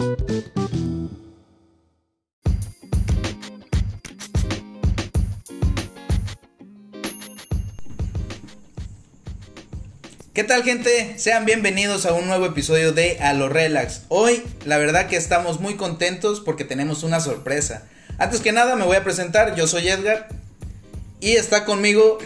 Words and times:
¿Qué 0.00 0.06
tal 10.44 10.62
gente? 10.62 11.18
Sean 11.18 11.44
bienvenidos 11.44 12.06
a 12.06 12.14
un 12.14 12.26
nuevo 12.26 12.46
episodio 12.46 12.92
de 12.92 13.18
A 13.20 13.34
lo 13.34 13.50
Relax. 13.50 14.04
Hoy 14.08 14.42
la 14.64 14.78
verdad 14.78 15.06
que 15.06 15.16
estamos 15.16 15.60
muy 15.60 15.76
contentos 15.76 16.40
porque 16.40 16.64
tenemos 16.64 17.02
una 17.02 17.20
sorpresa. 17.20 17.82
Antes 18.16 18.40
que 18.40 18.52
nada 18.52 18.76
me 18.76 18.84
voy 18.86 18.96
a 18.96 19.04
presentar, 19.04 19.54
yo 19.54 19.66
soy 19.66 19.90
Edgar 19.90 20.28
y 21.20 21.32
está 21.32 21.66
conmigo 21.66 22.16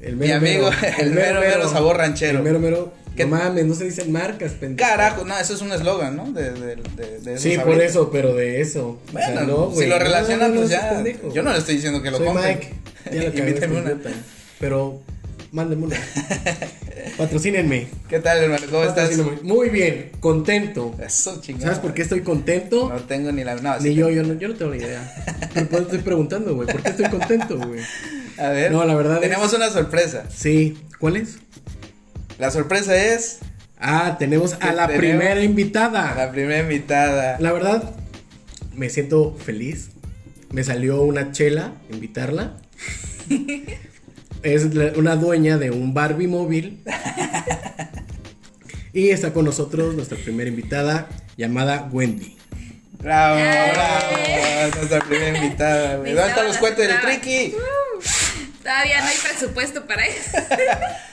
El 0.00 0.16
mi 0.16 0.30
amigo, 0.30 0.68
el 0.98 1.12
mero 1.12 1.40
mero 1.40 1.70
sabor 1.70 1.96
ranchero. 1.96 2.40
El 2.40 2.44
mero 2.44 2.58
mero. 2.58 3.05
¿Qué- 3.16 3.24
No 3.24 3.36
mames, 3.36 3.64
no 3.66 3.74
se 3.74 3.84
dicen 3.84 4.12
marcas, 4.12 4.52
pendejo. 4.52 4.88
Carajo, 4.88 5.24
no, 5.24 5.36
eso 5.38 5.54
es 5.54 5.60
un 5.62 5.72
eslogan, 5.72 6.16
¿no? 6.16 6.30
De, 6.32 6.52
de, 6.52 6.76
de, 6.76 7.18
de 7.20 7.38
Sí, 7.38 7.56
por 7.58 7.80
eso, 7.80 8.10
pero 8.10 8.34
de 8.34 8.60
eso. 8.60 9.00
O 9.12 9.18
sea, 9.18 9.32
Bueno, 9.32 9.68
no, 9.70 9.74
si 9.74 9.86
lo 9.86 9.98
relacionan, 9.98 10.54
no, 10.54 10.60
pues 10.60 10.70
ya. 10.70 11.02
Yo 11.34 11.42
no 11.42 11.52
le 11.52 11.58
estoy 11.58 11.76
diciendo 11.76 12.02
que 12.02 12.10
lo 12.10 12.18
Soy 12.18 12.26
compren. 12.26 12.58
Mike. 12.58 12.74
Ya 13.12 13.22
lo 13.22 13.30
cagué, 13.32 13.38
Invítame 13.48 13.80
una. 13.80 13.90
puta. 13.92 14.10
Pero, 14.60 15.00
mándenme 15.52 15.86
una. 15.86 15.96
Patrocínenme. 17.16 17.86
¿Qué 18.08 18.18
tal, 18.20 18.38
hermano? 18.42 18.66
¿Cómo 18.70 18.84
estás? 18.84 19.10
Muy 19.42 19.70
bien, 19.70 20.10
contento. 20.20 20.94
Eso, 21.04 21.40
chingado. 21.40 21.66
¿Sabes 21.66 21.78
por 21.78 21.94
qué 21.94 22.02
estoy 22.02 22.20
contento? 22.22 22.88
No 22.88 23.00
tengo 23.04 23.32
ni 23.32 23.44
la. 23.44 23.54
No, 23.56 23.76
Ni 23.78 23.90
sí 23.90 23.94
yo, 23.94 24.10
yo 24.10 24.22
no, 24.22 24.34
yo 24.34 24.48
no 24.48 24.54
tengo 24.54 24.72
ni 24.72 24.78
idea. 24.78 25.14
Pero 25.54 25.66
por 25.68 25.74
eso 25.78 25.84
estoy 25.84 25.98
preguntando, 26.00 26.54
güey. 26.54 26.66
¿Por 26.68 26.82
qué 26.82 26.90
estoy 26.90 27.06
contento, 27.08 27.56
güey? 27.58 27.80
A 28.38 28.48
ver. 28.50 28.70
No, 28.72 28.84
la 28.84 28.94
verdad 28.94 29.20
Tenemos 29.20 29.46
es- 29.52 29.54
una 29.58 29.70
sorpresa. 29.70 30.24
Sí. 30.34 30.76
¿Cuál 30.98 31.16
es? 31.18 31.36
La 32.38 32.50
sorpresa 32.50 32.96
es. 32.96 33.38
Ah, 33.78 34.16
tenemos 34.18 34.54
¿Qué 34.54 34.66
a 34.68 34.72
la 34.72 34.86
tenemos? 34.86 34.98
primera 35.18 35.42
invitada. 35.42 36.14
La 36.14 36.30
primera 36.32 36.60
invitada. 36.60 37.36
La 37.40 37.52
verdad, 37.52 37.94
me 38.74 38.88
siento 38.90 39.34
feliz. 39.36 39.90
Me 40.50 40.64
salió 40.64 41.02
una 41.02 41.32
chela 41.32 41.72
invitarla. 41.90 42.56
es 44.42 44.74
la- 44.74 44.92
una 44.96 45.16
dueña 45.16 45.58
de 45.58 45.70
un 45.70 45.92
Barbie 45.94 46.28
móvil. 46.28 46.82
y 48.92 49.10
está 49.10 49.32
con 49.32 49.44
nosotros 49.44 49.94
nuestra 49.94 50.16
primera 50.18 50.48
invitada 50.48 51.08
llamada 51.36 51.88
Wendy. 51.92 52.36
Bravo, 52.98 53.36
bravo. 53.36 54.76
Nuestra 54.76 55.00
primera 55.00 55.38
invitada, 55.38 55.96
güey. 55.96 56.10
Me 56.12 56.16
¿Dónde 56.16 56.30
están 56.30 56.46
los 56.48 56.56
cuentos 56.56 56.86
del 56.86 57.00
Tricky? 57.00 57.54
Todavía 58.66 59.00
no 59.00 59.06
hay 59.06 59.16
presupuesto 59.16 59.86
para 59.86 60.04
eso. 60.06 60.38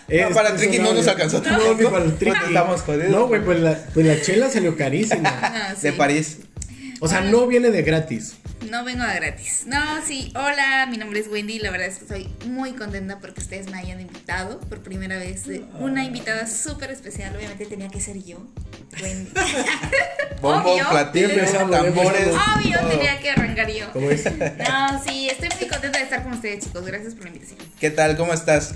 No, 0.05 0.29
para 0.31 0.55
Tricky 0.55 0.79
no 0.79 0.93
nos 0.93 1.07
alcanzó 1.07 1.41
No, 1.41 1.73
ni 1.75 1.85
para 1.85 2.03
el 2.03 2.17
Tricky. 2.17 2.37
Estamos 2.47 2.81
jodidos. 2.81 3.09
No, 3.09 3.27
güey, 3.27 3.41
pues 3.41 3.59
la, 3.61 3.79
pues 3.93 4.05
la 4.05 4.21
chela 4.21 4.49
salió 4.49 4.75
carísima. 4.75 5.29
Ah, 5.41 5.73
De. 5.81 5.93
París. 5.93 6.39
O 7.05 7.09
sea, 7.09 7.19
no 7.19 7.45
viene 7.47 7.69
de 7.69 7.81
gratis. 7.81 8.35
No 8.71 8.85
vengo 8.85 9.03
a 9.03 9.13
gratis. 9.13 9.63
No, 9.65 9.77
sí. 10.07 10.31
Hola, 10.37 10.87
mi 10.89 10.95
nombre 10.95 11.19
es 11.19 11.27
Wendy. 11.27 11.59
La 11.59 11.69
verdad 11.69 11.87
es 11.87 11.97
que 11.97 12.03
estoy 12.05 12.29
muy 12.47 12.71
contenta 12.71 13.19
porque 13.19 13.41
ustedes 13.41 13.69
me 13.69 13.77
hayan 13.77 13.99
invitado 13.99 14.61
por 14.61 14.81
primera 14.83 15.17
vez. 15.17 15.45
eh, 15.49 15.65
Una 15.79 16.05
invitada 16.05 16.47
súper 16.47 16.91
especial. 16.91 17.35
Obviamente 17.35 17.65
tenía 17.65 17.89
que 17.89 17.99
ser 17.99 18.23
yo, 18.23 18.37
Wendy. 19.01 19.31
Bombo, 20.41 20.71
Obvio. 20.75 20.89
platillo, 20.89 21.27
Empezamos, 21.29 21.71
tambores. 21.71 22.27
Obvio, 22.55 22.79
tenía 22.89 23.19
que 23.19 23.31
arrancar 23.31 23.69
yo. 23.69 23.91
¿Cómo 23.91 24.09
es? 24.09 24.23
No, 24.25 25.03
sí, 25.05 25.27
estoy 25.29 25.49
muy 25.59 25.67
contenta 25.67 25.97
de 25.97 26.03
estar 26.05 26.23
con 26.23 26.31
ustedes, 26.31 26.63
chicos. 26.63 26.85
Gracias 26.85 27.15
por 27.15 27.23
la 27.25 27.29
invitación. 27.31 27.59
¿Qué 27.81 27.89
tal? 27.89 28.15
¿Cómo 28.15 28.31
estás? 28.31 28.75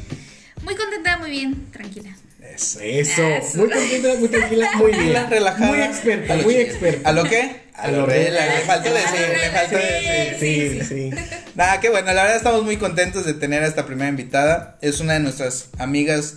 Muy 0.64 0.76
contenta, 0.76 1.18
muy 1.18 1.30
bien, 1.32 1.72
tranquila. 1.72 2.10
Eso. 2.42 2.80
Eso. 2.82 3.22
Eso. 3.26 3.58
Muy 3.60 3.70
contenta, 3.70 4.16
muy 4.20 4.28
tranquila, 4.28 4.70
muy 4.76 4.92
bien. 5.00 5.30
Relajada. 5.30 5.68
Muy 5.72 5.82
experta, 5.82 6.36
muy 6.38 6.56
experta. 6.56 7.08
¿A 7.10 7.14
lo 7.14 7.24
qué? 7.24 7.67
A 7.78 7.92
lo 7.92 8.06
relax. 8.06 8.32
relax. 8.32 8.60
Le 8.60 8.66
faltó 8.66 8.94
decir, 8.94 9.38
le 9.38 9.50
faltó 9.52 9.78
decir. 9.78 10.84
Sí, 10.84 11.12
sí. 11.12 11.12
Nada, 11.56 11.80
qué 11.80 11.90
bueno, 11.90 12.08
la 12.08 12.24
verdad 12.24 12.38
estamos 12.38 12.64
muy 12.64 12.78
contentos 12.78 13.26
de 13.26 13.34
tener 13.34 13.64
a 13.64 13.68
esta 13.68 13.86
primera 13.86 14.10
invitada. 14.10 14.78
Es 14.82 15.00
una 15.00 15.14
de 15.14 15.20
nuestras 15.20 15.70
amigas 15.78 16.36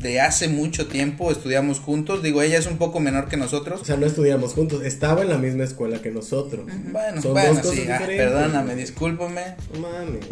de 0.00 0.20
hace 0.20 0.48
mucho 0.48 0.86
tiempo, 0.86 1.30
estudiamos 1.30 1.80
juntos. 1.80 2.22
Digo, 2.22 2.40
ella 2.42 2.58
es 2.58 2.66
un 2.66 2.78
poco 2.78 3.00
menor 3.00 3.28
que 3.28 3.36
nosotros. 3.36 3.82
O 3.82 3.84
sea, 3.84 3.96
no 3.96 4.06
estudiamos 4.06 4.54
juntos, 4.54 4.82
estaba 4.84 5.22
en 5.22 5.28
la 5.28 5.38
misma 5.38 5.64
escuela 5.64 6.00
que 6.00 6.10
nosotros. 6.10 6.66
Bueno, 6.66 7.20
Son 7.20 7.32
bueno, 7.32 7.60
sí, 7.62 7.86
ah, 7.90 8.00
perdóname, 8.06 8.74
discúlpame. 8.74 9.56
Mames. 9.78 10.24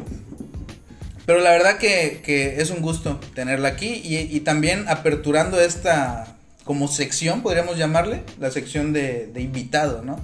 Pero 1.27 1.41
la 1.41 1.50
verdad 1.50 1.78
que, 1.78 2.23
que 2.25 2.62
es 2.62 2.71
un 2.71 2.81
gusto 2.81 3.21
tenerla 3.34 3.69
aquí 3.69 4.00
y, 4.05 4.17
y 4.17 4.41
también 4.41 4.88
aperturando 4.88 5.61
esta 5.61 6.37
como 6.65 6.88
sección, 6.88 7.43
podríamos 7.43 7.78
llamarle, 7.78 8.23
la 8.41 8.50
sección 8.50 8.93
de, 8.93 9.28
de 9.33 9.41
invitado, 9.41 10.03
¿no? 10.03 10.21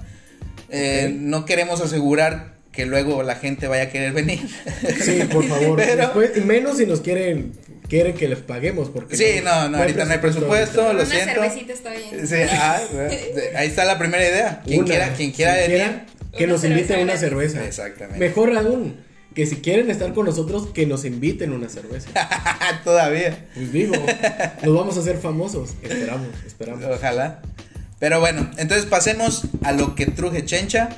Eh. 0.73 1.15
No 1.17 1.45
queremos 1.45 1.79
asegurar 1.81 2.53
que 2.71 2.85
luego 2.87 3.21
la 3.23 3.35
gente 3.35 3.67
vaya 3.67 3.83
a 3.83 3.89
querer 3.89 4.11
venir. 4.13 4.39
Sí, 4.99 5.21
por 5.31 5.47
favor. 5.47 5.75
Pero- 5.85 5.95
Después, 5.97 6.31
y 6.35 6.41
menos 6.41 6.77
si 6.77 6.85
nos 6.87 7.01
quieren, 7.01 7.51
quieren 7.87 8.15
que 8.15 8.27
les 8.27 8.39
paguemos. 8.39 8.89
Porque 8.89 9.15
Sí, 9.15 9.41
no, 9.43 9.69
no, 9.69 9.77
ahorita 9.77 10.05
no 10.05 10.11
hay 10.13 10.17
presupuesto, 10.17 10.81
ahorita. 10.81 10.93
lo 11.03 11.07
Una 11.07 11.15
siento. 11.23 11.41
cervecita 11.41 11.73
está 11.73 11.91
bien. 11.91 12.27
Sí, 12.27 12.35
ah, 12.51 12.81
de- 12.91 13.55
ahí 13.57 13.67
está 13.67 13.85
la 13.85 13.99
primera 13.99 14.23
idea. 14.27 14.61
Quien 14.65 14.79
Una. 14.79 14.87
quiera, 14.89 15.13
quien 15.13 15.31
quiera 15.31 15.53
Quien 15.55 15.71
venir. 15.71 15.87
quiera, 15.87 16.05
que 16.37 16.47
nos 16.47 16.63
inviten 16.63 16.87
cerveza 16.87 17.03
una 17.03 17.17
cerveza. 17.17 17.63
Exactamente. 17.65 18.17
Mejor 18.19 18.57
aún, 18.57 18.95
que 19.35 19.45
si 19.45 19.57
quieren 19.57 19.91
estar 19.91 20.11
con 20.13 20.25
nosotros, 20.25 20.69
que 20.73 20.87
nos 20.87 21.05
inviten 21.05 21.53
una 21.53 21.69
cerveza. 21.69 22.09
Todavía. 22.83 23.45
Pues 23.53 23.71
digo, 23.71 23.93
nos 24.63 24.75
vamos 24.75 24.97
a 24.97 25.01
hacer 25.01 25.17
famosos. 25.17 25.71
Esperamos, 25.83 26.27
esperamos. 26.47 26.83
Ojalá. 26.85 27.39
Pero 28.03 28.19
bueno, 28.19 28.51
entonces 28.57 28.85
pasemos 28.85 29.43
a 29.63 29.71
lo 29.71 29.95
que 29.95 30.05
truje 30.07 30.43
Chencha. 30.43 30.89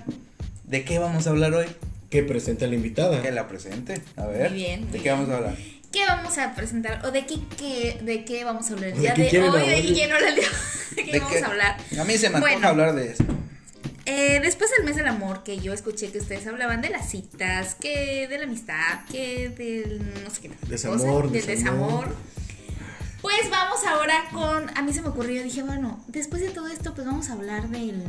¿De 0.63 0.83
qué 0.83 0.97
vamos 0.97 1.27
a 1.27 1.29
hablar 1.29 1.53
hoy? 1.53 1.67
Que 2.09 2.23
presenta 2.23 2.65
la 2.65 2.73
invitada. 2.73 3.21
Que 3.21 3.31
la 3.31 3.47
presente. 3.47 4.01
A 4.15 4.25
ver. 4.25 4.49
Muy 4.49 4.59
bien, 4.59 4.89
¿De 4.91 4.99
qué 4.99 5.11
vamos 5.11 5.29
a 5.29 5.35
hablar? 5.37 5.55
¿Qué 5.91 6.03
vamos 6.07 6.35
a 6.39 6.55
presentar? 6.55 7.05
¿O 7.05 7.11
de 7.11 7.27
qué, 7.27 7.35
qué- 7.59 7.99
de 8.01 8.25
qué 8.25 8.43
vamos 8.43 8.71
a 8.71 8.73
hablar 8.73 8.89
el 8.89 8.95
¿De 8.95 9.01
día 9.01 9.13
qué 9.13 9.21
de 9.21 9.39
hoy? 9.39 9.67
¿De 9.69 9.77
el 9.77 9.93
día? 9.93 10.07
¿De 10.95 11.05
qué 11.05 11.11
¿De 11.11 11.19
vamos 11.19 11.43
a 11.43 11.45
hablar? 11.45 11.77
A 11.99 12.03
mí 12.05 12.17
se 12.17 12.29
me 12.31 12.37
antoja 12.37 12.53
Bueno. 12.53 12.67
hablar 12.69 12.95
de 12.95 13.11
eso. 13.11 13.23
Eh, 14.07 14.39
después 14.41 14.71
del 14.75 14.87
mes 14.87 14.95
del 14.95 15.05
amor, 15.07 15.43
que 15.43 15.59
yo 15.59 15.73
escuché 15.73 16.11
que 16.11 16.17
ustedes 16.17 16.47
hablaban 16.47 16.81
de 16.81 16.89
las 16.89 17.07
citas, 17.11 17.75
que 17.75 18.27
de 18.27 18.37
la 18.39 18.45
amistad, 18.45 19.05
que 19.11 19.49
del 19.49 19.99
no 20.23 20.31
sé 20.31 20.41
qué 20.41 20.49
cosa, 20.49 20.67
Desamor, 20.69 21.29
del 21.29 21.45
desamor. 21.45 22.07
desamor. 22.07 22.15
Pues 23.25 23.49
vamos 23.49 23.83
ahora 23.85 24.23
con, 24.31 24.69
a 24.77 24.81
mí 24.83 24.93
se 24.93 25.01
me 25.01 25.09
ocurrió, 25.09 25.41
dije, 25.41 25.63
bueno, 25.63 25.99
después 26.07 26.41
de 26.43 26.49
todo 26.49 26.67
esto, 26.67 26.93
pues 26.93 27.07
vamos 27.07 27.29
a 27.29 27.33
hablar 27.33 27.69
del, 27.69 28.03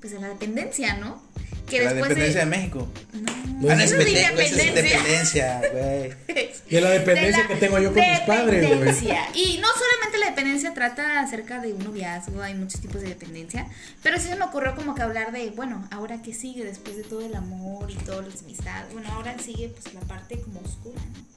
pues 0.00 0.12
de 0.12 0.20
la 0.20 0.28
dependencia, 0.28 0.94
¿no? 0.96 1.22
Que 1.68 1.82
la 1.82 1.92
después 1.92 2.08
dependencia 2.10 2.44
de, 2.44 2.50
de, 2.50 2.56
México. 2.56 2.88
no, 3.12 3.20
No, 3.20 3.70
Ah, 3.70 3.74
no, 3.76 3.82
eso 3.82 3.96
es 3.96 4.08
independencia. 4.08 4.66
independencia, 4.68 5.60
güey. 5.72 6.12
De 6.70 6.80
la 6.80 6.90
dependencia 6.90 7.42
De 7.42 7.48
la 7.48 7.48
que 7.48 7.56
tengo 7.56 7.78
yo 7.78 7.92
con 7.94 8.02
mis 8.08 8.20
padres, 8.20 8.60
güey. 8.66 8.70
dependencia. 8.78 9.28
Y 9.34 9.58
no 9.58 9.68
solamente 9.68 10.18
la 10.18 10.26
dependencia 10.30 10.74
trata 10.74 11.20
acerca 11.20 11.60
de 11.60 11.72
un 11.72 11.84
noviazgo, 11.84 12.42
hay 12.42 12.54
muchos 12.54 12.80
tipos 12.80 13.00
de 13.02 13.08
dependencia, 13.10 13.66
pero 14.02 14.18
sí 14.18 14.28
se 14.28 14.36
me 14.36 14.44
ocurrió 14.44 14.74
como 14.74 14.94
que 14.96 15.02
hablar 15.02 15.30
de, 15.32 15.50
bueno, 15.50 15.86
ahora 15.92 16.22
qué 16.22 16.34
sigue 16.34 16.64
después 16.64 16.96
de 16.96 17.02
todo 17.04 17.20
el 17.24 17.34
amor 17.36 17.88
y 17.90 17.94
todas 17.94 18.26
las 18.28 18.42
amistades. 18.42 18.92
Bueno, 18.92 19.08
ahora 19.12 19.36
sigue 19.38 19.68
pues 19.68 19.94
la 19.94 20.00
parte 20.00 20.40
como 20.40 20.58
oscura, 20.60 21.00
¿no? 21.00 21.35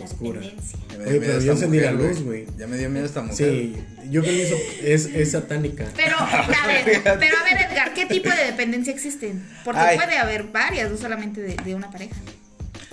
Oscura. 0.00 0.40
Oye, 0.40 1.20
pero 1.20 1.40
yo 1.40 1.52
encendí 1.52 1.80
la 1.80 1.92
luz, 1.92 2.22
güey. 2.22 2.46
Ya 2.56 2.66
me 2.66 2.76
dio 2.76 2.90
miedo 2.90 3.06
esta 3.06 3.22
mujer. 3.22 3.36
Sí, 3.36 3.76
yo 4.10 4.22
creo 4.22 4.34
que 4.34 4.42
eso 4.42 4.56
es, 4.82 5.06
es 5.06 5.30
satánica. 5.32 5.86
Pero, 5.96 6.16
a 6.18 6.66
ver, 6.66 7.00
pero 7.04 7.36
a 7.36 7.44
ver, 7.44 7.70
Edgar, 7.70 7.94
¿qué 7.94 8.06
tipo 8.06 8.30
de 8.30 8.44
dependencia 8.44 8.92
existen? 8.92 9.44
Porque 9.64 9.80
Ay. 9.80 9.96
puede 9.96 10.18
haber 10.18 10.44
varias, 10.44 10.90
no 10.90 10.96
solamente 10.96 11.40
de, 11.40 11.56
de 11.56 11.74
una 11.74 11.90
pareja. 11.90 12.16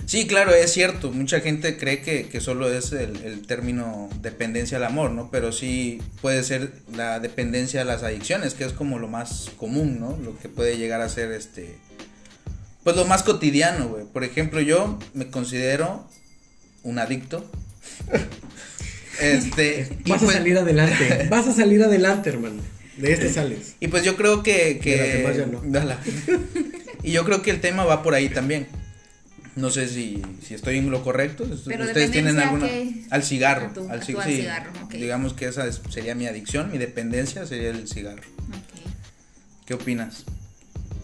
Sí, 0.06 0.28
claro, 0.28 0.54
es 0.54 0.72
cierto. 0.72 1.10
Mucha 1.10 1.40
gente 1.40 1.76
cree 1.76 2.00
que, 2.00 2.28
que 2.28 2.40
solo 2.40 2.72
es 2.72 2.92
el, 2.92 3.16
el 3.24 3.44
término 3.44 4.08
dependencia 4.22 4.78
al 4.78 4.84
amor, 4.84 5.10
¿no? 5.10 5.30
Pero 5.32 5.50
sí 5.50 6.00
puede 6.20 6.44
ser 6.44 6.72
la 6.94 7.18
dependencia 7.18 7.80
a 7.80 7.84
las 7.84 8.04
adicciones, 8.04 8.54
que 8.54 8.64
es 8.64 8.72
como 8.72 9.00
lo 9.00 9.08
más 9.08 9.50
común, 9.56 9.98
¿no? 9.98 10.16
Lo 10.16 10.38
que 10.38 10.48
puede 10.48 10.78
llegar 10.78 11.00
a 11.00 11.08
ser 11.08 11.32
este. 11.32 11.76
Pues 12.84 12.94
lo 12.94 13.04
más 13.04 13.24
cotidiano, 13.24 13.88
güey. 13.88 14.04
Por 14.04 14.22
ejemplo, 14.22 14.60
yo 14.60 14.96
me 15.12 15.28
considero 15.28 16.08
un 16.86 16.98
adicto. 16.98 17.44
este. 19.20 19.88
Vas 20.06 20.20
pues- 20.22 20.30
a 20.34 20.38
salir 20.38 20.58
adelante. 20.58 21.26
Vas 21.30 21.46
a 21.48 21.52
salir 21.52 21.82
adelante, 21.82 22.30
hermano. 22.30 22.62
De 22.96 23.12
este 23.12 23.30
sales. 23.30 23.74
Y 23.80 23.88
pues 23.88 24.04
yo 24.04 24.16
creo 24.16 24.42
que. 24.42 24.78
que 24.78 24.96
De 24.96 24.96
las 25.06 25.12
demás 25.18 25.36
ya 25.36 25.46
no. 25.46 25.60
Dala. 25.70 25.98
y 27.02 27.12
yo 27.12 27.24
creo 27.24 27.42
que 27.42 27.50
el 27.50 27.60
tema 27.60 27.84
va 27.84 28.02
por 28.02 28.14
ahí 28.14 28.28
también. 28.28 28.66
No 29.54 29.70
sé 29.70 29.88
si, 29.88 30.22
si 30.46 30.54
estoy 30.54 30.78
en 30.78 30.90
lo 30.90 31.02
correcto. 31.02 31.44
Pero 31.66 31.84
Ustedes 31.84 32.10
tienen 32.10 32.38
alguna. 32.38 32.68
Al 33.10 33.22
cigarro. 33.22 33.70
Tu- 33.72 33.88
al, 33.88 34.00
ci- 34.02 34.12
tu 34.12 34.20
al 34.20 34.28
sí, 34.28 34.36
cigarro, 34.36 34.70
ok. 34.84 34.92
Digamos 34.92 35.32
que 35.34 35.46
esa 35.46 35.66
es- 35.66 35.80
sería 35.90 36.14
mi 36.14 36.26
adicción. 36.26 36.70
Mi 36.70 36.78
dependencia 36.78 37.46
sería 37.46 37.70
el 37.70 37.88
cigarro. 37.88 38.22
Ok. 38.48 38.80
¿Qué 39.66 39.74
opinas? 39.74 40.24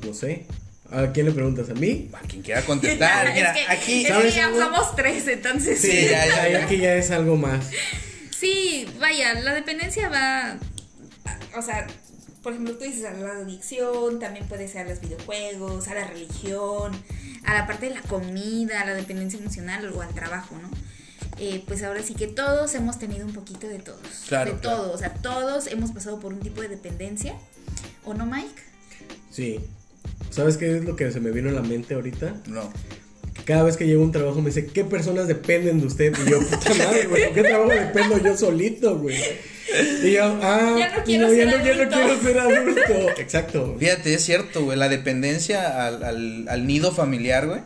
No 0.06 0.14
sé. 0.14 0.46
¿A 0.92 1.12
quién 1.12 1.26
le 1.26 1.32
preguntas? 1.32 1.70
¿A 1.70 1.74
mí? 1.74 2.10
A 2.12 2.20
quien 2.20 2.42
quiera 2.42 2.62
contestar. 2.62 3.26
Es 3.28 3.34
Mira, 3.34 3.52
que- 3.54 3.60
aquí. 3.72 4.00
es 4.00 4.06
que 4.06 4.12
¿sabes 4.12 4.34
ya 4.34 4.46
algo? 4.46 4.58
somos 4.60 4.94
tres, 4.96 5.26
entonces. 5.28 5.80
Sí, 5.80 6.06
ya, 6.10 6.26
ya, 6.26 6.48
ya. 6.48 6.64
aquí 6.64 6.76
ya 6.78 6.94
es 6.94 7.10
algo 7.10 7.36
más. 7.36 7.70
Sí, 8.38 8.86
vaya, 9.00 9.34
la 9.40 9.54
dependencia 9.54 10.08
va, 10.08 10.58
o 11.56 11.62
sea, 11.62 11.86
por 12.42 12.52
ejemplo, 12.52 12.76
tú 12.76 12.84
dices 12.84 13.04
a 13.04 13.12
la 13.12 13.32
adicción, 13.34 14.18
también 14.18 14.46
puede 14.48 14.66
ser 14.68 14.86
a 14.86 14.90
los 14.90 15.00
videojuegos, 15.00 15.86
a 15.88 15.94
la 15.94 16.04
religión, 16.08 16.92
a 17.44 17.54
la 17.54 17.66
parte 17.68 17.88
de 17.88 17.94
la 17.94 18.02
comida, 18.02 18.80
a 18.80 18.84
la 18.84 18.94
dependencia 18.94 19.38
emocional 19.38 19.88
o 19.94 20.02
al 20.02 20.12
trabajo, 20.12 20.56
¿no? 20.60 20.68
Eh, 21.38 21.62
pues 21.66 21.82
ahora 21.84 22.02
sí 22.02 22.14
que 22.14 22.26
todos 22.26 22.74
hemos 22.74 22.98
tenido 22.98 23.24
un 23.26 23.32
poquito 23.32 23.68
de 23.68 23.78
todos. 23.78 24.00
Claro, 24.28 24.54
De 24.54 24.58
claro. 24.60 24.76
todos, 24.76 24.94
o 24.96 24.98
sea, 24.98 25.14
todos 25.14 25.66
hemos 25.68 25.92
pasado 25.92 26.18
por 26.20 26.32
un 26.32 26.40
tipo 26.40 26.60
de 26.60 26.68
dependencia. 26.68 27.34
¿O 28.04 28.12
no, 28.14 28.26
Mike? 28.26 28.60
Sí. 29.30 29.60
¿Sabes 30.32 30.56
qué 30.56 30.78
es 30.78 30.84
lo 30.84 30.96
que 30.96 31.10
se 31.12 31.20
me 31.20 31.30
vino 31.30 31.48
a 31.50 31.52
la 31.52 31.62
mente 31.62 31.94
ahorita? 31.94 32.34
No. 32.46 32.72
Cada 33.44 33.62
vez 33.64 33.76
que 33.76 33.86
llego 33.86 34.02
a 34.02 34.04
un 34.06 34.12
trabajo 34.12 34.40
me 34.40 34.46
dice, 34.50 34.66
¿qué 34.66 34.84
personas 34.84 35.26
dependen 35.28 35.80
de 35.80 35.86
usted? 35.86 36.12
Y 36.26 36.30
yo, 36.30 36.40
puta 36.40 36.74
madre, 36.74 37.06
güey, 37.06 37.24
¿por 37.26 37.34
qué 37.34 37.42
trabajo 37.42 37.70
dependo 37.70 38.18
yo 38.18 38.36
solito, 38.36 38.98
güey? 38.98 39.16
Y 40.02 40.12
yo, 40.12 40.24
ah, 40.42 40.76
Ya 40.78 40.96
no 40.96 41.04
quiero 41.04 41.28
ya 41.32 41.34
ser 41.34 41.46
no, 41.46 41.64
ya 41.64 41.74
no 41.74 41.82
adulto. 41.82 41.96
quiero 41.96 42.20
ser 42.22 42.38
adulto. 42.38 43.10
Exacto. 43.20 43.76
Fíjate, 43.78 44.14
es 44.14 44.24
cierto, 44.24 44.64
güey, 44.64 44.78
la 44.78 44.88
dependencia 44.88 45.86
al, 45.86 46.02
al, 46.02 46.46
al 46.48 46.66
nido 46.66 46.92
familiar, 46.92 47.46
güey. 47.46 47.60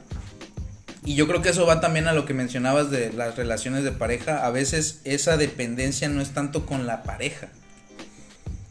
Y 1.04 1.14
yo 1.14 1.28
creo 1.28 1.40
que 1.42 1.50
eso 1.50 1.66
va 1.66 1.80
también 1.80 2.08
a 2.08 2.12
lo 2.12 2.24
que 2.26 2.34
mencionabas 2.34 2.90
de 2.90 3.12
las 3.12 3.36
relaciones 3.36 3.84
de 3.84 3.92
pareja. 3.92 4.44
A 4.44 4.50
veces 4.50 5.00
esa 5.04 5.36
dependencia 5.36 6.08
no 6.08 6.20
es 6.20 6.30
tanto 6.30 6.66
con 6.66 6.86
la 6.86 7.02
pareja. 7.04 7.48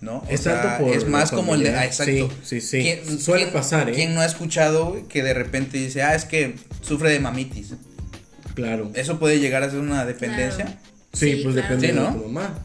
¿No? 0.06 0.18
O 0.20 0.26
Es 0.30 0.42
sea, 0.42 0.62
tanto 0.62 0.86
por 0.86 0.96
es 0.96 1.08
más 1.08 1.32
como 1.32 1.56
el 1.56 1.64
de. 1.64 1.76
Ah, 1.76 1.84
exacto. 1.86 2.30
Sí, 2.44 2.62
sí, 2.62 2.84
sí. 3.04 3.18
Suele 3.20 3.48
pasar, 3.48 3.90
¿eh? 3.90 3.94
¿Quién 3.94 4.14
no 4.14 4.22
ha 4.22 4.26
escuchado, 4.26 4.92
güey, 4.92 5.04
que 5.08 5.24
de 5.24 5.34
repente 5.34 5.78
dice, 5.80 6.04
ah, 6.04 6.14
es 6.16 6.26
que 6.26 6.56
sufre 6.82 7.10
de 7.10 7.20
mamitis? 7.20 7.74
Claro. 8.54 8.92
Eso 8.94 9.20
puede 9.20 9.40
llegar 9.40 9.64
a 9.64 9.70
ser 9.70 9.80
una 9.80 10.06
dependencia. 10.06 10.66
Claro. 10.66 10.80
Sí, 11.14 11.32
Sí, 11.38 11.42
pues 11.44 11.56
claro. 11.56 11.76
depende 11.76 11.88
Sí, 11.88 11.94
¿no? 11.94 12.12
de 12.14 12.20
tu 12.20 12.28
mamá, 12.30 12.60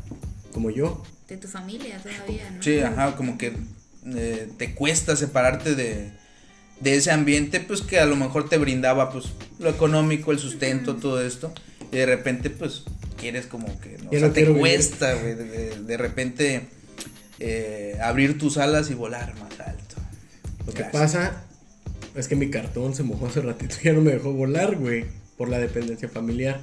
como 0.53 0.71
yo. 0.71 1.03
De 1.29 1.37
tu 1.37 1.49
familia 1.49 1.99
todavía, 1.99 2.51
¿no? 2.51 2.63
Sí, 2.63 2.81
ajá, 2.81 3.17
como 3.17 3.39
que 3.39 3.53
eh, 4.15 4.49
te 4.59 4.75
cuesta 4.75 5.15
separarte 5.17 5.75
de, 5.75 6.11
de 6.81 6.95
ese 6.97 7.11
ambiente, 7.11 7.61
pues 7.61 7.83
que 7.83 7.99
a 8.01 8.07
lo 8.07 8.17
mejor 8.17 8.49
te 8.49 8.59
brindaba, 8.59 9.11
pues, 9.13 9.27
lo 9.59 9.71
económico, 9.71 10.33
el 10.33 10.39
sustento, 10.39 10.97
todo 10.97 11.23
esto, 11.25 11.53
y 11.93 11.97
de 11.97 12.07
repente, 12.07 12.51
pues, 12.51 12.83
quieres 13.17 13.47
como 13.47 13.67
que, 13.81 13.99
¿no? 14.03 14.09
O 14.11 14.13
sea, 14.13 14.21
no 14.21 14.33
te 14.33 14.47
cuesta, 14.47 15.15
güey, 15.15 15.35
de, 15.35 15.45
de- 15.45 15.81
de 15.85 15.97
repente 15.97 16.69
eh, 17.41 17.99
abrir 18.03 18.39
tus 18.39 18.59
alas 18.59 18.91
y 18.91 18.95
volar 18.95 19.35
más 19.37 19.59
alto. 19.61 19.97
Lo 20.67 20.73
que 20.73 20.85
pasa 20.85 21.43
es 22.15 22.29
que 22.29 22.37
mi 22.37 22.51
cartón 22.51 22.95
se 22.95 23.03
mojó 23.03 23.27
hace 23.27 23.41
ratito 23.41 23.77
y 23.81 23.87
ya 23.87 23.93
no 23.93 24.03
me 24.03 24.13
dejó 24.13 24.33
volar, 24.33 24.77
güey. 24.77 25.07
Por 25.37 25.49
la 25.49 25.59
dependencia 25.59 26.09
familiar. 26.09 26.61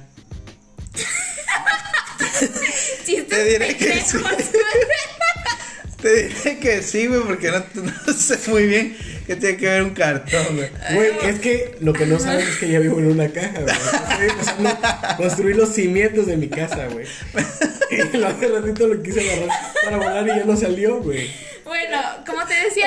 Te 3.28 3.44
diré 3.44 3.76
que 3.76 4.00
sí. 4.00 4.18
güey. 4.18 4.36
Te 6.00 6.28
diré 6.28 6.58
que 6.60 6.82
sí, 6.82 7.06
güey, 7.08 7.22
porque 7.22 7.50
no, 7.50 7.64
no 8.06 8.12
sé 8.12 8.38
muy 8.48 8.66
bien 8.66 8.96
qué 9.26 9.34
tiene 9.34 9.56
que 9.56 9.66
ver 9.66 9.82
un 9.82 9.90
cartón, 9.90 10.56
güey. 10.56 10.70
Güey, 10.94 11.10
es 11.28 11.40
que 11.40 11.76
lo 11.80 11.92
que 11.92 12.06
no 12.06 12.20
sabes 12.20 12.48
es 12.48 12.56
que 12.56 12.70
ya 12.70 12.78
vivo 12.78 12.98
en 12.98 13.06
una 13.06 13.28
caja, 13.28 13.60
güey. 13.60 13.74
Estoy 14.10 14.28
empezando 14.28 14.68
a 14.80 15.16
construir 15.16 15.56
los 15.56 15.74
cimientos 15.74 16.26
de 16.26 16.36
mi 16.36 16.48
casa, 16.48 16.86
güey. 16.86 17.06
Lo 18.14 18.26
hace 18.28 18.48
ratito 18.48 18.86
lo 18.88 19.02
quise 19.02 19.20
agarrar 19.20 19.48
para 19.84 19.96
volar 19.96 20.24
y 20.24 20.28
ya 20.40 20.44
no 20.44 20.56
salió, 20.56 21.02
güey. 21.02 21.30
Bueno, 21.64 21.98
como 22.26 22.44
te 22.46 22.54
decía 22.64 22.86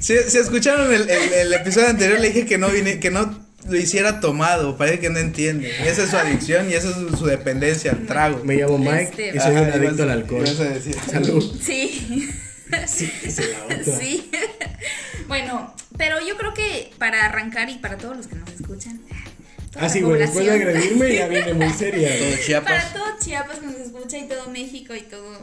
Si, 0.00 0.16
si 0.28 0.38
escucharon 0.38 0.92
el, 0.92 1.08
el- 1.08 1.32
el 1.32 1.52
episodio 1.54 1.88
anterior, 1.88 2.20
le 2.20 2.28
dije 2.28 2.46
que 2.46 2.58
no 2.58 2.68
vine, 2.68 3.00
que 3.00 3.10
no 3.10 3.46
lo 3.68 3.76
hiciera 3.76 4.20
tomado, 4.20 4.76
parece 4.76 4.98
que 5.00 5.10
no 5.10 5.18
entiende. 5.18 5.72
Y 5.84 5.88
esa 5.88 6.04
es 6.04 6.10
su 6.10 6.16
adicción 6.16 6.70
y 6.70 6.74
esa 6.74 6.88
es 6.90 6.94
su, 6.96 7.16
su 7.16 7.26
dependencia 7.26 7.92
al 7.92 8.06
trago. 8.06 8.42
Me 8.44 8.54
llamo 8.56 8.78
Mike 8.78 9.02
Este- 9.10 9.36
y 9.36 9.40
soy 9.40 9.52
un 9.56 9.70
adicto 9.70 10.02
al 10.04 10.10
alcohol. 10.10 10.44
ibas 10.46 10.60
a 10.60 10.64
decir. 10.64 10.96
Salud. 11.10 11.58
sí. 11.62 12.28
Sí, 12.86 13.10
dice 13.24 13.42
la 13.50 13.64
otra. 13.64 13.78
Sí. 13.98 14.30
bueno, 15.26 15.74
pero 15.96 16.16
yo 16.26 16.36
creo 16.36 16.52
que 16.52 16.90
para 16.98 17.24
arrancar 17.24 17.70
y 17.70 17.76
para 17.78 17.96
todos 17.96 18.14
los 18.16 18.26
que 18.26 18.36
nos 18.36 18.50
escuchan. 18.50 19.00
Toda 19.70 19.84
Ah, 19.84 19.88
la 19.88 19.92
sí, 19.92 20.00
güey, 20.00 20.18
después 20.20 20.44
de 20.46 20.52
agredirme 20.52 21.14
ya 21.14 21.28
viene 21.28 21.54
muy 21.54 21.70
seria. 21.72 22.08
Todo. 22.18 22.36
Chiapas. 22.46 22.84
Para 22.84 22.92
todo 22.92 23.18
Chiapas 23.20 23.58
que 23.58 23.66
nos 23.66 23.76
escucha 23.76 24.18
y 24.18 24.28
todo 24.28 24.50
México 24.50 24.94
y 24.94 25.02
todo. 25.02 25.38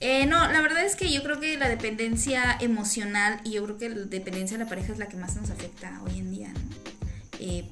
Eh, 0.00 0.26
no, 0.26 0.50
la 0.52 0.60
verdad 0.60 0.84
es 0.84 0.94
que 0.94 1.12
yo 1.12 1.22
creo 1.24 1.40
que 1.40 1.56
la 1.58 1.68
dependencia 1.68 2.56
emocional 2.60 3.40
y 3.44 3.52
yo 3.52 3.64
creo 3.64 3.78
que 3.78 3.88
la 3.88 3.96
dependencia 4.06 4.56
de 4.56 4.62
la 4.64 4.68
pareja 4.70 4.92
es 4.92 4.98
la 4.98 5.08
que 5.08 5.16
más 5.16 5.34
nos 5.36 5.50
afecta 5.50 6.00
hoy 6.06 6.18
en 6.20 6.30
día, 6.30 6.48
¿no? 6.48 6.60
Eh, 7.40 7.64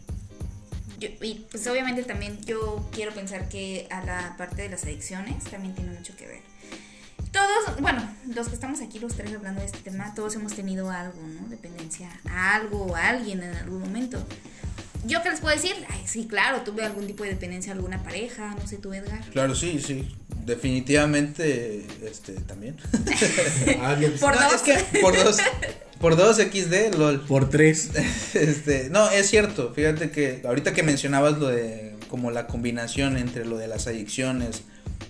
yo- 0.98 1.08
y 1.20 1.46
pues 1.50 1.66
obviamente 1.68 2.02
también 2.02 2.38
yo 2.44 2.88
quiero 2.92 3.12
pensar 3.12 3.48
que 3.48 3.86
a 3.90 4.02
la 4.04 4.34
parte 4.36 4.62
de 4.62 4.70
las 4.70 4.82
adicciones 4.84 5.44
también 5.44 5.74
tiene 5.74 5.92
mucho 5.92 6.16
que 6.16 6.26
ver. 6.26 6.40
Todos, 7.32 7.80
bueno, 7.80 8.08
los 8.34 8.48
que 8.48 8.54
estamos 8.54 8.80
aquí, 8.80 8.98
los 8.98 9.14
tres 9.14 9.32
hablando 9.34 9.60
de 9.60 9.66
este 9.66 9.78
tema, 9.78 10.14
todos 10.14 10.34
hemos 10.36 10.54
tenido 10.54 10.90
algo, 10.90 11.20
¿no? 11.20 11.46
Dependencia 11.48 12.08
a 12.28 12.54
algo 12.56 12.86
o 12.86 12.96
a 12.96 13.08
alguien 13.10 13.42
en 13.42 13.54
algún 13.54 13.80
momento. 13.80 14.26
¿Yo 15.06 15.22
qué 15.22 15.30
les 15.30 15.40
puedo 15.40 15.54
decir? 15.54 15.74
Ay, 15.88 16.00
sí, 16.06 16.26
claro, 16.26 16.62
tuve 16.62 16.82
algún 16.84 17.06
tipo 17.06 17.22
de 17.24 17.30
dependencia 17.30 17.72
a 17.72 17.74
alguna 17.76 18.02
pareja, 18.02 18.54
no 18.60 18.66
sé 18.66 18.76
tú, 18.78 18.92
Edgar. 18.92 19.20
Claro, 19.32 19.54
sí, 19.54 19.80
sí. 19.84 20.08
Definitivamente, 20.44 21.86
este, 22.04 22.32
también. 22.34 22.76
Ah, 23.80 23.96
Por 24.20 24.34
No, 24.36 24.42
dos. 24.42 24.54
es 24.54 24.62
que 24.62 25.00
por 25.00 25.16
dos, 25.16 25.36
por 26.00 26.16
dos 26.16 26.36
XD, 26.36 26.94
lol. 26.98 27.20
Por 27.26 27.48
tres. 27.50 27.90
Este, 28.34 28.88
no, 28.90 29.08
es 29.10 29.28
cierto. 29.28 29.72
Fíjate 29.74 30.10
que 30.10 30.42
ahorita 30.44 30.72
que 30.72 30.82
mencionabas 30.82 31.38
lo 31.38 31.48
de 31.48 31.94
como 32.08 32.30
la 32.30 32.46
combinación 32.46 33.16
entre 33.16 33.44
lo 33.44 33.56
de 33.58 33.66
las 33.68 33.86
adicciones, 33.86 34.62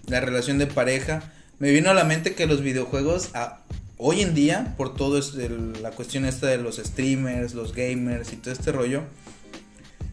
la 0.07 0.21
relación 0.21 0.59
de 0.59 0.67
pareja, 0.67 1.33
me 1.59 1.71
vino 1.71 1.91
a 1.91 1.95
la 1.95 2.05
mente 2.05 2.35
que 2.35 2.47
los 2.47 2.63
videojuegos 2.63 3.31
a- 3.35 3.61
hoy 3.99 4.21
en 4.23 4.35
día, 4.35 4.75
por 4.77 4.95
todo 4.95 5.19
es 5.19 5.35
el- 5.35 5.83
la 5.83 5.91
cuestión 5.91 6.25
esta 6.25 6.47
de 6.47 6.59
los 6.59 6.77
streamers, 6.77 7.55
los 7.55 7.75
gamers 7.75 8.33
y 8.33 8.37
todo 8.37 8.53
este 8.55 8.73
rollo, 8.73 9.03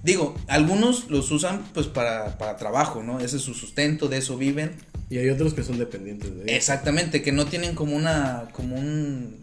digo, 0.04 0.36
algunos 0.48 1.10
los 1.10 1.32
usan 1.32 1.64
pues 1.74 1.88
para, 1.88 2.38
para 2.38 2.58
trabajo, 2.58 3.02
¿no? 3.04 3.20
Ese 3.20 3.38
es 3.38 3.42
su 3.44 3.54
sustento, 3.54 4.08
de 4.08 4.18
eso 4.18 4.38
viven. 4.38 4.74
Y 5.10 5.18
hay 5.18 5.30
otros 5.30 5.54
que 5.54 5.64
son 5.64 5.78
dependientes 5.78 6.34
de 6.36 6.42
eso. 6.44 6.52
Exactamente, 6.56 7.22
que 7.22 7.32
no 7.32 7.46
tienen 7.46 7.76
como 7.76 7.96
una, 7.96 8.50
como 8.52 8.76
un, 8.76 9.38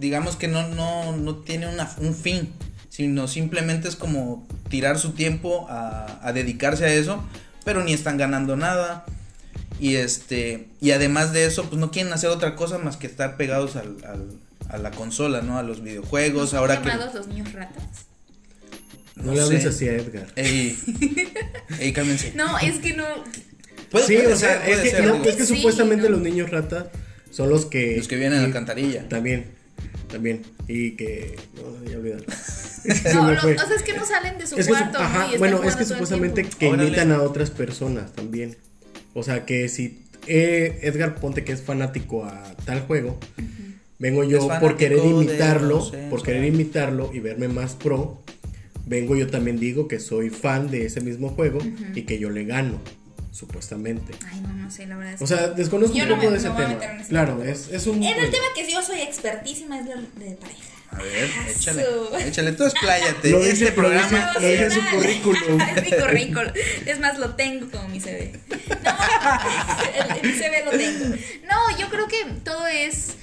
digamos 0.00 0.36
que 0.36 0.48
no, 0.48 0.68
no, 0.68 1.16
no 1.16 1.36
tiene 1.36 1.68
una, 1.68 1.88
un 1.98 2.14
fin, 2.14 2.52
sino 2.88 3.28
simplemente 3.28 3.88
es 3.88 3.96
como 3.96 4.46
tirar 4.68 4.98
su 4.98 5.12
tiempo 5.12 5.66
a, 5.68 6.26
a 6.26 6.32
dedicarse 6.32 6.84
a 6.84 6.92
eso, 6.92 7.22
pero 7.64 7.84
ni 7.84 7.92
están 7.92 8.16
ganando 8.16 8.56
nada. 8.56 9.04
Y 9.78 9.94
este, 9.96 10.68
y 10.80 10.90
además 10.90 11.32
de 11.32 11.46
eso, 11.46 11.64
pues 11.64 11.80
no 11.80 11.90
quieren 11.90 12.12
hacer 12.12 12.30
otra 12.30 12.54
cosa 12.56 12.78
más 12.78 12.96
que 12.96 13.06
estar 13.06 13.36
pegados 13.36 13.76
al, 13.76 13.96
al- 14.04 14.38
a 14.68 14.78
la 14.78 14.90
consola, 14.92 15.40
¿no? 15.40 15.58
A 15.58 15.62
los 15.62 15.82
videojuegos, 15.82 16.54
ahora 16.54 16.80
que... 16.82 16.88
llamados 16.90 17.14
los 17.14 17.26
niños 17.28 17.52
ratas? 17.52 18.06
No, 19.22 19.34
le 19.34 19.40
hables 19.42 19.66
así 19.66 19.88
a 19.88 19.92
Edgar. 19.96 20.26
Ey, 20.36 20.76
ey, 21.80 21.92
cálmense. 21.92 22.32
No, 22.34 22.58
es 22.58 22.78
que 22.78 22.94
no. 22.94 23.04
Puede- 23.90 24.06
sí, 24.06 24.14
puede 24.16 24.32
o 24.32 24.36
sea, 24.36 24.62
ser, 24.62 24.70
es 24.70 24.80
que, 24.80 24.90
ser, 24.90 25.04
no, 25.06 25.24
es 25.24 25.36
que 25.36 25.46
Sí, 25.46 25.56
supuestamente 25.56 26.04
¿no? 26.04 26.10
los 26.16 26.20
niños 26.20 26.50
ratas 26.50 26.86
son 27.30 27.48
los 27.50 27.66
que. 27.66 27.96
Los 27.96 28.08
que 28.08 28.16
vienen 28.16 28.38
a 28.38 28.42
la 28.42 28.46
alcantarilla. 28.48 29.08
También, 29.08 29.46
también. 30.10 30.42
Y 30.68 30.92
que. 30.92 31.36
No, 31.56 31.90
ya 31.90 31.96
olvidar. 31.98 32.22
No, 33.12 33.26
o 33.28 33.36
sea, 33.38 33.76
es 33.76 33.82
que 33.82 33.92
no 33.92 34.06
salen 34.06 34.38
de 34.38 34.46
su 34.46 34.56
Es 34.56 34.66
que, 34.66 34.72
su- 34.72 34.78
cuarto. 34.78 34.98
ajá, 35.00 35.28
bueno, 35.38 35.62
es 35.64 35.76
que 35.76 35.84
supuestamente 35.84 36.44
que 36.44 36.66
Órale. 36.68 36.88
imitan 36.88 37.12
a 37.12 37.20
otras 37.20 37.50
personas 37.50 38.12
también. 38.14 38.56
O 39.12 39.22
sea, 39.22 39.44
que 39.44 39.68
si 39.68 40.06
eh, 40.26 40.78
Edgar 40.82 41.16
Ponte 41.16 41.44
que 41.44 41.52
es 41.52 41.60
fanático 41.60 42.24
a 42.24 42.54
tal 42.64 42.80
juego, 42.80 43.18
vengo 43.98 44.24
yo 44.24 44.48
por 44.60 44.78
querer 44.78 44.98
de, 45.02 45.08
imitarlo, 45.08 45.76
no 45.76 45.84
sé, 45.84 46.06
por 46.08 46.22
querer 46.22 46.42
imitarlo 46.46 47.10
y 47.12 47.20
verme 47.20 47.48
más 47.48 47.74
pro, 47.74 48.22
vengo 48.86 49.16
yo 49.16 49.26
también 49.28 49.58
digo 49.58 49.88
que 49.88 49.98
soy 50.00 50.30
fan 50.30 50.70
de 50.70 50.86
ese 50.86 51.00
mismo 51.00 51.30
juego 51.30 51.60
y 51.94 52.02
que 52.02 52.18
yo 52.18 52.30
le 52.30 52.44
gano, 52.44 52.80
supuestamente. 53.30 54.12
Ay, 54.30 54.40
no, 54.40 54.52
no 54.52 54.70
sé, 54.70 54.86
la 54.86 54.96
verdad. 54.96 55.14
es 55.14 55.22
O 55.22 55.26
sea, 55.26 55.48
desconozco 55.48 55.96
un 55.96 56.08
no 56.08 56.14
poco 56.16 56.26
me- 56.26 56.32
de 56.32 56.38
ese 56.38 56.48
no 56.48 56.56
tema. 56.56 56.72
ese 57.00 57.08
Claro, 57.08 57.36
tema. 57.38 57.50
es, 57.50 57.68
es 57.70 57.86
un... 57.86 58.02
En 58.02 58.18
el 58.18 58.30
tema 58.30 58.44
que 58.54 58.70
yo 58.70 58.82
soy 58.82 59.00
expertísima 59.00 59.78
es 59.80 59.86
la 59.86 59.94
de 59.96 60.36
pareja. 60.36 60.60
A 60.92 61.02
ver, 61.02 61.30
échale, 61.48 61.84
Su- 61.84 62.16
échale, 62.16 62.52
tú 62.52 62.64
expláyate. 62.64 63.30
Lo 63.30 63.38
este 63.44 63.70
programa... 63.70 64.32
lo 64.34 64.40
dice 64.40 64.64
en 64.64 64.70
su 64.72 64.80
currículum. 64.92 65.60
Es 65.76 65.82
mi 65.84 65.96
currículum. 65.96 66.52
Es 66.84 66.98
más, 66.98 67.16
lo 67.20 67.36
tengo 67.36 67.70
como 67.70 67.88
mi 67.88 68.00
CV. 68.00 68.32
No, 68.48 68.56
el, 70.24 70.26
el 70.26 70.34
CV 70.34 70.64
lo 70.64 70.70
tengo. 70.72 71.14
No, 71.44 71.78
yo 71.78 71.88
creo 71.90 72.08
que 72.08 72.16
todo 72.44 72.66
es. 72.66 73.14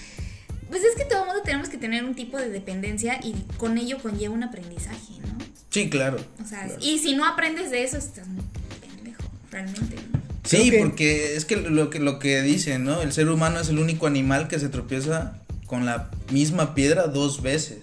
Pues 0.70 0.82
es 0.84 0.96
que 0.96 1.04
todo 1.06 1.26
mundo 1.26 1.42
tenemos 1.44 1.68
que 1.68 1.78
tener 1.78 2.06
un 2.06 2.16
tipo 2.16 2.38
de 2.38 2.50
dependencia 2.50 3.20
y 3.22 3.34
con 3.58 3.78
ello 3.78 3.98
conlleva 4.00 4.34
un 4.34 4.44
aprendizaje, 4.44 5.14
¿no? 5.28 5.38
Sí, 5.70 5.90
claro. 5.90 6.18
O 6.44 6.48
sea, 6.48 6.68
y 6.82 7.00
si 7.00 7.16
no 7.16 7.26
aprendes 7.26 7.72
de 7.72 7.84
eso, 7.84 7.98
estás 7.98 8.28
muy 8.28 8.44
pendejo, 8.82 9.24
realmente. 9.52 9.96
¿no? 10.14 10.22
Sí, 10.44 10.72
que- 10.72 10.80
porque 10.80 11.36
es 11.36 11.46
que 11.46 11.58
lo 11.58 11.90
que 11.90 12.00
lo 12.00 12.20
que 12.20 12.42
dicen, 12.42 12.84
¿no? 12.86 13.02
El 13.02 13.12
ser 13.12 13.28
humano 13.30 13.60
es 13.60 13.70
el 13.70 13.80
único 13.80 14.08
animal 14.08 14.48
que 14.48 14.60
se 14.60 14.70
tropieza 14.70 15.40
con 15.66 15.86
la 15.86 16.10
misma 16.32 16.74
piedra 16.74 17.08
dos 17.08 17.42
veces. 17.42 17.80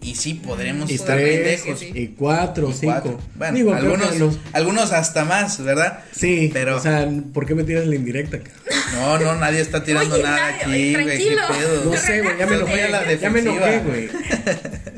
Y 0.00 0.16
sí 0.16 0.34
podremos 0.34 0.90
Y 0.90 0.96
estar 0.96 1.16
tres, 1.16 1.62
pendejos. 1.62 1.80
sí, 1.80 1.92
y 1.94 2.08
cuatro, 2.08 2.68
Y 2.68 2.72
cinco. 2.74 2.92
cuatro. 2.92 3.20
Bueno, 3.36 3.56
Digo, 3.56 3.74
algunos, 3.74 4.18
los- 4.18 4.38
algunos 4.52 4.92
hasta 4.92 5.24
más, 5.24 5.62
¿verdad? 5.62 6.00
Sí, 6.14 6.50
Pero- 6.52 6.76
o 6.76 6.80
sea, 6.80 7.08
¿por 7.32 7.46
qué 7.46 7.54
me 7.54 7.64
tiras 7.64 7.86
la 7.86 7.94
indirecta? 7.94 8.38
cara? 8.38 8.54
No, 8.94 9.18
no, 9.18 9.34
nadie 9.36 9.60
está 9.60 9.82
tirando 9.82 10.14
Oye, 10.14 10.22
nada 10.24 10.50
nadie, 10.52 10.62
aquí, 10.62 11.04
güey. 11.04 11.18
¿Qué 11.18 11.36
pedo? 11.58 11.84
No 11.90 11.96
sé, 11.96 12.20
güey, 12.22 12.38
ya 12.38 12.46
me 12.46 12.56
enojé. 12.56 13.18
Ya 13.20 13.30
me 13.30 13.38
enojé, 13.40 13.78
güey. 13.80 14.08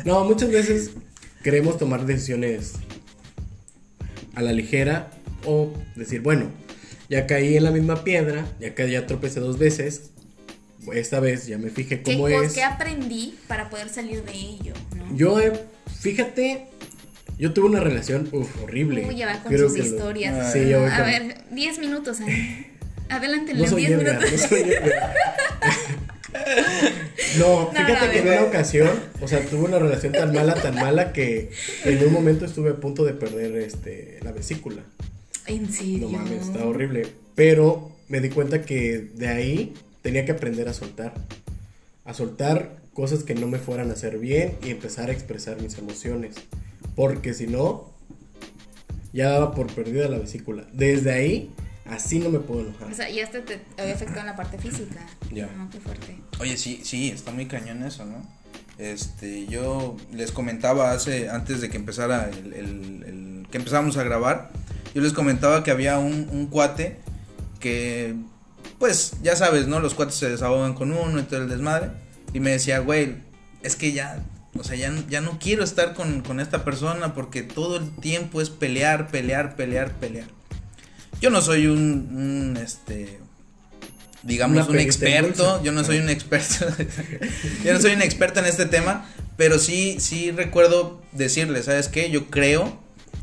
No, 0.04 0.24
muchas 0.24 0.50
veces 0.50 0.90
queremos 1.46 1.78
tomar 1.78 2.06
decisiones 2.06 2.72
a 4.34 4.42
la 4.42 4.50
ligera 4.52 5.12
o 5.44 5.72
decir, 5.94 6.20
bueno, 6.20 6.50
ya 7.08 7.28
caí 7.28 7.56
en 7.56 7.62
la 7.62 7.70
misma 7.70 8.02
piedra, 8.02 8.44
ya 8.58 8.74
que 8.74 8.90
ya 8.90 9.06
tropecé 9.06 9.38
dos 9.38 9.56
veces, 9.56 10.10
esta 10.92 11.20
vez 11.20 11.46
ya 11.46 11.56
me 11.56 11.70
fijé 11.70 12.02
¿Qué, 12.02 12.14
cómo 12.14 12.28
cos- 12.28 12.46
es. 12.46 12.52
qué 12.54 12.64
aprendí 12.64 13.38
para 13.46 13.70
poder 13.70 13.90
salir 13.90 14.24
de 14.24 14.32
ello? 14.32 14.74
¿no? 14.96 15.16
Yo, 15.16 15.38
eh, 15.40 15.52
fíjate, 16.00 16.66
yo 17.38 17.52
tuve 17.52 17.66
una 17.66 17.78
relación 17.78 18.28
uf, 18.32 18.48
horrible. 18.64 19.06
Uy, 19.06 19.14
ya 19.14 19.26
va 19.26 19.40
con 19.40 19.52
Creo 19.52 19.68
sus 19.68 19.78
lo- 19.78 19.84
historias. 19.84 20.52
Sí, 20.52 20.68
yo 20.68 20.80
voy 20.80 20.90
A 20.90 20.96
con- 20.96 21.06
ver, 21.06 21.44
10 21.52 21.78
minutos. 21.78 22.20
Ani. 22.22 22.66
Adelántenle, 23.08 23.62
No 23.62 23.70
soy 23.70 23.86
10 23.86 24.00
Edgar, 24.00 24.18
minutos. 24.18 24.42
no 24.42 24.48
soy 24.48 24.60
Edgar. 24.62 25.14
No, 27.38 27.70
fíjate 27.70 28.06
no, 28.06 28.12
que 28.12 28.18
en 28.18 28.28
una 28.28 28.42
ocasión, 28.42 28.90
o 29.20 29.28
sea, 29.28 29.44
tuve 29.46 29.64
una 29.64 29.78
relación 29.78 30.12
tan 30.12 30.32
mala, 30.32 30.54
tan 30.54 30.74
mala 30.74 31.12
que 31.12 31.50
en 31.84 32.04
un 32.06 32.12
momento 32.12 32.44
estuve 32.44 32.70
a 32.70 32.76
punto 32.76 33.04
de 33.04 33.14
perder 33.14 33.56
este 33.56 34.18
la 34.22 34.32
vesícula. 34.32 34.82
En 35.46 35.72
serio. 35.72 36.08
No 36.10 36.18
mames, 36.18 36.48
está 36.48 36.64
horrible. 36.64 37.06
Pero 37.34 37.92
me 38.08 38.20
di 38.20 38.30
cuenta 38.30 38.62
que 38.62 38.98
de 39.14 39.28
ahí 39.28 39.74
tenía 40.02 40.24
que 40.24 40.32
aprender 40.32 40.68
a 40.68 40.72
soltar. 40.72 41.14
A 42.04 42.14
soltar 42.14 42.76
cosas 42.92 43.24
que 43.24 43.34
no 43.34 43.46
me 43.46 43.58
fueran 43.58 43.90
a 43.90 43.94
hacer 43.94 44.18
bien 44.18 44.54
y 44.62 44.70
empezar 44.70 45.10
a 45.10 45.12
expresar 45.12 45.60
mis 45.60 45.76
emociones. 45.78 46.36
Porque 46.94 47.34
si 47.34 47.46
no, 47.46 47.92
ya 49.12 49.30
daba 49.30 49.54
por 49.54 49.72
perdida 49.72 50.08
la 50.08 50.18
vesícula. 50.18 50.66
Desde 50.72 51.12
ahí, 51.12 51.50
así 51.90 52.18
no 52.18 52.30
me 52.30 52.38
puedo 52.40 52.60
enojar. 52.68 52.90
O 52.90 52.94
sea, 52.94 53.08
y 53.10 53.20
hasta 53.20 53.40
te 53.44 53.60
había 53.78 53.94
afectado 53.94 54.20
en 54.20 54.26
la 54.26 54.36
parte 54.36 54.58
física. 54.58 55.06
Ya. 55.32 55.46
No, 55.56 55.68
qué 55.70 55.80
fuerte. 55.80 56.16
Oye, 56.40 56.56
sí, 56.56 56.80
sí, 56.84 57.08
está 57.10 57.30
muy 57.32 57.46
cañón 57.46 57.82
eso, 57.82 58.04
¿no? 58.04 58.26
Este, 58.78 59.46
yo 59.46 59.96
les 60.12 60.32
comentaba 60.32 60.92
hace, 60.92 61.30
antes 61.30 61.60
de 61.60 61.70
que 61.70 61.76
empezara 61.78 62.28
el, 62.28 62.52
el- 62.52 63.02
el- 63.06 63.46
que 63.50 63.58
empezamos 63.58 63.96
a 63.96 64.02
grabar, 64.02 64.50
yo 64.94 65.00
les 65.02 65.12
comentaba 65.12 65.62
que 65.64 65.70
había 65.70 65.98
un, 65.98 66.28
un 66.30 66.46
cuate 66.48 66.96
que, 67.60 68.14
pues, 68.78 69.12
ya 69.22 69.36
sabes, 69.36 69.66
¿no? 69.66 69.80
Los 69.80 69.94
cuates 69.94 70.16
se 70.16 70.28
desahogan 70.28 70.74
con 70.74 70.92
uno 70.92 71.18
y 71.20 71.22
todo 71.22 71.42
el 71.42 71.48
desmadre. 71.48 71.90
Y 72.34 72.40
me 72.40 72.50
decía, 72.50 72.80
güey, 72.80 73.16
es 73.62 73.76
que 73.76 73.92
ya, 73.92 74.22
o 74.58 74.64
sea, 74.64 74.76
ya, 74.76 74.92
ya 75.08 75.20
no 75.20 75.38
quiero 75.38 75.64
estar 75.64 75.94
con, 75.94 76.20
con 76.22 76.40
esta 76.40 76.64
persona 76.64 77.14
porque 77.14 77.42
todo 77.42 77.76
el 77.78 77.90
tiempo 77.96 78.40
es 78.42 78.50
pelear, 78.50 79.08
pelear, 79.08 79.56
pelear, 79.56 79.92
pelear. 79.92 80.26
Yo 81.20 81.30
no 81.30 81.40
soy 81.40 81.66
un, 81.66 81.78
un 81.78 82.56
este, 82.62 83.18
digamos, 84.22 84.68
Una 84.68 84.78
un 84.78 84.78
experto, 84.78 85.62
yo 85.62 85.72
no 85.72 85.82
soy 85.84 85.98
un 85.98 86.08
experto, 86.10 86.66
yo 87.64 87.72
no 87.72 87.80
soy 87.80 87.92
un 87.92 88.02
experto 88.02 88.40
en 88.40 88.46
este 88.46 88.66
tema, 88.66 89.06
pero 89.36 89.58
sí, 89.58 89.96
sí 90.00 90.30
recuerdo 90.30 91.02
decirle, 91.12 91.62
¿sabes 91.62 91.88
qué? 91.88 92.10
Yo 92.10 92.26
creo 92.26 92.80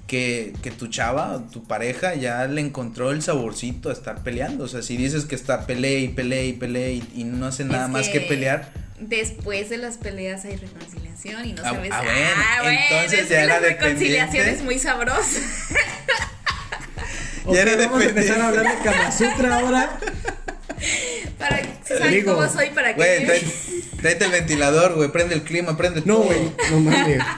que, 0.07 0.53
que 0.61 0.71
tu 0.71 0.87
chava, 0.87 1.43
tu 1.51 1.63
pareja, 1.63 2.15
ya 2.15 2.45
le 2.47 2.61
encontró 2.61 3.11
el 3.11 3.21
saborcito 3.21 3.89
a 3.89 3.93
estar 3.93 4.21
peleando, 4.23 4.63
o 4.65 4.67
sea, 4.67 4.81
si 4.81 4.97
dices 4.97 5.25
que 5.25 5.35
está 5.35 5.65
pelea 5.65 5.99
y 5.99 6.07
pelea 6.09 6.43
y 6.43 6.53
pelea 6.53 6.89
y, 6.89 7.03
y 7.15 7.23
no 7.25 7.45
hace 7.47 7.63
nada 7.63 7.85
Es 7.85 7.91
más 7.91 8.09
que 8.09 8.21
pelear, 8.21 8.71
Después 8.99 9.69
de 9.69 9.77
las 9.79 9.97
peleas 9.97 10.45
hay 10.45 10.55
reconciliación 10.55 11.45
y 11.45 11.53
no 11.53 11.61
Ah, 11.65 11.71
sabes. 11.73 11.91
ah, 11.91 12.59
bueno, 12.61 12.79
entonces 12.89 13.19
es 13.21 13.29
ya 13.29 13.35
que 13.37 13.43
era 13.43 13.59
la 13.59 13.67
reconciliación 13.67 14.47
es 14.47 14.63
muy 14.63 14.79
sabrosa. 14.79 15.41
Ya 17.53 17.61
era 17.61 17.75
vamos 17.77 18.01
a 18.01 18.05
empezar 18.05 18.39
a 18.41 18.47
hablar 18.49 18.77
de 18.77 18.83
Kama 18.83 19.11
Sutra 19.11 19.59
ahora. 19.59 19.99
Para, 21.37 21.61
¿Saben 21.85 22.11
Digo, 22.11 22.35
cómo 22.35 22.47
soy? 22.49 22.69
Para 22.71 22.93
güey, 22.93 23.19
que. 23.19 23.25
tráete, 23.25 23.47
tráete 24.01 24.25
el 24.25 24.31
ventilador, 24.31 24.95
güey, 24.95 25.11
prende 25.11 25.33
el 25.35 25.43
clima, 25.43 25.77
prende 25.77 26.01
No, 26.05 26.15
todo. 26.15 26.23
güey, 26.25 26.39
no 26.71 26.79
mames. 26.79 27.19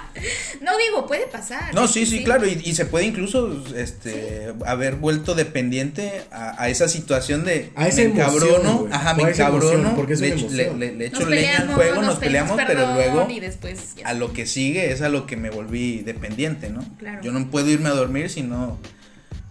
No 0.61 0.71
digo, 0.79 1.05
puede 1.05 1.27
pasar. 1.27 1.75
No, 1.75 1.87
sí, 1.87 2.07
sí, 2.07 2.23
claro, 2.23 2.47
y, 2.47 2.59
y 2.65 2.73
se 2.73 2.85
puede 2.87 3.05
incluso 3.05 3.63
este 3.75 4.51
haber 4.65 4.95
vuelto 4.95 5.35
dependiente 5.35 6.23
a, 6.31 6.59
a 6.59 6.69
esa 6.69 6.87
situación 6.87 7.43
de 7.45 7.69
A 7.75 7.87
esa 7.87 7.97
me 8.01 8.03
encabrono, 8.07 8.77
güey. 8.79 8.93
ajá, 8.93 9.13
me 9.13 9.23
encabrono, 9.29 9.95
porque 9.95 10.13
es 10.13 10.21
le, 10.21 10.35
le, 10.35 10.73
le- 10.73 10.95
le 10.95 11.05
echo 11.05 11.19
Nos 11.19 11.29
leña 11.29 11.49
al 11.49 11.55
peleamos, 11.57 11.75
fuego, 11.75 12.01
nos, 12.01 12.15
peleamos, 12.17 12.57
pero 12.57 12.67
perdón, 12.79 12.93
luego 12.95 13.27
Y 13.29 13.39
después 13.39 13.95
ya. 13.97 14.07
a 14.07 14.13
lo 14.15 14.33
que 14.33 14.47
sigue 14.47 14.91
es 14.91 15.01
a 15.03 15.09
lo 15.09 15.27
que 15.27 15.37
me 15.37 15.51
volví 15.51 15.99
dependiente, 16.01 16.71
¿no? 16.71 16.83
Claro. 16.97 17.21
Yo 17.21 17.31
no 17.31 17.47
puedo 17.51 17.69
irme 17.69 17.89
a 17.89 17.93
dormir 17.93 18.31
si 18.31 18.41
no 18.41 18.79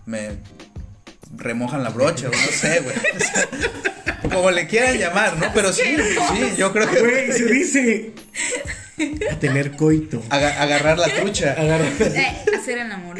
me 0.06 0.30
remojan 1.36 1.82
la 1.82 1.90
brocha, 1.90 2.28
o 2.28 2.30
no 2.30 2.36
sé, 2.52 2.80
güey. 2.80 2.96
O 2.96 3.18
sea, 3.24 4.20
como 4.34 4.50
le 4.50 4.66
quieran 4.66 4.96
llamar, 4.98 5.36
¿no? 5.38 5.46
Pero 5.54 5.72
sí, 5.72 5.82
sí, 5.96 6.54
yo 6.56 6.72
creo 6.72 6.90
que 6.90 7.00
Güey, 7.00 7.32
se 7.32 7.44
dice 7.46 8.12
a 9.30 9.38
tener 9.40 9.72
coito. 9.76 10.22
aga- 10.30 10.62
agarrar 10.62 10.98
la 10.98 11.08
trucha 11.08 11.52
Agarrar, 11.58 11.90
Eh, 12.00 12.36
hacer 12.58 12.78
el 12.78 12.92
amor. 12.92 13.18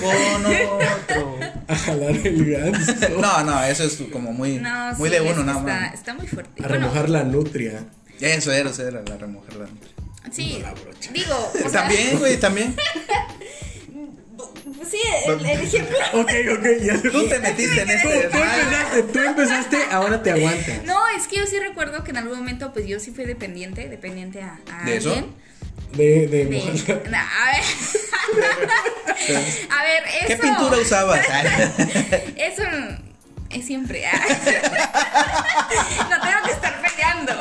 con 0.00 0.46
otro. 0.46 1.38
a 1.66 1.76
jalar 1.76 2.10
el 2.24 2.50
ganso. 2.50 2.94
No, 3.20 3.42
no, 3.44 3.64
eso 3.64 3.84
es 3.84 3.98
como 4.12 4.32
muy, 4.32 4.58
No, 4.58 4.94
muy 4.94 5.08
sí, 5.08 5.14
de 5.16 5.20
uno, 5.22 5.42
nada 5.42 5.58
está, 5.60 5.80
más. 5.80 5.94
está 5.94 6.14
muy 6.14 6.26
fuerte. 6.28 6.62
A 6.62 6.68
Bueno, 6.68 6.84
remojar 6.86 7.08
la 7.10 7.24
nutria. 7.24 7.84
Eso 8.20 8.52
era, 8.52 8.70
eso 8.70 8.86
era 8.86 9.02
la 9.02 9.16
remojar 9.16 9.54
la 9.56 9.66
sí, 10.30 10.58
la 10.62 10.72
brocha. 10.74 11.10
digo, 11.12 11.52
o 11.64 11.68
sea, 11.68 11.82
También, 11.82 12.18
güey, 12.18 12.36
también. 12.38 12.76
sí, 14.88 14.98
el, 15.26 15.46
el 15.46 15.60
ejemplo. 15.60 15.96
Ok, 16.14 16.30
ok, 16.58 16.66
ya 16.82 17.00
Tú 17.10 17.28
te 17.28 17.38
metiste 17.40 17.80
en 17.82 17.86
Tú, 17.88 17.92
este 18.08 18.28
tú 18.28 18.38
empezaste, 18.38 19.02
tú 19.12 19.18
empezaste, 19.20 19.78
ahora 19.90 20.22
te 20.22 20.30
aguantas. 20.32 20.84
No, 20.84 21.08
es 21.16 21.26
que 21.28 21.36
yo 21.36 21.46
sí 21.46 21.58
recuerdo 21.58 22.02
que 22.04 22.10
en 22.10 22.16
algún 22.18 22.38
momento, 22.38 22.72
pues 22.72 22.86
yo 22.86 22.98
sí 23.00 23.10
fui 23.12 23.24
dependiente, 23.24 23.88
dependiente 23.88 24.42
a, 24.42 24.58
a 24.72 24.84
¿De 24.84 24.96
eso? 24.96 25.08
alguien. 25.10 25.34
De, 25.94 26.26
de, 26.28 26.44
De- 26.46 27.02
No, 27.10 27.18
a 27.18 27.52
ver. 27.52 27.64
a 29.70 29.82
ver, 29.82 30.02
eso. 30.20 30.26
¿Qué 30.28 30.36
pintura 30.36 30.76
usabas? 30.78 31.20
Eso 32.36 32.62
es 33.50 33.66
siempre. 33.66 34.04
no 36.08 36.20
tengo 36.20 36.42
que 36.44 36.52
estar 36.52 36.80
peleando. 36.82 37.32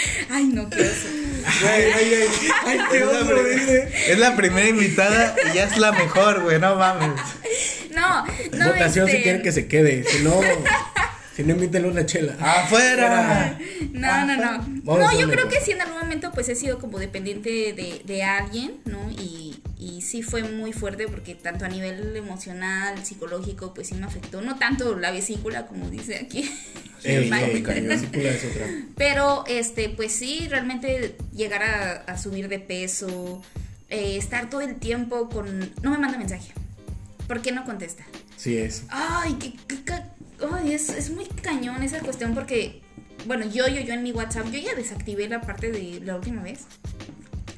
Ay, 0.30 0.44
no, 0.44 0.68
qué 0.70 0.82
oso. 0.82 1.08
Ay, 1.66 1.84
ay, 1.94 2.14
ay. 2.14 2.28
Ay, 2.66 2.78
qué 2.90 2.98
Es 2.98 3.04
la 3.06 3.10
oso, 3.12 3.26
primera- 3.26 3.54
dice. 3.54 4.12
Es 4.12 4.18
la 4.18 4.36
primera 4.36 4.68
invitada 4.68 5.34
y 5.50 5.54
ya 5.56 5.64
es 5.64 5.78
la 5.78 5.92
mejor, 5.92 6.42
güey, 6.42 6.58
no 6.58 6.76
mames. 6.76 7.20
No, 7.94 8.24
no. 8.52 8.66
Votación 8.66 9.06
este, 9.06 9.18
si 9.18 9.22
quieren 9.24 9.42
que 9.42 9.52
se 9.52 9.66
quede. 9.66 10.04
Si 10.04 10.22
no, 10.22 10.40
si 11.36 11.42
no, 11.42 11.54
invítenle 11.54 11.88
una 11.88 12.06
chela. 12.06 12.34
¡Afuera! 12.40 13.58
No, 13.92 14.26
no, 14.26 14.36
no. 14.36 14.64
Vamos 14.84 15.12
No, 15.12 15.18
yo 15.18 15.28
creo 15.30 15.48
que 15.48 15.60
sí 15.60 15.72
en 15.72 15.80
algún 15.80 15.98
momento 15.98 16.30
pues 16.32 16.48
he 16.48 16.54
sido 16.54 16.78
como 16.78 16.98
dependiente 16.98 17.48
de, 17.72 18.02
de 18.04 18.22
alguien, 18.22 18.76
¿no? 18.84 19.10
Y, 19.10 19.60
y 19.78 20.02
sí 20.02 20.22
fue 20.22 20.42
muy 20.42 20.72
fuerte 20.72 21.08
porque 21.08 21.34
tanto 21.34 21.64
a 21.64 21.68
nivel 21.68 22.14
emocional, 22.16 23.04
psicológico, 23.04 23.74
pues 23.74 23.88
sí 23.88 23.94
me 23.94 24.06
afectó. 24.06 24.40
No 24.42 24.56
tanto 24.58 24.96
la 24.96 25.10
vesícula 25.10 25.66
como 25.66 25.88
dice 25.90 26.16
aquí. 26.18 26.48
Ey, 27.04 27.30
es 27.30 28.44
otra. 28.44 28.66
Pero, 28.96 29.44
este, 29.46 29.88
pues 29.88 30.12
sí, 30.12 30.46
realmente 30.48 31.16
llegar 31.34 31.62
a, 31.62 31.92
a 32.12 32.18
subir 32.18 32.48
de 32.48 32.58
peso, 32.58 33.42
eh, 33.88 34.16
estar 34.16 34.50
todo 34.50 34.60
el 34.60 34.76
tiempo 34.76 35.28
con... 35.28 35.72
No 35.82 35.90
me 35.90 35.98
manda 35.98 36.18
mensaje. 36.18 36.52
¿Por 37.26 37.42
qué 37.42 37.52
no 37.52 37.64
contesta? 37.64 38.04
Sí 38.36 38.56
es. 38.56 38.84
Ay, 38.88 39.34
qué, 39.34 39.52
qué 39.66 39.92
ay, 40.52 40.72
es, 40.72 40.88
es 40.88 41.10
muy 41.10 41.26
cañón 41.26 41.82
esa 41.82 42.00
cuestión 42.00 42.34
porque, 42.34 42.82
bueno, 43.26 43.46
yo, 43.46 43.68
yo, 43.68 43.80
yo 43.80 43.94
en 43.94 44.02
mi 44.02 44.12
WhatsApp, 44.12 44.46
yo 44.46 44.58
ya 44.58 44.74
desactivé 44.74 45.28
la 45.28 45.40
parte 45.40 45.70
de 45.70 46.00
la 46.04 46.16
última 46.16 46.42
vez. 46.42 46.60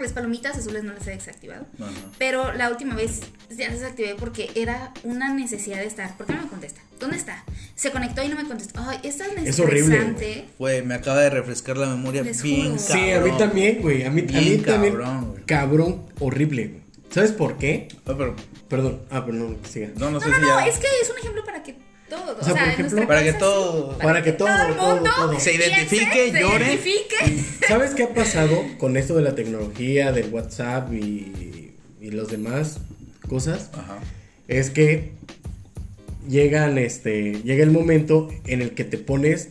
Las 0.00 0.12
palomitas 0.12 0.56
azules 0.56 0.82
no 0.82 0.92
las 0.92 1.06
he 1.06 1.10
desactivado. 1.10 1.66
Ajá. 1.78 1.90
Pero 2.18 2.52
la 2.54 2.70
última 2.70 2.94
vez 2.94 3.20
ya 3.50 3.68
las 3.68 3.80
desactivé 3.80 4.14
porque 4.16 4.50
era 4.54 4.92
una 5.04 5.32
necesidad 5.34 5.78
de 5.78 5.86
estar. 5.86 6.16
¿Por 6.16 6.26
qué 6.26 6.34
no 6.34 6.42
me 6.42 6.48
contesta? 6.48 6.80
¿Dónde 6.98 7.16
está? 7.16 7.44
Se 7.74 7.90
conectó 7.90 8.22
y 8.22 8.28
no 8.28 8.36
me 8.36 8.46
contestó. 8.46 8.80
Ay, 8.86 8.98
es 9.02 9.18
tan 9.18 9.36
Es 9.38 9.58
horrible. 9.60 10.46
Güey, 10.58 10.82
me 10.82 10.94
acaba 10.94 11.20
de 11.20 11.30
refrescar 11.30 11.76
la 11.76 11.86
memoria 11.88 12.22
Les 12.22 12.42
bien 12.42 12.76
juro. 12.76 12.78
Sí, 12.78 13.10
a 13.10 13.20
mí 13.20 13.30
también, 13.38 13.80
güey. 13.80 14.04
A 14.04 14.10
mí, 14.10 14.20
a 14.20 14.24
mí 14.24 14.30
Bien 14.32 14.62
también. 14.62 14.94
cabrón, 14.94 15.30
güey. 15.30 15.44
Cabrón, 15.46 16.06
horrible, 16.18 16.66
güey. 16.68 16.80
¿Sabes 17.10 17.32
por 17.32 17.58
qué? 17.58 17.88
No, 18.06 18.16
pero, 18.16 18.36
Perdón. 18.68 19.00
Ah, 19.10 19.24
pero 19.26 19.36
no, 19.36 19.56
siga. 19.68 19.88
no, 19.96 20.10
no 20.10 20.20
sé 20.20 20.26
No, 20.28 20.32
no, 20.32 20.36
si 20.38 20.42
no, 20.42 20.60
ya... 20.60 20.66
es 20.68 20.78
que 20.78 20.86
es 21.02 21.10
un 21.10 21.18
ejemplo 21.18 21.44
para 21.44 21.62
que 21.62 21.74
todo. 22.10 22.36
O 22.38 22.44
sea, 22.44 22.52
sea, 22.52 22.64
por 22.64 22.72
ejemplo, 22.72 23.06
para 23.08 23.22
que 23.24 23.32
todo- 23.32 23.92
sí, 23.94 23.98
para 24.02 24.22
que 24.22 24.32
todo, 24.32 24.48
el 24.68 24.76
todo, 24.76 24.94
mundo 24.96 25.10
todo. 25.16 25.40
Se 25.40 25.54
identifique, 25.54 26.06
piense, 26.12 26.32
se 26.32 26.40
llore. 26.40 26.64
identifique. 26.66 27.44
¿Sabes 27.68 27.94
qué 27.94 28.02
ha 28.04 28.12
pasado 28.14 28.62
con 28.78 28.96
esto 28.98 29.16
de 29.16 29.22
la 29.22 29.34
tecnología, 29.34 30.12
del 30.12 30.28
WhatsApp 30.30 30.92
y, 30.92 31.72
y 32.00 32.10
los 32.10 32.28
demás 32.28 32.78
cosas? 33.28 33.70
Ajá. 33.72 33.98
Es 34.48 34.68
que 34.70 35.12
llegan, 36.28 36.78
este, 36.78 37.40
llega 37.44 37.62
el 37.64 37.70
momento 37.70 38.28
en 38.46 38.60
el 38.62 38.72
que 38.72 38.84
te 38.84 38.98
pones 38.98 39.48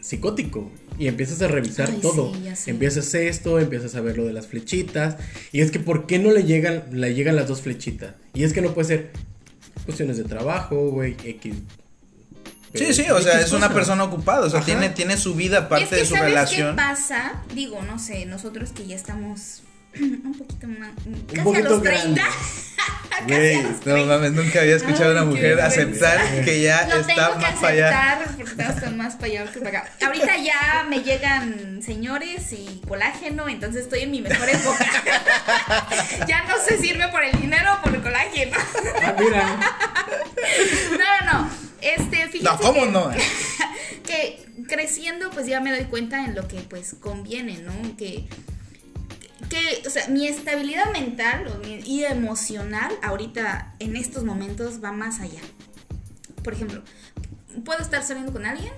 psicótico 0.00 0.70
y 0.98 1.08
empiezas 1.08 1.42
a 1.42 1.48
revisar 1.48 1.88
Ay, 1.90 1.98
todo. 2.00 2.32
sí. 2.54 2.70
Empiezas 2.70 3.12
esto, 3.14 3.58
empiezas 3.58 3.94
a 3.96 4.00
ver 4.00 4.16
lo 4.16 4.24
de 4.26 4.32
las 4.32 4.46
flechitas. 4.46 5.16
Y 5.50 5.60
es 5.60 5.70
que, 5.72 5.80
¿por 5.80 6.06
qué 6.06 6.18
no 6.20 6.30
le 6.30 6.44
llegan, 6.44 6.84
le 6.92 7.14
llegan 7.14 7.34
las 7.36 7.48
dos 7.48 7.62
flechitas? 7.62 8.14
Y 8.32 8.44
es 8.44 8.52
que 8.52 8.60
no 8.60 8.74
puede 8.74 8.86
ser 8.88 9.10
cuestiones 9.86 10.16
de 10.18 10.24
trabajo, 10.24 10.90
güey, 10.90 11.16
X 11.24 11.54
Sí, 12.74 12.92
sí, 12.92 13.08
o 13.10 13.20
sea, 13.20 13.40
es 13.40 13.52
una 13.52 13.68
persona 13.72 14.02
ocupada, 14.04 14.46
o 14.46 14.50
sea, 14.50 14.58
Ajá. 14.58 14.66
tiene, 14.66 14.88
tiene 14.90 15.16
su 15.16 15.34
vida 15.34 15.58
es 15.58 15.64
aparte 15.64 15.88
que 15.90 15.96
de 15.96 16.04
su 16.06 16.14
¿sabes 16.14 16.30
relación. 16.30 16.70
qué 16.76 16.82
pasa? 16.82 17.32
Digo, 17.54 17.82
no 17.82 17.98
sé, 17.98 18.26
nosotros 18.26 18.72
que 18.72 18.86
ya 18.86 18.96
estamos 18.96 19.62
un 20.00 20.34
poquito 20.36 20.66
más, 20.66 20.90
casi 21.28 21.40
a 21.40 21.44
poquito 21.44 21.68
los 21.70 21.82
grande. 21.82 22.20
30. 22.20 22.22
casi 23.10 23.24
Güey, 23.28 23.54
a 23.54 23.62
los 23.62 23.72
No 23.86 23.94
30. 23.94 24.06
mames, 24.06 24.32
nunca 24.32 24.60
había 24.60 24.74
escuchado 24.74 25.10
a 25.10 25.12
una 25.12 25.20
Ay, 25.20 25.26
mujer 25.28 25.60
aceptar 25.60 26.44
que 26.44 26.62
ya 26.62 26.84
Lo 26.88 26.96
está 26.96 27.14
tengo 27.14 27.32
que 27.38 27.46
más 27.46 27.54
para 27.60 27.68
allá. 27.68 27.88
aceptar 28.10 28.36
porque 28.36 28.42
estamos 28.42 28.96
más 28.96 29.14
para 29.14 29.26
allá 29.26 29.52
que 29.52 29.58
para 29.60 29.78
acá. 29.78 29.92
Ahorita 30.04 30.36
ya 30.38 30.84
me 30.88 30.98
llegan 31.04 31.80
señores 31.80 32.52
y 32.52 32.82
colágeno, 32.88 33.48
entonces 33.48 33.82
estoy 33.84 34.00
en 34.00 34.10
mi 34.10 34.20
mejor 34.20 34.48
época. 34.48 34.84
ya 36.26 36.42
no 36.42 36.54
se 36.58 36.76
sirve 36.78 37.06
por 37.08 37.22
el 37.22 37.40
dinero 37.40 37.74
o 37.78 37.82
por 37.84 37.94
el 37.94 38.02
colágeno. 38.02 38.56
Ah, 39.00 39.14
mira. 39.16 39.60
No, 40.90 41.32
no, 41.32 41.32
no. 41.42 41.50
Este, 41.84 42.28
fíjense 42.28 42.42
No, 42.42 42.58
¿cómo 42.58 42.84
que- 42.84 42.90
no? 42.90 43.10
que 44.06 44.46
creciendo 44.68 45.30
pues 45.30 45.46
ya 45.46 45.60
me 45.60 45.70
doy 45.70 45.84
cuenta 45.84 46.24
en 46.24 46.34
lo 46.34 46.48
que 46.48 46.60
pues 46.60 46.94
conviene, 46.98 47.58
¿no? 47.58 47.72
Que, 47.96 48.26
que 49.50 49.82
o 49.86 49.90
sea, 49.90 50.08
mi 50.08 50.26
estabilidad 50.26 50.90
mental 50.92 51.46
y 51.84 52.04
emocional 52.04 52.92
ahorita 53.02 53.74
en 53.78 53.96
estos 53.96 54.24
momentos 54.24 54.82
va 54.82 54.92
más 54.92 55.20
allá. 55.20 55.40
Por 56.42 56.54
ejemplo, 56.54 56.82
puedo 57.64 57.80
estar 57.80 58.02
saliendo 58.02 58.32
con 58.32 58.46
alguien 58.46 58.72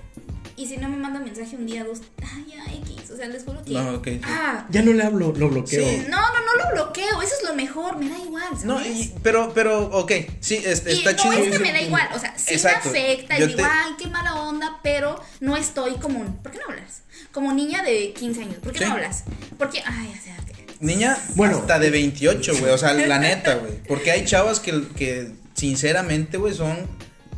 y 0.57 0.67
si 0.67 0.75
no 0.77 0.89
me 0.89 0.97
manda 0.97 1.19
mensaje 1.19 1.55
un 1.55 1.65
día, 1.67 1.83
dos, 1.85 1.99
ay, 2.21 2.45
ya, 2.49 2.73
X, 2.73 3.11
o 3.11 3.15
sea, 3.15 3.27
les 3.27 3.43
juro 3.45 3.63
que... 3.63 3.71
No, 3.71 3.91
ok, 3.95 4.05
sí. 4.07 4.21
Ah, 4.25 4.65
Ya 4.69 4.81
no 4.81 4.91
le 4.91 5.03
hablo, 5.03 5.31
lo 5.37 5.49
bloqueo. 5.49 5.87
Sí. 5.87 6.05
no, 6.09 6.17
no, 6.19 6.33
no 6.45 6.63
lo 6.65 6.71
bloqueo, 6.73 7.21
eso 7.21 7.33
es 7.41 7.47
lo 7.47 7.53
mejor, 7.55 7.97
me 7.97 8.09
da 8.09 8.17
igual, 8.17 8.43
¿sabes? 8.49 8.65
No, 8.65 8.81
y- 8.85 9.13
pero, 9.23 9.53
pero, 9.53 9.85
ok, 9.91 10.11
sí, 10.41 10.55
Y 10.63 10.65
está 10.65 11.11
no 11.13 11.17
chido. 11.17 11.33
es 11.33 11.51
que 11.51 11.59
me 11.59 11.71
da 11.71 11.79
igual, 11.81 12.09
o 12.13 12.19
sea, 12.19 12.33
sí 12.37 12.55
Exacto. 12.55 12.89
me 12.91 12.99
afecta 12.99 13.37
y 13.37 13.39
Yo 13.41 13.47
digo, 13.47 13.57
te- 13.59 13.63
ay, 13.65 13.91
qué 13.97 14.07
mala 14.07 14.35
onda, 14.35 14.79
pero 14.83 15.21
no 15.39 15.55
estoy 15.55 15.93
como, 15.95 16.19
un- 16.19 16.35
¿por 16.37 16.51
qué 16.51 16.57
no 16.57 16.65
hablas? 16.73 17.01
Como 17.31 17.53
niña 17.53 17.83
de 17.83 18.13
15 18.13 18.41
años, 18.41 18.55
¿por 18.55 18.73
qué 18.73 18.79
Sí. 18.79 18.85
no 18.85 18.93
hablas? 18.93 19.23
Porque, 19.59 19.83
ay, 19.85 20.13
o 20.19 20.23
sea, 20.23 20.35
que- 20.37 20.57
Niña, 20.79 21.17
Bueno. 21.35 21.57
hasta 21.59 21.77
de 21.79 21.89
28, 21.91 22.53
güey, 22.59 22.71
o 22.71 22.77
sea, 22.77 22.93
la 22.93 23.19
neta, 23.19 23.55
güey. 23.55 23.73
Porque 23.87 24.11
hay 24.11 24.25
chavas 24.25 24.59
que, 24.59 24.87
que 24.95 25.31
sinceramente, 25.55 26.37
güey, 26.37 26.53
son 26.53 26.77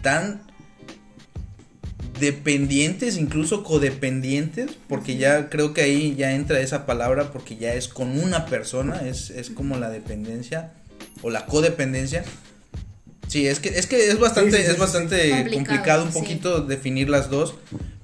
tan 0.02 0.42
dependientes, 2.20 3.18
incluso 3.18 3.64
codependientes, 3.64 4.72
porque 4.88 5.18
ya 5.18 5.50
creo 5.50 5.74
que 5.74 5.82
ahí 5.82 6.16
ya 6.16 6.34
entra 6.34 6.60
esa 6.60 6.86
palabra, 6.86 7.32
porque 7.32 7.56
ya 7.58 7.74
es 7.74 7.88
con 7.88 8.20
una 8.20 8.46
persona, 8.46 9.02
es, 9.08 9.30
es 9.30 9.50
como 9.50 9.78
la 9.78 9.90
dependencia 9.90 10.72
o 11.22 11.30
la 11.30 11.46
codependencia. 11.46 12.24
Sí, 13.28 13.48
es 13.48 13.60
que 13.60 13.70
es 13.70 13.86
que 13.86 14.08
es 14.10 14.20
bastante 14.20 14.52
Sí, 14.52 14.58
sí, 14.58 14.64
sí, 14.66 14.72
es 14.72 14.78
bastante 14.80 15.30
Complicado, 15.30 15.54
complicado, 15.56 16.04
un 16.06 16.14
sí. 16.14 16.20
poquito 16.20 16.62
definir 16.62 17.10
las 17.10 17.30
dos, 17.30 17.56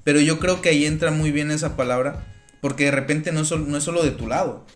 pero 0.04 0.20
yo 0.20 0.38
creo 0.38 0.62
que 0.62 0.68
ahí 0.68 0.86
entra 0.86 1.10
muy 1.10 1.32
bien 1.32 1.50
esa 1.50 1.76
palabra, 1.76 2.24
porque 2.66 2.86
de 2.86 2.90
repente 2.90 3.30
no 3.30 3.42
es 3.42 3.46
solo, 3.46 3.64
no 3.64 3.76
es 3.76 3.84
solo 3.84 4.02
de 4.02 4.10
tu 4.10 4.26
lado, 4.26 4.66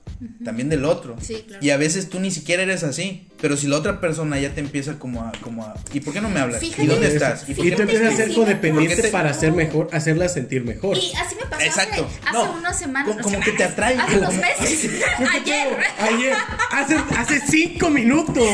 también 0.44 0.68
del 0.68 0.84
otro. 0.84 1.16
Sí, 1.20 1.42
claro. 1.44 1.60
Y 1.64 1.70
a 1.70 1.76
veces 1.76 2.08
tú 2.08 2.20
ni 2.20 2.30
siquiera 2.30 2.62
eres 2.62 2.84
así, 2.84 3.26
pero 3.40 3.56
si 3.56 3.66
la 3.66 3.78
otra 3.78 4.00
persona 4.00 4.38
ya 4.38 4.54
te 4.54 4.60
empieza 4.60 4.96
como 5.00 5.24
a 5.24 5.32
como 5.40 5.64
a 5.64 5.74
¿y 5.92 5.98
por 5.98 6.12
qué 6.14 6.20
no 6.20 6.28
me 6.28 6.38
hablas? 6.38 6.60
Fíjate 6.60 6.84
¿Y 6.84 6.86
dónde 6.86 7.08
estás? 7.08 7.48
¿Y 7.48 7.52
Y 7.52 7.62
me 7.64 7.74
empiezas 7.74 8.12
a 8.14 8.16
ser 8.16 8.32
codependiente 8.32 9.02
te- 9.02 9.08
para 9.08 9.30
hacer 9.30 9.50
mejor, 9.50 9.88
hacerla 9.92 10.28
sentir 10.28 10.62
mejor. 10.64 10.96
Y 10.96 11.10
así 11.16 11.34
me 11.34 11.46
pasó 11.50 11.64
Exacto. 11.64 12.06
hace, 12.06 12.28
hace 12.28 12.32
No, 12.46 12.58
unas 12.58 12.78
semanas. 12.78 13.16
como- 13.20 13.40
que 13.40 13.50
te 13.52 13.64
atrae, 13.64 13.96
Hace 13.98 14.18
unos 14.18 14.34
meses. 14.36 14.90
Ayer. 15.34 15.76
Ayer, 15.98 16.34
hace, 16.70 16.96
hace 17.16 17.40
cinco 17.48 17.90
minutos. 17.90 18.46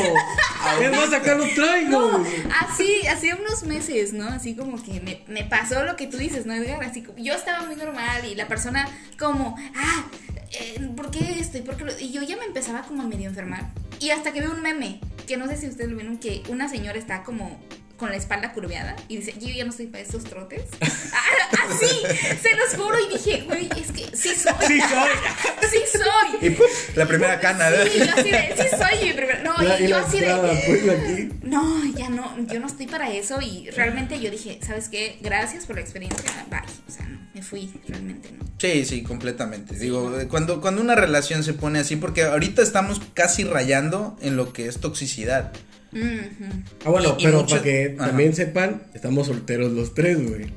Es 0.81 1.13
acá 1.13 1.35
lo 1.35 1.47
traigo. 1.49 2.23
Así, 2.61 3.07
hace 3.07 3.33
unos 3.33 3.63
meses, 3.63 4.13
¿no? 4.13 4.27
Así 4.27 4.55
como 4.55 4.81
que 4.81 5.23
me, 5.27 5.43
pasó 5.45 5.83
lo 5.83 5.95
que 5.95 6.07
tú 6.07 6.17
dices, 6.17 6.45
¿no, 6.45 6.53
Edgar? 6.53 6.83
Así 6.83 7.03
como, 7.03 7.17
yo 7.17 7.33
estaba 7.33 7.65
muy 7.65 7.75
normal 7.75 8.25
y 8.25 8.35
la 8.35 8.47
persona 8.47 8.87
como, 9.19 9.55
ah, 9.75 10.05
eh, 10.51 10.89
¿por 10.95 11.11
qué 11.11 11.39
esto? 11.39 11.57
¿Y 11.57 11.61
por 11.61 11.77
qué 11.77 11.85
lo-?" 11.85 11.99
Y 11.99 12.11
yo 12.11 12.21
ya 12.23 12.37
me 12.37 12.45
empezaba 12.45 12.83
como 12.83 13.03
a 13.03 13.05
medio 13.05 13.27
enfermar. 13.29 13.71
Y 13.99 14.11
hasta 14.11 14.31
que 14.31 14.41
veo 14.41 14.51
un 14.51 14.61
meme, 14.61 14.99
que 15.27 15.37
no 15.37 15.47
sé 15.47 15.57
si 15.57 15.67
ustedes 15.67 15.89
lo 15.89 15.97
vieron, 15.97 16.17
que 16.17 16.43
una 16.49 16.69
señora 16.69 16.97
está 16.97 17.23
como 17.23 17.59
con 17.97 18.09
la 18.11 18.15
espalda 18.15 18.53
curveada 18.53 18.95
y 19.07 19.17
dice, 19.17 19.33
yo 19.39 19.49
ya 19.49 19.63
no 19.63 19.71
estoy 19.71 19.87
para 19.87 20.03
estos 20.03 20.23
trotes. 20.23 20.63
Ah, 21.59 21.73
Así, 21.73 21.87
se 22.41 22.55
los 22.55 22.75
juro 22.81 22.97
y 22.99 23.13
dije, 23.17 23.41
güey, 23.45 23.69
es 23.79 23.91
que 23.91 24.15
sí 24.15 24.29
soy. 24.35 24.53
Sí 24.67 24.79
soy. 24.79 25.09
Sí 25.69 25.79
soy. 25.97 26.47
Y 26.47 26.49
¡puf! 26.51 26.95
la 26.95 27.05
primera 27.05 27.39
cana, 27.39 27.69
¿verdad? 27.69 27.87
Sí, 27.91 27.99
yo 27.99 28.05
así 28.15 28.31
de, 28.31 28.55
sí 28.57 28.67
soy 28.77 29.07
mi 29.07 29.13
primera. 29.13 29.43
No, 29.43 29.57
La- 29.57 29.79
y 29.79 29.85
y 29.85 29.87
yo 29.87 29.97
así 29.97 30.19
de. 30.19 30.27
pues, 30.65 30.89
aquí. 30.89 31.29
No, 31.43 31.83
ya 31.95 32.09
no, 32.09 32.35
yo 32.47 32.59
no 32.59 32.67
estoy 32.67 32.87
para 32.87 33.11
eso 33.11 33.39
y 33.41 33.69
realmente 33.71 34.19
yo 34.19 34.29
dije, 34.31 34.59
¿sabes 34.65 34.87
qué? 34.89 35.17
Gracias 35.21 35.65
por 35.65 35.75
la 35.75 35.81
experiencia, 35.81 36.23
bye. 36.49 36.59
O 36.87 36.91
sea, 36.91 37.05
no, 37.07 37.19
me 37.33 37.41
fui, 37.41 37.71
realmente 37.87 38.29
no. 38.31 38.45
Sí, 38.59 38.85
sí, 38.85 39.03
completamente. 39.03 39.75
Digo, 39.77 40.19
eh, 40.19 40.27
cuando, 40.27 40.61
cuando 40.61 40.81
una 40.81 40.95
relación 40.95 41.43
se 41.43 41.53
pone 41.53 41.79
así, 41.79 41.95
porque 41.95 42.23
ahorita 42.23 42.61
estamos 42.61 43.01
casi 43.13 43.43
rayando 43.43 44.17
en 44.21 44.35
lo 44.37 44.53
que 44.53 44.67
es 44.67 44.79
toxicidad. 44.79 45.51
Ah, 46.85 46.89
bueno, 46.89 47.15
Y- 47.17 47.21
y 47.21 47.25
pero 47.25 47.39
mucho- 47.41 47.49
para 47.55 47.63
que 47.63 47.95
Ajá. 47.97 48.07
también 48.07 48.35
sepan, 48.35 48.83
estamos 48.93 49.27
solteros 49.27 49.71
los 49.71 49.93
tres, 49.93 50.17
güey. 50.27 50.47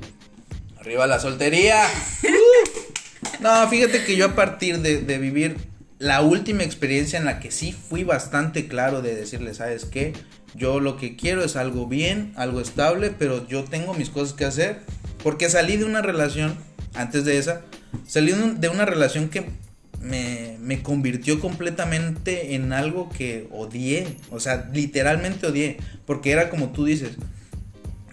Arriba 0.79 1.07
la 1.07 1.19
soltería. 1.19 1.83
no, 3.39 3.67
fíjate 3.69 4.03
que 4.03 4.15
yo 4.15 4.25
a 4.27 4.35
partir 4.35 4.79
de, 4.79 5.01
de 5.01 5.17
vivir 5.17 5.57
la 5.99 6.21
última 6.21 6.63
experiencia 6.63 7.19
en 7.19 7.25
la 7.25 7.39
que 7.39 7.51
sí 7.51 7.71
fui 7.71 8.03
bastante 8.03 8.67
claro 8.67 9.01
de 9.01 9.15
decirle, 9.15 9.53
¿sabes 9.53 9.85
qué? 9.85 10.13
Yo 10.55 10.79
lo 10.79 10.97
que 10.97 11.15
quiero 11.15 11.43
es 11.43 11.55
algo 11.55 11.87
bien, 11.87 12.33
algo 12.35 12.59
estable, 12.59 13.11
pero 13.17 13.47
yo 13.47 13.63
tengo 13.63 13.93
mis 13.93 14.09
cosas 14.09 14.33
que 14.33 14.45
hacer. 14.45 14.79
Porque 15.23 15.49
salí 15.49 15.77
de 15.77 15.85
una 15.85 16.01
relación, 16.01 16.55
antes 16.95 17.23
de 17.25 17.37
esa, 17.37 17.61
salí 18.07 18.33
de 18.57 18.67
una 18.69 18.85
relación 18.85 19.29
que 19.29 19.45
me, 20.01 20.57
me 20.59 20.81
convirtió 20.81 21.39
completamente 21.39 22.55
en 22.55 22.73
algo 22.73 23.09
que 23.09 23.47
odié. 23.51 24.17
O 24.29 24.39
sea, 24.39 24.69
literalmente 24.73 25.47
odié. 25.47 25.77
Porque 26.05 26.31
era 26.31 26.49
como 26.49 26.69
tú 26.69 26.85
dices, 26.85 27.11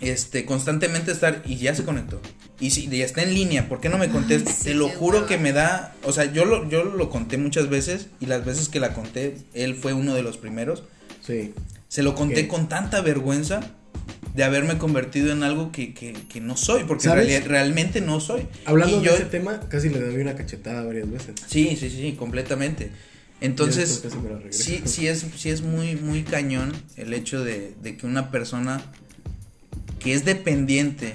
este, 0.01 0.45
constantemente 0.45 1.13
estar 1.13 1.43
y 1.45 1.57
ya 1.57 1.75
se 1.75 1.85
conectó. 1.85 2.21
Y 2.61 2.71
si 2.71 2.89
ya 2.89 3.05
está 3.05 3.23
en 3.23 3.35
línea, 3.35 3.69
¿por 3.69 3.81
qué 3.81 3.89
no 3.89 3.99
me 3.99 4.09
contesta? 4.09 4.51
sí, 4.51 4.65
Te 4.65 4.75
lo 4.75 4.89
juro 4.89 5.27
que 5.27 5.39
me 5.39 5.53
da, 5.53 5.95
o 6.03 6.13
sea, 6.13 6.33
yo 6.33 6.45
lo, 6.45 6.69
yo 6.69 6.85
lo 6.85 7.09
conté 7.09 7.37
muchas 7.37 7.69
veces 7.69 8.09
y 8.19 8.27
las 8.27 8.45
veces 8.45 8.69
que 8.69 8.81
la 8.81 8.95
conté, 8.95 9.37
él 9.55 9.77
fue 9.77 9.93
uno 9.93 10.15
de 10.15 10.23
los 10.23 10.39
primeros. 10.39 10.83
Sí. 11.25 11.55
Se 11.87 12.03
lo 12.03 12.15
conté 12.15 12.49
con 12.49 12.69
tanta 12.69 13.01
vergüenza 13.01 13.61
de 14.35 14.45
haberme 14.45 14.79
convertido 14.79 15.33
en 15.33 15.43
algo 15.43 15.73
que, 15.73 15.95
que, 15.95 16.13
que 16.13 16.41
no 16.41 16.57
soy, 16.57 16.85
porque 16.85 17.05
en 17.07 17.11
¿Sabes? 17.11 17.27
realidad- 17.27 17.49
realmente 17.49 18.01
no 18.01 18.21
soy. 18.21 18.47
Hablando 18.65 18.97
Y 18.97 19.01
de 19.01 19.07
yo- 19.07 19.15
ese 19.15 19.25
tema, 19.25 19.61
casi 19.69 19.89
le 19.89 20.01
doy 20.01 20.17
una 20.21 20.35
cachetada 20.37 20.83
varias 20.85 21.11
veces. 21.11 21.35
Sí, 21.47 21.77
sí, 21.79 21.91
sí, 21.91 22.15
completamente. 22.19 22.93
Y 23.41 23.45
Entonces, 23.47 24.03
sí, 24.51 24.83
sí 24.85 25.07
es, 25.07 25.25
sí 25.37 25.51
es 25.51 25.63
muy, 25.63 25.97
muy 25.97 26.25
cañón 26.25 26.73
el 26.97 27.15
hecho 27.15 27.43
de, 27.45 27.75
de 27.83 27.97
que 27.97 28.07
una 28.07 28.31
persona 28.31 28.83
que 30.01 30.13
es 30.15 30.25
dependiente 30.25 31.15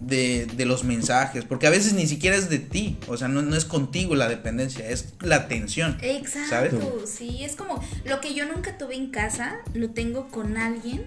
de, 0.00 0.46
de 0.46 0.64
los 0.64 0.82
mensajes, 0.84 1.44
porque 1.44 1.66
a 1.66 1.70
veces 1.70 1.92
ni 1.92 2.06
siquiera 2.06 2.34
es 2.36 2.48
de 2.48 2.58
ti, 2.58 2.96
o 3.06 3.16
sea, 3.16 3.28
no, 3.28 3.42
no 3.42 3.54
es 3.56 3.64
contigo 3.64 4.14
la 4.14 4.28
dependencia, 4.28 4.88
es 4.88 5.14
la 5.20 5.36
atención. 5.36 5.98
Exacto, 6.00 6.48
¿Sabes? 6.48 7.10
sí, 7.10 7.44
es 7.44 7.54
como 7.54 7.82
lo 8.06 8.20
que 8.20 8.34
yo 8.34 8.46
nunca 8.46 8.78
tuve 8.78 8.94
en 8.96 9.10
casa, 9.10 9.58
lo 9.74 9.90
tengo 9.90 10.28
con 10.28 10.56
alguien 10.56 11.04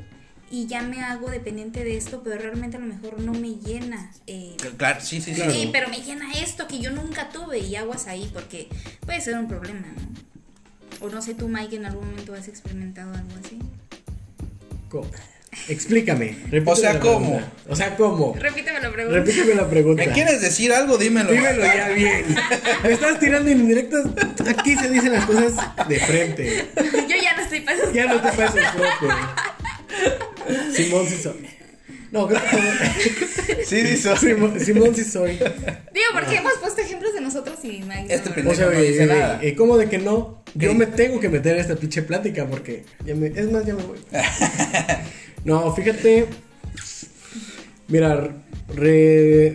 y 0.56 0.68
ya 0.68 0.84
me 0.84 1.02
hago 1.02 1.32
dependiente 1.32 1.84
de 1.84 1.98
esto, 1.98 2.22
pero 2.24 2.38
realmente 2.38 2.78
a 2.78 2.80
lo 2.80 2.86
mejor 2.86 3.20
no 3.20 3.34
me 3.34 3.56
llena. 3.56 4.12
eh, 4.28 4.56
Claro, 4.78 5.02
sí, 5.02 5.20
sí, 5.20 5.32
sí. 5.32 5.38
Claro. 5.38 5.52
Sí, 5.52 5.70
pero 5.72 5.90
me 5.90 5.98
llena 5.98 6.32
esto 6.34 6.68
que 6.68 6.80
yo 6.80 6.92
nunca 6.92 7.30
tuve 7.30 7.58
y 7.58 7.76
aguas 7.76 8.06
ahí 8.06 8.30
porque 8.32 8.68
puede 9.04 9.20
ser 9.20 9.36
un 9.36 9.48
problema, 9.48 9.88
¿no? 9.88 11.06
O 11.08 11.10
no 11.10 11.24
sé 11.24 11.34
tú, 11.34 11.48
Mike, 11.50 11.76
en 11.78 11.88
algún 11.88 12.08
momento 12.08 12.36
has 12.36 12.48
experimentado 12.48 13.12
algo 13.16 13.32
así. 13.44 13.58
Co- 14.90 15.10
Explícame. 15.70 16.38
O 16.68 16.76
sea, 16.76 17.00
¿cómo? 17.00 17.20
pregunta. 17.32 17.52
O 17.70 17.76
sea, 17.76 17.96
¿cómo? 17.96 18.36
Repíteme 18.38 18.80
la 18.80 18.92
pregunta. 18.92 19.20
Repíteme 19.20 19.56
la 19.56 19.68
pregunta. 19.70 20.06
¿Me 20.06 20.12
quieres 20.12 20.40
decir 20.40 20.72
algo? 20.72 21.00
Dímelo. 21.00 21.32
Dímelo 21.32 21.64
ya 21.64 21.90
bien. 21.90 22.26
Me 22.84 22.92
estás 22.92 23.20
tirando 23.20 23.50
indirectas. 23.50 24.06
Aquí 24.48 24.76
se 24.76 24.88
dicen 24.92 25.14
las 25.14 25.26
cosas 25.26 25.56
de 25.88 26.00
frente. 26.00 26.70
yo 26.76 27.16
ya 27.20 27.36
no 27.38 27.42
estoy 27.42 27.62
para 27.62 27.78
eso. 27.78 27.92
Ya 27.92 28.06
no 28.06 28.22
te 28.22 28.32
pases 28.38 28.64
profe. 28.72 29.08
Simón 30.74 31.08
sí 31.08 31.18
soy. 31.22 31.46
No, 32.12 32.28
creo 32.28 32.40
que 32.42 33.66
Sí, 33.66 33.82
sí, 33.88 33.98
soy. 33.98 34.18
Simón, 34.18 34.60
Simón 34.60 34.96
sí 34.96 35.04
soy. 35.04 35.32
Digo, 35.34 36.06
porque 36.14 36.36
hemos 36.38 36.54
puesto 36.62 36.82
ejemplos 36.82 37.14
de 37.14 37.22
nosotros 37.22 37.58
y 37.64 37.82
Mike. 37.82 38.08
Este 38.14 38.30
pendejo. 38.30 38.52
O 38.52 38.56
sea, 38.56 38.66
no 38.68 38.74
güey, 38.74 38.92
dice 38.92 39.06
nada. 39.08 39.40
eh, 39.42 39.56
¿cómo 39.56 39.78
de 39.78 39.90
que 39.90 39.98
no? 39.98 40.44
Yo 40.54 40.70
¿Qué? 40.70 40.76
me 40.76 40.86
tengo 40.86 41.20
que 41.20 41.30
meter 41.30 41.56
en 41.56 41.62
esta 41.62 41.76
pinche 41.76 42.04
plática 42.04 42.46
porque 42.48 42.84
ya 43.06 43.16
me, 43.16 43.28
es 43.28 43.52
más, 43.52 43.66
ya 43.66 43.74
me 43.76 43.84
voy. 43.84 43.98
No, 45.46 45.74
fíjate. 45.76 46.28
Mira, 47.88 48.30
re, 48.74 49.48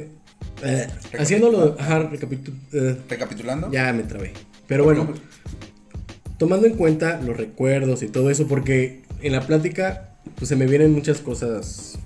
eh, 0.62 0.86
haciéndolo, 1.18 1.76
ajá, 1.78 2.10
recapitu- 2.10 2.54
eh, 2.72 2.96
Recapitulando. 3.08 3.70
ya 3.72 3.92
me 3.92 4.02
trabé. 4.02 4.32
Pero 4.66 4.84
bueno, 4.84 5.14
tomando 6.38 6.66
en 6.66 6.74
cuenta 6.74 7.20
los 7.22 7.36
recuerdos 7.36 8.02
y 8.02 8.08
todo 8.08 8.30
eso, 8.30 8.46
porque 8.46 9.02
en 9.22 9.32
la 9.32 9.46
plática 9.46 10.17
pues 10.36 10.48
se 10.48 10.56
me 10.56 10.66
vienen 10.66 10.92
muchas 10.92 11.20
cosas 11.20 11.98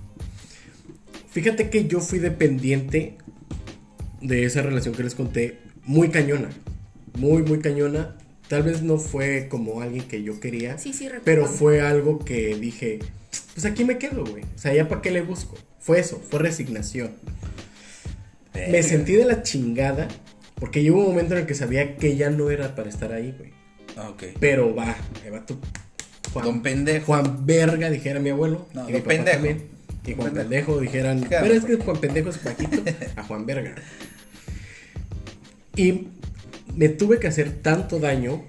Fíjate 1.33 1.71
que 1.71 1.87
yo 1.87 2.01
fui 2.01 2.19
dependiente 2.19 3.17
de 4.21 4.45
esa 4.45 4.61
relación 4.61 4.95
que 4.95 5.03
les 5.03 5.15
conté, 5.15 5.61
muy 5.85 6.11
cañona. 6.11 6.51
Muy, 7.19 7.43
muy 7.43 7.61
cañona. 7.61 8.19
Tal 8.49 8.65
vez 8.65 8.83
no 8.83 8.99
fue 8.99 9.49
como 9.49 9.81
alguien 9.81 10.07
que 10.07 10.23
yo 10.23 10.41
quería, 10.41 10.77
Sí, 10.77 10.93
sí, 10.93 11.09
pero 11.25 11.47
fue 11.47 11.81
algo 11.81 12.19
que 12.19 12.55
dije, 12.57 12.99
pues 13.55 13.65
aquí 13.65 13.83
me 13.85 13.97
quedo, 13.97 14.27
güey. 14.27 14.43
O 14.43 14.59
sea, 14.59 14.75
ya 14.75 14.89
para 14.89 15.01
qué 15.01 15.11
le 15.11 15.23
busco. 15.23 15.57
Fue 15.81 15.99
eso, 15.99 16.21
fue 16.31 16.39
resignación. 16.39 17.13
Me 18.55 18.83
sentí 18.83 19.15
de 19.15 19.25
la 19.25 19.43
chingada 19.43 20.09
porque 20.57 20.83
llegó 20.83 20.99
un 20.99 21.07
momento 21.07 21.33
en 21.33 21.41
el 21.41 21.47
que 21.47 21.55
sabía 21.55 21.97
que 21.97 22.15
ya 22.17 22.29
no 22.29 22.51
era 22.51 22.75
para 22.75 22.91
estar 22.91 23.11
ahí, 23.15 23.35
güey. 23.39 23.53
Ah, 23.97 24.11
Ok. 24.11 24.25
Pero 24.39 24.75
va, 24.75 24.95
me 25.25 25.31
va 25.31 25.47
tu 25.47 25.57
Juan, 26.33 26.45
Don 26.45 26.63
pendejo. 26.63 27.07
Juan 27.07 27.47
Verga, 27.47 27.91
dijera 27.91 28.21
mi 28.21 28.31
abuelo. 28.31 28.67
No, 28.75 28.83
y 28.83 28.87
mi 28.87 28.93
don 28.93 29.03
papá 29.03 29.09
pendejo. 29.15 29.33
también. 29.37 29.63
Y 30.05 30.15
Juan 30.15 30.33
pendejo. 30.33 30.49
Pendejo 30.49 30.81
dijeran. 30.81 31.21
Claro. 31.21 31.47
Pero 31.47 31.59
es 31.59 31.65
que 31.65 31.77
Juan 31.77 31.97
Pendejo 31.99 32.31
es 32.31 32.43
bajito 32.45 32.83
a 33.17 33.23
Juan 33.23 33.47
Verga. 33.47 33.75
Y 35.77 36.09
me 36.75 36.89
tuve 36.89 37.19
que 37.19 37.29
hacer 37.29 37.63
tanto 37.63 37.99
daño 37.99 38.43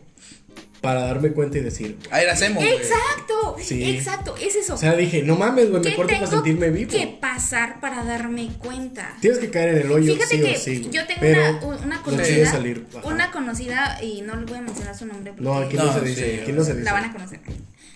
para 0.82 1.02
darme 1.06 1.32
cuenta 1.32 1.58
y 1.58 1.62
decir. 1.62 1.98
Ahí 2.12 2.26
la 2.26 2.34
hacemos. 2.34 2.62
Exacto, 2.64 3.56
Sí. 3.62 3.96
exacto, 3.96 4.36
es 4.42 4.56
eso. 4.56 4.74
O 4.74 4.78
sea, 4.78 4.96
dije, 4.96 5.22
no 5.24 5.38
mames, 5.38 5.70
güey, 5.70 5.82
me 5.82 5.90
¿Qué 5.92 5.96
corto 5.96 6.10
para 6.14 6.20
tengo 6.26 6.32
sentirme 6.44 6.70
vivo. 6.72 6.92
que 6.92 7.08
pasar 7.22 7.80
para 7.80 8.04
darme 8.04 8.50
cuenta? 8.58 9.16
Tienes 9.22 9.40
que 9.40 9.50
caer 9.50 9.70
en 9.78 9.78
el 9.86 9.92
hoyo, 9.92 10.14
Fíjate 10.16 10.36
sí 10.36 10.42
que 10.42 10.56
o 10.56 10.60
sí. 10.60 10.80
güey. 10.80 10.92
yo 10.92 11.06
tengo 11.08 11.22
Pero 11.22 11.42
una, 11.68 11.78
una 11.78 11.96
no 11.98 12.04
conocida, 12.04 12.52
salir. 12.52 12.86
Una 13.04 13.32
conocida 13.32 14.00
y 14.04 14.22
no 14.24 14.36
le 14.36 14.46
voy 14.46 14.58
a 14.58 14.62
mencionar 14.62 14.98
su 14.98 15.06
nombre 15.06 15.32
porque 15.32 15.44
No, 15.46 15.58
aquí 15.60 15.78
no, 15.78 15.86
No, 15.86 15.94
se 15.94 16.00
sí, 16.02 16.06
dice. 16.08 16.40
aquí 16.42 16.52
no 16.52 16.64
se 16.66 16.74
dice. 16.74 16.84
la 16.84 16.92
van 16.94 17.06
a 17.06 17.14
conocer. 17.14 17.40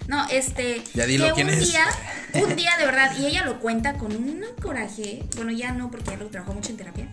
No, 0.08 0.26
este, 0.30 0.82
Ya 0.94 1.06
dilo 1.06 1.28
que 1.28 1.34
quién 1.34 1.48
un 1.48 1.54
es. 1.54 1.68
día, 1.70 1.86
un 2.36 2.56
día 2.56 2.72
de 2.80 2.86
verdad, 2.86 3.16
y 3.20 3.26
ella 3.26 3.46
lo 3.46 3.60
cuenta 3.60 3.98
con 3.98 4.16
un 4.16 4.44
coraje, 4.62 5.24
bueno, 5.36 5.52
ya 5.52 5.74
no 5.74 5.92
porque 5.92 6.12
ya 6.12 6.18
lo 6.18 6.28
trabajó 6.28 6.54
mucho 6.54 6.72
en 6.72 6.78
terapia, 6.78 7.10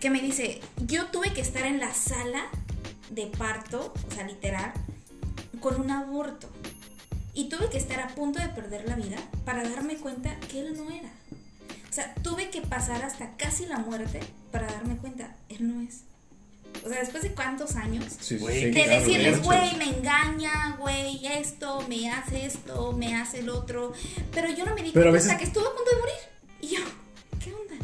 que 0.00 0.10
me 0.10 0.20
dice, 0.20 0.60
yo 0.86 1.06
tuve 1.06 1.32
que 1.32 1.40
estar 1.42 1.64
en 1.66 1.78
la 1.78 1.92
sala 1.92 2.44
de 3.10 3.26
parto, 3.26 3.92
o 4.10 4.14
sea, 4.14 4.26
literal, 4.26 4.72
con 5.60 5.80
un 5.80 5.90
aborto. 5.90 6.48
Y 7.34 7.48
tuve 7.48 7.68
que 7.70 7.78
estar 7.78 8.00
a 8.00 8.08
punto 8.08 8.40
de 8.40 8.48
perder 8.48 8.88
la 8.88 8.96
vida 8.96 9.16
para 9.44 9.68
darme 9.68 9.96
cuenta 9.96 10.34
que 10.40 10.60
él 10.60 10.74
no 10.76 10.90
era. 10.90 11.08
O 11.88 11.92
sea, 11.92 12.14
tuve 12.22 12.50
que 12.50 12.60
pasar 12.62 13.02
hasta 13.04 13.36
casi 13.36 13.66
la 13.66 13.78
muerte 13.78 14.20
para 14.50 14.66
darme 14.66 14.96
cuenta, 14.96 15.36
él 15.48 15.68
no 15.68 15.80
es. 15.80 16.02
O 16.84 16.88
sea, 16.88 17.00
después 17.00 17.22
de 17.22 17.30
cuántos 17.32 17.76
años 17.76 18.04
Sí, 18.20 18.36
de 18.36 18.70
claro, 18.72 18.90
decirles, 19.00 19.42
güey, 19.42 19.76
me 19.76 19.88
engaña, 19.96 20.76
güey, 20.78 21.20
esto, 21.26 21.84
me 21.88 22.10
hace 22.10 22.46
esto, 22.46 22.92
me 22.92 23.14
hace 23.16 23.40
el 23.40 23.48
otro. 23.50 23.92
Pero 24.32 24.48
yo 24.56 24.64
no 24.64 24.74
me 24.74 24.82
di 24.82 24.90
Pero 24.92 25.08
a 25.08 25.10
cuenta 25.10 25.12
veces- 25.12 25.30
hasta 25.30 25.38
que 25.38 25.44
estuvo 25.44 25.66
a 25.66 25.74
punto 25.74 25.90
de 25.90 25.96
morir. 25.98 26.14
Y 26.62 26.66
yo, 26.68 26.80
¿qué 27.42 27.52
onda? 27.54 27.74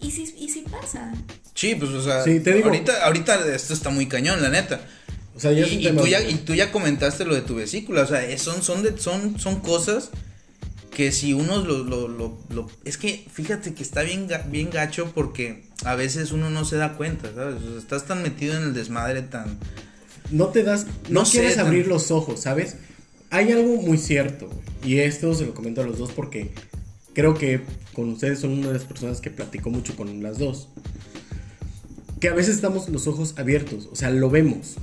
Y 0.00 0.10
si, 0.10 0.34
y 0.38 0.48
si 0.48 0.60
pasa. 0.62 1.12
Sí, 1.54 1.74
pues, 1.74 1.90
o 1.90 2.02
sea, 2.02 2.22
Sí, 2.24 2.40
te 2.40 2.54
digo. 2.54 2.66
ahorita, 2.68 3.04
ahorita 3.04 3.54
esto 3.54 3.74
está 3.74 3.90
muy 3.90 4.06
cañón, 4.06 4.40
la 4.42 4.48
neta. 4.48 4.80
O 5.36 5.40
sea, 5.40 5.52
ya 5.52 5.64
es 5.64 5.72
y, 5.72 5.86
un 5.86 5.94
y 5.94 5.96
tú 5.98 6.06
ya, 6.06 6.20
y 6.22 6.34
tú 6.36 6.54
ya 6.54 6.70
comentaste 6.72 7.24
lo 7.24 7.34
de 7.34 7.40
tu 7.42 7.54
vesícula, 7.54 8.02
o 8.02 8.06
sea, 8.06 8.38
son, 8.38 8.62
son, 8.62 8.82
de, 8.82 8.98
son, 8.98 9.38
son 9.38 9.60
cosas 9.60 10.10
que 10.90 11.12
si 11.12 11.32
uno 11.32 11.58
lo, 11.64 11.78
lo, 11.84 12.08
lo, 12.08 12.38
lo- 12.50 12.70
Es 12.84 12.98
que 12.98 13.26
fíjate 13.32 13.72
que 13.74 13.82
está 13.82 14.02
bien, 14.02 14.28
bien 14.48 14.70
gacho 14.70 15.12
porque 15.14 15.64
a 15.84 15.94
veces 15.94 16.32
uno 16.32 16.50
no 16.50 16.64
se 16.64 16.76
da 16.76 16.94
cuenta, 16.96 17.32
¿sabes? 17.34 17.62
O 17.62 17.70
sea, 17.70 17.78
estás 17.78 18.04
tan 18.06 18.22
metido 18.22 18.56
en 18.56 18.62
el 18.64 18.74
desmadre, 18.74 19.22
tan... 19.22 19.58
no 20.30 20.48
te 20.48 20.62
das, 20.62 20.86
no, 21.08 21.20
No 21.20 21.24
sé, 21.24 21.38
quieres 21.38 21.56
tan- 21.56 21.66
abrir 21.66 21.86
los 21.86 22.10
ojos, 22.10 22.40
¿sabes? 22.40 22.76
Hay 23.30 23.50
algo 23.52 23.76
muy 23.80 23.96
cierto, 23.98 24.50
y 24.84 24.98
esto 24.98 25.32
se 25.34 25.46
lo 25.46 25.54
comento 25.54 25.80
a 25.82 25.86
los 25.86 25.98
dos 25.98 26.10
porque 26.12 26.52
creo 27.14 27.34
que 27.34 27.62
con 27.94 28.08
ustedes 28.10 28.40
son 28.40 28.50
una 28.52 28.68
de 28.68 28.74
las 28.74 28.84
personas 28.84 29.20
que 29.20 29.30
platico 29.30 29.70
mucho 29.70 29.94
con 29.96 30.22
las 30.22 30.38
dos. 30.38 30.68
Que 32.20 32.28
a 32.28 32.34
veces 32.34 32.56
estamos 32.56 32.88
los 32.88 33.06
ojos 33.06 33.34
abiertos, 33.38 33.88
o 33.90 33.96
sea, 33.96 34.10
lo 34.10 34.28
vemos, 34.30 34.74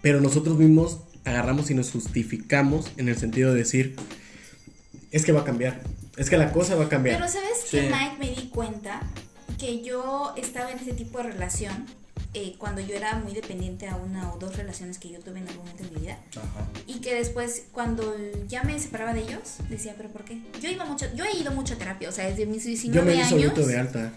pero 0.00 0.20
nosotros 0.20 0.56
mismos 0.58 0.98
agarramos 1.24 1.70
y 1.70 1.74
nos 1.74 1.90
justificamos 1.90 2.90
en 2.96 3.08
el 3.08 3.16
sentido 3.18 3.52
de 3.52 3.58
decir, 3.58 3.96
es 5.10 5.24
que 5.24 5.32
va 5.32 5.40
a 5.40 5.44
cambiar, 5.44 5.82
es 6.16 6.30
que 6.30 6.38
la 6.38 6.52
cosa 6.52 6.74
va 6.76 6.86
a 6.86 6.88
cambiar. 6.88 7.18
Pero 7.18 7.30
¿sabes 7.30 7.48
Sí. 7.66 7.76
que 7.76 7.82
Mike 7.90 8.16
me 8.18 8.30
di 8.40 8.48
cuenta? 8.48 9.00
Que 9.62 9.80
yo 9.80 10.34
estaba 10.36 10.72
en 10.72 10.80
ese 10.80 10.92
tipo 10.92 11.18
de 11.18 11.24
relación 11.24 11.86
eh, 12.34 12.56
cuando 12.58 12.80
yo 12.80 12.96
era 12.96 13.14
muy 13.14 13.32
dependiente 13.32 13.86
a 13.86 13.94
una 13.94 14.32
o 14.32 14.36
dos 14.36 14.56
relaciones 14.56 14.98
que 14.98 15.08
yo 15.08 15.20
tuve 15.20 15.38
en 15.38 15.46
algún 15.46 15.64
momento 15.66 15.84
en 15.84 15.94
mi 15.94 16.00
vida. 16.00 16.18
Y 16.88 17.00
que 17.00 17.14
después, 17.14 17.66
cuando 17.70 18.12
ya 18.48 18.64
me 18.64 18.76
separaba 18.80 19.14
de 19.14 19.20
ellos, 19.20 19.58
decía, 19.68 19.94
¿pero 19.96 20.08
por 20.08 20.24
qué? 20.24 20.40
Yo 20.60 20.68
iba 20.68 20.84
mucho, 20.84 21.06
yo 21.14 21.24
he 21.24 21.36
ido 21.36 21.52
mucho 21.52 21.74
a 21.74 21.76
terapia, 21.76 22.08
o 22.08 22.12
sea, 22.12 22.26
desde 22.26 22.44
mis 22.44 22.64
19 22.64 22.98
Yo 22.98 23.04
me 23.04 23.22
años. 23.22 23.66
de 23.68 23.78
alta. 23.78 24.12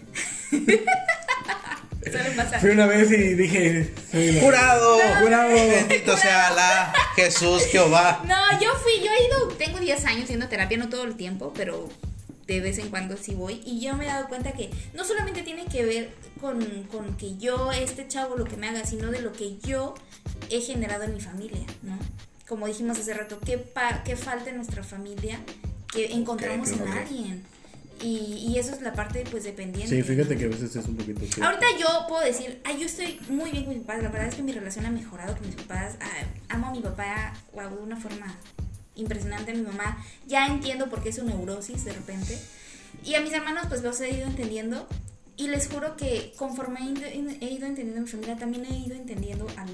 Fui 2.60 2.70
una 2.70 2.86
vez 2.86 3.08
y 3.12 3.34
dije, 3.34 3.94
¡Jurado! 4.40 4.98
¡Jurado! 5.20 5.54
Bendito 5.54 6.16
sea 6.16 6.50
la 6.50 6.92
Jesús 7.14 7.66
Jehová. 7.66 8.20
No, 8.26 8.60
yo 8.60 8.70
fui, 8.82 9.04
yo 9.04 9.12
he 9.12 9.26
ido, 9.26 9.48
tengo 9.58 9.78
10 9.78 10.04
años 10.06 10.28
a 10.30 10.48
terapia, 10.48 10.76
no 10.76 10.88
todo 10.88 11.04
el 11.04 11.16
tiempo, 11.16 11.52
pero 11.56 11.88
de 12.46 12.60
vez 12.60 12.78
en 12.78 12.90
cuando 12.90 13.16
sí 13.16 13.34
voy. 13.34 13.60
Y 13.64 13.80
yo 13.80 13.96
me 13.96 14.04
he 14.04 14.08
dado 14.08 14.28
cuenta 14.28 14.52
que 14.52 14.70
no 14.94 15.04
solamente 15.04 15.42
tiene 15.42 15.64
que 15.66 15.84
ver 15.84 16.14
con, 16.40 16.62
con 16.84 17.16
que 17.16 17.36
yo, 17.38 17.72
este 17.72 18.06
chavo, 18.08 18.36
lo 18.36 18.44
que 18.44 18.56
me 18.56 18.68
haga, 18.68 18.84
sino 18.86 19.10
de 19.10 19.20
lo 19.20 19.32
que 19.32 19.58
yo 19.58 19.94
he 20.50 20.60
generado 20.60 21.04
en 21.04 21.14
mi 21.14 21.20
familia, 21.20 21.64
¿no? 21.82 21.98
Como 22.48 22.66
dijimos 22.68 22.98
hace 22.98 23.12
rato, 23.14 23.40
¿qué, 23.44 23.58
pa- 23.58 24.02
qué 24.04 24.14
falta 24.16 24.50
en 24.50 24.56
nuestra 24.56 24.84
familia 24.84 25.40
que 25.92 26.12
encontramos 26.12 26.70
Ok, 26.70 26.80
en 26.80 26.88
alguien? 26.88 27.42
Y, 28.02 28.46
y 28.50 28.58
eso 28.58 28.74
es 28.74 28.82
la 28.82 28.92
parte, 28.92 29.24
pues, 29.30 29.42
dependiente. 29.44 29.96
Sí, 29.96 30.02
fíjate 30.02 30.36
que 30.36 30.44
a 30.44 30.48
veces 30.48 30.76
es 30.76 30.84
un 30.86 30.96
poquito. 30.96 31.22
Ahorita 31.42 31.66
yo 31.80 31.86
puedo 32.08 32.22
decir, 32.22 32.60
ay, 32.64 32.78
yo 32.78 32.84
estoy 32.86 33.18
muy 33.30 33.50
bien 33.50 33.64
con 33.64 33.72
mis 33.74 33.82
papás. 33.84 34.02
La 34.02 34.10
verdad 34.10 34.28
es 34.28 34.34
que 34.34 34.42
mi 34.42 34.52
relación 34.52 34.84
ha 34.84 34.90
mejorado 34.90 35.34
con 35.34 35.46
mis 35.46 35.56
papás. 35.56 35.96
Ah, 36.00 36.24
amo 36.50 36.66
a 36.66 36.70
mi 36.72 36.80
papá, 36.80 37.32
wow, 37.54 37.70
de 37.74 37.82
una 37.82 37.96
forma 37.96 38.36
impresionante. 38.96 39.54
Mi 39.54 39.62
mamá 39.62 40.04
ya 40.26 40.46
entiendo 40.46 40.88
por 40.88 41.02
qué 41.02 41.10
es 41.10 41.16
su 41.16 41.24
neurosis 41.24 41.84
de 41.84 41.92
repente. 41.92 42.38
Y 43.04 43.14
a 43.14 43.20
mis 43.20 43.32
hermanos, 43.32 43.66
pues 43.68 43.82
los 43.82 44.00
he 44.00 44.10
ido 44.10 44.26
entendiendo. 44.26 44.88
Y 45.38 45.48
les 45.48 45.68
juro 45.68 45.96
que 45.96 46.32
conforme 46.36 46.80
he 46.80 47.46
ido, 47.50 47.66
entendiendo 47.66 47.98
a 47.98 48.00
mi 48.00 48.08
familia, 48.08 48.36
también 48.36 48.64
he 48.64 48.78
ido 48.78 48.94
entendiendo 48.94 49.46
a, 49.58 49.66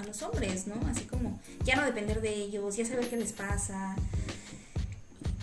a 0.00 0.04
los 0.04 0.22
hombres, 0.22 0.68
¿no? 0.68 0.74
Así 0.86 1.02
como 1.02 1.40
ya 1.64 1.74
no 1.74 1.84
depender 1.84 2.20
de 2.20 2.32
ellos, 2.32 2.76
ya 2.76 2.86
saber 2.86 3.08
qué 3.10 3.16
les 3.16 3.32
pasa. 3.32 3.96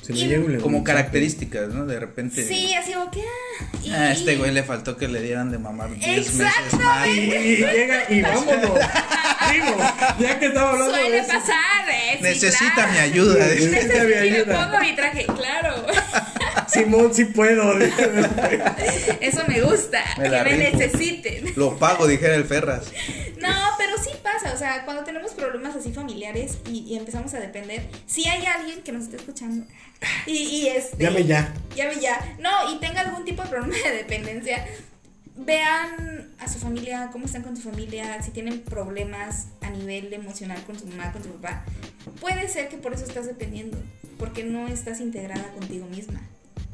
Se 0.07 0.13
y- 0.13 0.33
un 0.35 0.59
Como 0.61 0.83
características, 0.83 1.69
¿no? 1.69 1.85
De 1.85 1.99
repente. 1.99 2.43
Sí, 2.43 2.73
así 2.73 2.93
como 2.93 3.11
que... 3.11 3.21
ah, 3.21 3.65
y- 3.83 3.91
A 3.91 4.11
este 4.13 4.35
güey 4.37 4.51
le 4.51 4.63
faltó 4.63 4.95
que 4.97 5.07
le 5.07 5.21
dieran 5.21 5.51
de 5.51 5.57
mamar 5.59 5.89
10 5.93 6.33
meses 6.33 6.73
más. 6.81 7.07
Y, 7.07 7.11
y 7.11 7.55
llega 7.57 8.03
y 8.09 8.21
vámonos. 8.21 8.79
Digo, 9.51 9.77
ya 10.19 10.39
que 10.39 10.45
estaba 10.47 10.71
hablando 10.71 10.93
de 10.93 10.99
Suele 11.01 11.19
eso. 11.19 11.27
pasar, 11.27 11.89
¿eh? 11.89 12.15
Sí, 12.17 12.23
Necesita 12.23 12.73
claro. 12.73 12.91
mi 12.93 12.97
ayuda. 12.99 13.45
Necesita 13.47 14.03
mi 14.03 14.13
ayuda. 14.13 14.65
pongo 14.65 14.79
mi 14.79 14.95
traje, 14.95 15.25
claro. 15.25 15.85
Simón, 16.67 17.13
sí 17.13 17.25
puedo. 17.25 17.77
Eso 19.21 19.41
me 19.47 19.61
gusta, 19.61 20.03
Me 20.17 20.23
que 20.25 20.29
me 20.29 20.43
rifo. 20.43 20.77
necesiten. 20.77 21.53
Lo 21.55 21.77
pago, 21.77 22.07
dijera 22.07 22.35
el 22.35 22.45
Ferras. 22.45 22.91
No, 23.39 23.53
pero 23.77 23.97
sí 24.03 24.11
pasa, 24.21 24.46
o 24.57 24.59
sea, 24.59 24.85
cuando 24.85 25.03
tenemos 25.03 25.33
problemas 25.33 25.75
así 25.75 25.93
familiares 25.93 26.57
y, 26.67 26.79
y 26.79 26.97
empezamos 26.97 27.31
a 27.35 27.39
depender, 27.39 27.87
si 28.07 28.27
hay 28.27 28.43
alguien 28.43 28.81
que 28.81 28.91
nos 28.91 29.03
esté 29.03 29.17
escuchando 29.17 29.67
y, 30.25 30.31
y 30.31 30.67
este... 30.69 30.97
Llame 30.97 31.25
ya. 31.25 31.53
Llame 31.75 31.99
ya. 31.99 32.35
No, 32.39 32.73
y 32.73 32.79
tenga 32.79 33.01
algún 33.01 33.23
tipo 33.23 33.43
de 33.43 33.49
problema 33.49 33.75
de 33.87 33.97
dependencia, 33.97 34.65
vean 35.35 36.33
a 36.39 36.49
su 36.49 36.57
familia, 36.57 37.09
cómo 37.11 37.27
están 37.27 37.43
con 37.43 37.55
su 37.55 37.69
familia, 37.69 38.19
si 38.23 38.31
tienen 38.31 38.61
problemas 38.61 39.49
a 39.61 39.69
nivel 39.69 40.11
emocional 40.11 40.59
con 40.63 40.79
su 40.79 40.87
mamá, 40.87 41.11
con 41.11 41.23
su 41.23 41.29
papá. 41.33 41.63
Puede 42.19 42.47
ser 42.47 42.67
que 42.67 42.77
por 42.77 42.95
eso 42.95 43.05
estás 43.05 43.27
dependiendo, 43.27 43.77
porque 44.17 44.43
no 44.43 44.67
estás 44.67 45.01
integrada 45.01 45.51
contigo 45.51 45.85
misma. 45.85 46.19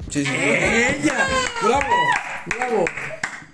Sí, 0.08 0.24
sí. 0.24 0.32
¡Ella! 0.34 1.28
¡Bravo! 1.62 1.94
¡Bravo! 2.46 2.84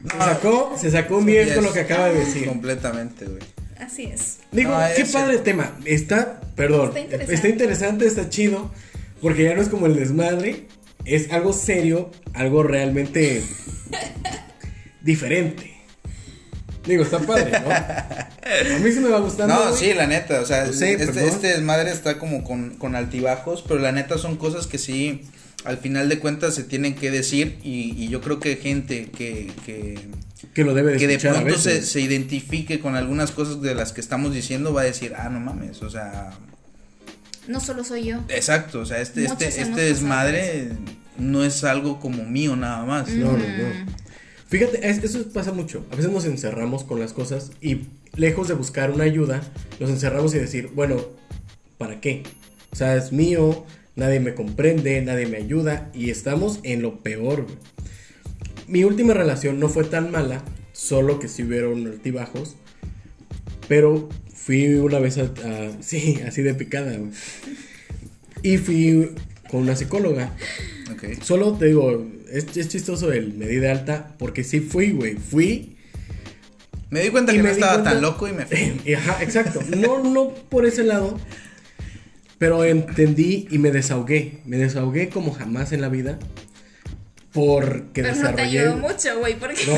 Se 0.09 0.19
sacó, 0.19 0.79
se 0.79 0.91
sacó 0.93 1.19
un 1.19 1.27
10 1.27 1.57
con 1.57 1.65
lo 1.65 1.73
que 1.73 1.81
acaba 1.81 2.11
de 2.11 2.21
decir. 2.21 2.47
Completamente, 2.47 3.25
güey. 3.25 3.60
Así 3.81 4.05
es. 4.05 4.39
Digo, 4.53 4.71
No, 4.73 4.79
qué 4.89 4.95
cierto. 5.07 5.13
padre 5.13 5.39
tema. 5.39 5.77
Está, 5.85 6.41
perdón, 6.55 6.89
Está 6.89 7.01
interesante. 7.01 7.35
está 7.35 7.49
interesante, 7.49 8.07
está 8.07 8.29
chido, 8.29 8.71
porque 9.23 9.45
ya 9.45 9.55
no 9.55 9.63
es 9.63 9.69
como 9.69 9.87
el 9.87 9.95
desmadre, 9.97 10.67
es 11.05 11.33
algo 11.33 11.53
serio, 11.53 12.11
algo 12.35 12.63
realmente 12.63 13.43
diferente. 15.03 15.71
Digo, 16.87 17.03
está 17.03 17.19
padre, 17.21 17.53
¿no? 17.53 17.71
A 17.71 18.79
mí 18.81 18.91
se 18.93 19.01
me 19.01 19.11
va 19.11 19.21
gustando. 19.21 19.55
No, 19.55 19.77
sí, 19.77 19.93
la 19.93 20.07
neta, 20.07 20.41
o 20.41 20.47
sea, 20.47 20.65
este, 20.65 20.95
este 20.95 21.49
desmadre 21.49 21.91
está 21.91 22.19
como 22.19 22.43
con, 22.43 22.77
con 22.77 22.97
altibajos, 22.97 23.63
pero 23.67 23.81
la 23.81 23.93
neta 23.93 24.19
son 24.19 24.37
cosas 24.37 24.67
que 24.67 24.79
sí, 24.79 25.23
al 25.65 25.77
final 25.79 26.09
de 26.09 26.19
cuentas 26.19 26.55
se 26.55 26.65
tienen 26.65 26.95
que 26.95 27.11
decir 27.11 27.59
y, 27.63 27.95
y 28.03 28.09
yo 28.09 28.21
creo 28.23 28.41
que 28.41 28.57
gente 28.57 29.11
que, 29.17 29.53
que, 29.67 29.99
Que 30.55 30.65
lo 30.65 30.75
debe 30.75 30.93
de 30.93 30.99
que 30.99 31.07
de 31.07 31.19
pronto 31.19 31.59
se, 31.59 31.83
se 31.83 32.01
identifique 32.01 32.81
con 32.81 32.97
algunas 32.97 33.31
cosas 33.31 33.61
de 33.63 33.75
las 33.75 33.93
que 33.93 34.01
estamos 34.01 34.33
diciendo 34.33 34.73
va 34.73 34.83
a 34.83 34.85
decir, 34.85 35.13
ah, 35.17 35.29
no 35.29 35.39
mames, 35.41 35.83
o 35.83 35.91
sea, 35.91 36.31
No 37.47 37.61
solo 37.61 37.85
soy 37.85 38.05
yo. 38.05 38.19
exacto, 38.29 38.81
o 38.81 38.87
sea, 38.87 39.01
este, 39.01 39.23
Muchos 39.23 39.43
este, 39.43 39.63
este 39.63 39.81
desmadre 39.83 40.69
no 41.19 41.45
es 41.45 41.65
algo 41.65 42.01
como 42.01 42.25
mío 42.25 42.57
nada 42.57 42.85
más. 42.85 43.09
No, 43.11 43.33
no, 43.33 43.39
no. 43.39 44.01
Fíjate, 44.49 44.89
es- 44.89 45.05
eso 45.05 45.25
pasa 45.33 45.53
mucho. 45.53 45.87
A 45.93 45.97
veces 45.97 46.11
nos 46.11 46.25
encerramos 46.25 46.85
con 46.85 46.99
las 47.01 47.13
cosas 47.13 47.51
y 47.61 47.83
lejos 48.17 48.49
de 48.49 48.55
buscar 48.55 48.91
una 48.91 49.05
ayuda, 49.05 49.43
nos 49.79 49.91
encerramos 49.91 50.35
y 50.35 50.39
decir, 50.39 50.71
bueno, 50.75 50.97
¿para 51.79 52.01
qué? 52.01 52.23
O 52.73 52.77
sea, 52.77 52.97
es 52.97 53.13
mío, 53.13 53.65
nadie 53.95 54.21
me 54.21 54.35
comprende, 54.35 55.01
nadie 55.03 55.27
me 55.27 55.37
ayuda 55.37 55.91
y 55.95 56.11
estamos 56.11 56.61
en 56.63 56.83
lo 56.83 56.99
peor. 57.01 57.43
güey. 57.45 57.57
Mi 58.71 58.85
última 58.85 59.15
relación 59.15 59.59
no 59.59 59.69
fue 59.69 59.85
tan 59.85 60.11
mala, 60.11 60.43
solo 60.73 61.19
que 61.19 61.29
sí 61.29 61.43
hubieron 61.43 61.87
altibajos, 61.87 62.57
pero 63.69 64.09
fui 64.33 64.67
una 64.75 64.99
vez 64.99 65.19
a, 65.19 65.23
a- 65.23 65.71
sí, 65.83 66.21
así 66.27 66.43
de 66.43 66.55
picada. 66.55 66.97
Y 68.43 68.57
fui 68.59 69.11
con 69.51 69.63
una 69.63 69.77
psicóloga. 69.77 70.33
Ok. 70.93 71.23
Solo 71.23 71.53
te 71.55 71.67
digo, 71.67 72.07
es, 72.33 72.57
es 72.57 72.69
chistoso 72.69 73.13
el 73.13 73.35
me 73.35 73.47
di 73.47 73.57
de 73.57 73.71
alta 73.71 74.15
porque 74.19 74.45
sí 74.45 74.61
fui, 74.61 74.93
güey. 74.93 75.17
Fui. 75.17 75.77
Me 76.91 77.01
di 77.03 77.11
cuenta 77.11 77.33
que 77.33 77.43
no 77.43 77.49
estaba 77.49 77.75
cuenta- 77.75 77.91
tan 77.93 78.03
loco 78.03 78.27
y 78.29 78.33
me 78.33 78.47
fui. 78.47 78.95
Ajá, 78.95 79.23
exacto. 79.23 79.61
No, 79.77 80.03
no 80.03 80.29
por 80.35 80.65
ese 80.67 80.85
lado. 80.85 81.19
Pero 82.39 82.65
entendí 82.65 83.47
y 83.51 83.59
me 83.59 83.71
desahogué. 83.71 84.39
Me 84.47 84.57
desahogué 84.57 85.09
como 85.11 85.33
jamás 85.33 85.73
en 85.73 85.83
la 85.83 85.89
vida. 85.91 86.19
Porque 87.33 88.03
Pero 88.03 88.09
no 88.09 88.15
te 88.15 88.19
desarrollé. 88.43 88.43
ayudó 88.61 88.77
mucho, 88.77 89.19
güey, 89.21 89.39
porque... 89.39 89.65
No. 89.67 89.77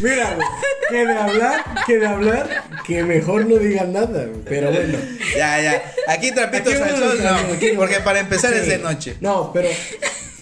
Mira, 0.00 0.34
güey, 0.34 0.46
que 0.90 1.06
de 1.06 1.12
hablar, 1.18 1.64
que 1.86 1.98
de 1.98 2.06
hablar, 2.06 2.64
que 2.86 3.02
mejor 3.02 3.46
no 3.46 3.56
digan 3.56 3.92
nada, 3.94 4.26
güey, 4.26 4.42
pero 4.44 4.70
bueno. 4.70 4.98
Ya, 5.36 5.60
ya. 5.62 5.82
Aquí 6.08 6.32
trapitos 6.32 6.74
Aquí 6.74 6.82
al 6.82 6.96
sol, 6.98 7.18
no. 7.22 7.76
Porque 7.76 8.00
para 8.00 8.20
empezar 8.20 8.52
es 8.52 8.64
Sí. 8.64 8.70
de 8.70 8.78
noche. 8.78 9.16
No, 9.20 9.52
pero 9.52 9.68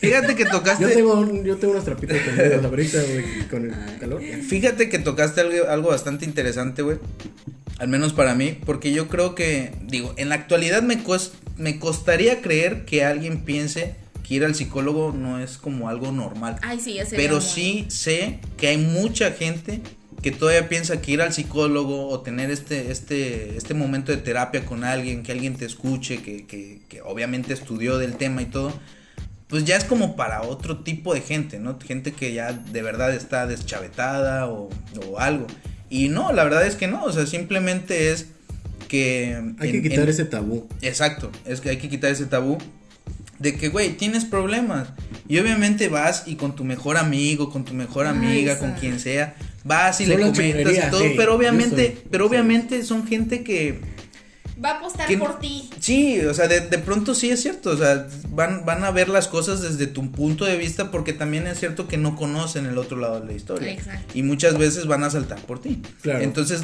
Fíjate 0.00 0.34
que 0.34 0.44
tocaste. 0.44 0.82
yo 0.84 0.90
tengo, 0.90 1.14
un- 1.14 1.44
yo 1.44 1.56
tengo 1.56 1.72
unos 1.72 1.84
trapitos 1.84 2.18
prendidos 2.18 2.64
ahorita, 2.64 2.98
güey, 3.02 3.48
con 3.48 3.64
el 3.64 3.98
calor. 4.00 4.20
Fíjate 4.22 4.88
que 4.90 4.98
tocaste 4.98 5.40
algo, 5.40 5.68
algo 5.68 5.88
bastante 5.90 6.24
interesante, 6.26 6.82
güey. 6.82 6.98
Al 7.78 7.88
menos 7.88 8.12
para 8.12 8.34
mí, 8.34 8.58
porque 8.66 8.92
yo 8.92 9.08
creo 9.08 9.34
que, 9.34 9.72
digo, 9.82 10.12
en 10.16 10.28
la 10.28 10.34
actualidad 10.34 10.82
me, 10.82 11.02
cos- 11.02 11.32
me 11.56 11.78
costaría 11.78 12.42
creer 12.42 12.84
que 12.84 13.04
alguien 13.04 13.44
piense 13.44 13.96
que 14.26 14.34
ir 14.34 14.44
al 14.44 14.54
psicólogo 14.54 15.12
no 15.12 15.38
es 15.38 15.58
como 15.58 15.88
algo 15.88 16.10
normal. 16.10 16.56
Ay, 16.62 16.80
sí, 16.80 16.94
ya. 16.94 17.04
Pero 17.10 17.40
sí 17.40 17.86
sé 17.88 18.40
que 18.56 18.68
hay 18.68 18.78
mucha 18.78 19.32
gente 19.32 19.82
que 20.22 20.30
todavía 20.32 20.68
piensa 20.70 21.02
que 21.02 21.12
ir 21.12 21.20
al 21.20 21.34
psicólogo 21.34 22.08
o 22.08 22.20
tener 22.20 22.50
este, 22.50 22.90
este, 22.90 23.58
este 23.58 23.74
momento 23.74 24.10
de 24.10 24.18
terapia 24.18 24.64
con 24.64 24.82
alguien, 24.82 25.22
que 25.22 25.32
alguien 25.32 25.54
te 25.56 25.66
escuche, 25.66 26.22
que, 26.22 26.46
que, 26.46 26.80
que 26.88 27.02
obviamente 27.02 27.52
estudió 27.52 27.98
del 27.98 28.16
tema 28.16 28.40
y 28.40 28.46
todo, 28.46 28.72
pues 29.48 29.66
ya 29.66 29.76
es 29.76 29.84
como 29.84 30.16
para 30.16 30.40
otro 30.42 30.78
tipo 30.78 31.12
de 31.12 31.20
gente, 31.20 31.58
¿no? 31.58 31.78
Gente 31.78 32.12
que 32.12 32.32
ya 32.32 32.54
de 32.54 32.82
verdad 32.82 33.14
está 33.14 33.46
deschavetada 33.46 34.48
o, 34.48 34.70
o 35.06 35.18
algo. 35.18 35.46
Y 35.90 36.08
no, 36.08 36.32
la 36.32 36.44
verdad 36.44 36.66
es 36.66 36.76
que 36.76 36.86
no, 36.86 37.04
o 37.04 37.12
sea, 37.12 37.26
simplemente 37.26 38.10
es 38.10 38.28
que... 38.98 39.54
Hay 39.58 39.72
que 39.72 39.82
quitar 39.82 40.04
en- 40.04 40.08
ese 40.10 40.24
tabú. 40.24 40.68
Exacto, 40.82 41.30
es 41.44 41.60
que 41.60 41.70
hay 41.70 41.78
que 41.78 41.88
quitar 41.88 42.10
ese 42.10 42.26
tabú 42.26 42.58
de 43.40 43.56
que, 43.56 43.68
güey, 43.68 43.96
tienes 43.96 44.24
problemas. 44.24 44.88
Y 45.28 45.38
obviamente 45.38 45.88
vas 45.88 46.22
y 46.26 46.36
con 46.36 46.54
tu 46.54 46.62
mejor 46.64 46.96
amigo, 46.96 47.50
con 47.50 47.64
tu 47.64 47.74
mejor 47.74 48.06
Ay, 48.06 48.12
amiga, 48.16 48.58
con 48.58 48.72
quien 48.74 49.00
sea, 49.00 49.34
vas 49.64 50.00
y 50.00 50.06
Son 50.06 50.16
le 50.16 50.22
comentas 50.30 50.72
y 50.86 50.90
todo, 50.90 51.02
hey, 51.04 51.14
pero 51.16 51.34
obviamente, 51.34 51.86
soy- 51.94 52.02
pero 52.10 52.26
obviamente 52.26 52.82
son 52.84 53.06
gente 53.06 53.42
que, 53.42 53.80
Va 54.64 54.70
a 54.70 54.76
apostar 54.78 55.08
que- 55.08 55.18
por 55.18 55.40
ti. 55.40 55.68
sí, 55.80 56.20
o 56.20 56.32
sea, 56.32 56.46
de, 56.46 56.60
de 56.60 56.78
pronto 56.78 57.16
sí 57.16 57.28
es 57.30 57.42
cierto, 57.42 57.70
o 57.70 57.76
sea, 57.76 58.06
van, 58.28 58.64
van 58.64 58.84
a 58.84 58.92
ver 58.92 59.08
las 59.08 59.26
cosas 59.26 59.60
desde 59.62 59.88
tu 59.88 60.12
punto 60.12 60.44
de 60.44 60.56
vista 60.56 60.92
porque 60.92 61.12
también 61.12 61.48
es 61.48 61.58
cierto 61.58 61.88
que 61.88 61.96
no 61.96 62.14
conocen 62.14 62.64
el 62.66 62.78
otro 62.78 62.96
lado 62.98 63.18
de 63.20 63.26
la 63.26 63.32
historia. 63.32 63.72
Exacto. 63.72 64.12
Y 64.16 64.22
muchas 64.22 64.56
veces 64.56 64.86
van 64.86 65.02
a 65.02 65.10
saltar 65.10 65.40
por 65.40 65.60
ti. 65.60 65.82
Claro. 66.02 66.20
Entonces, 66.20 66.62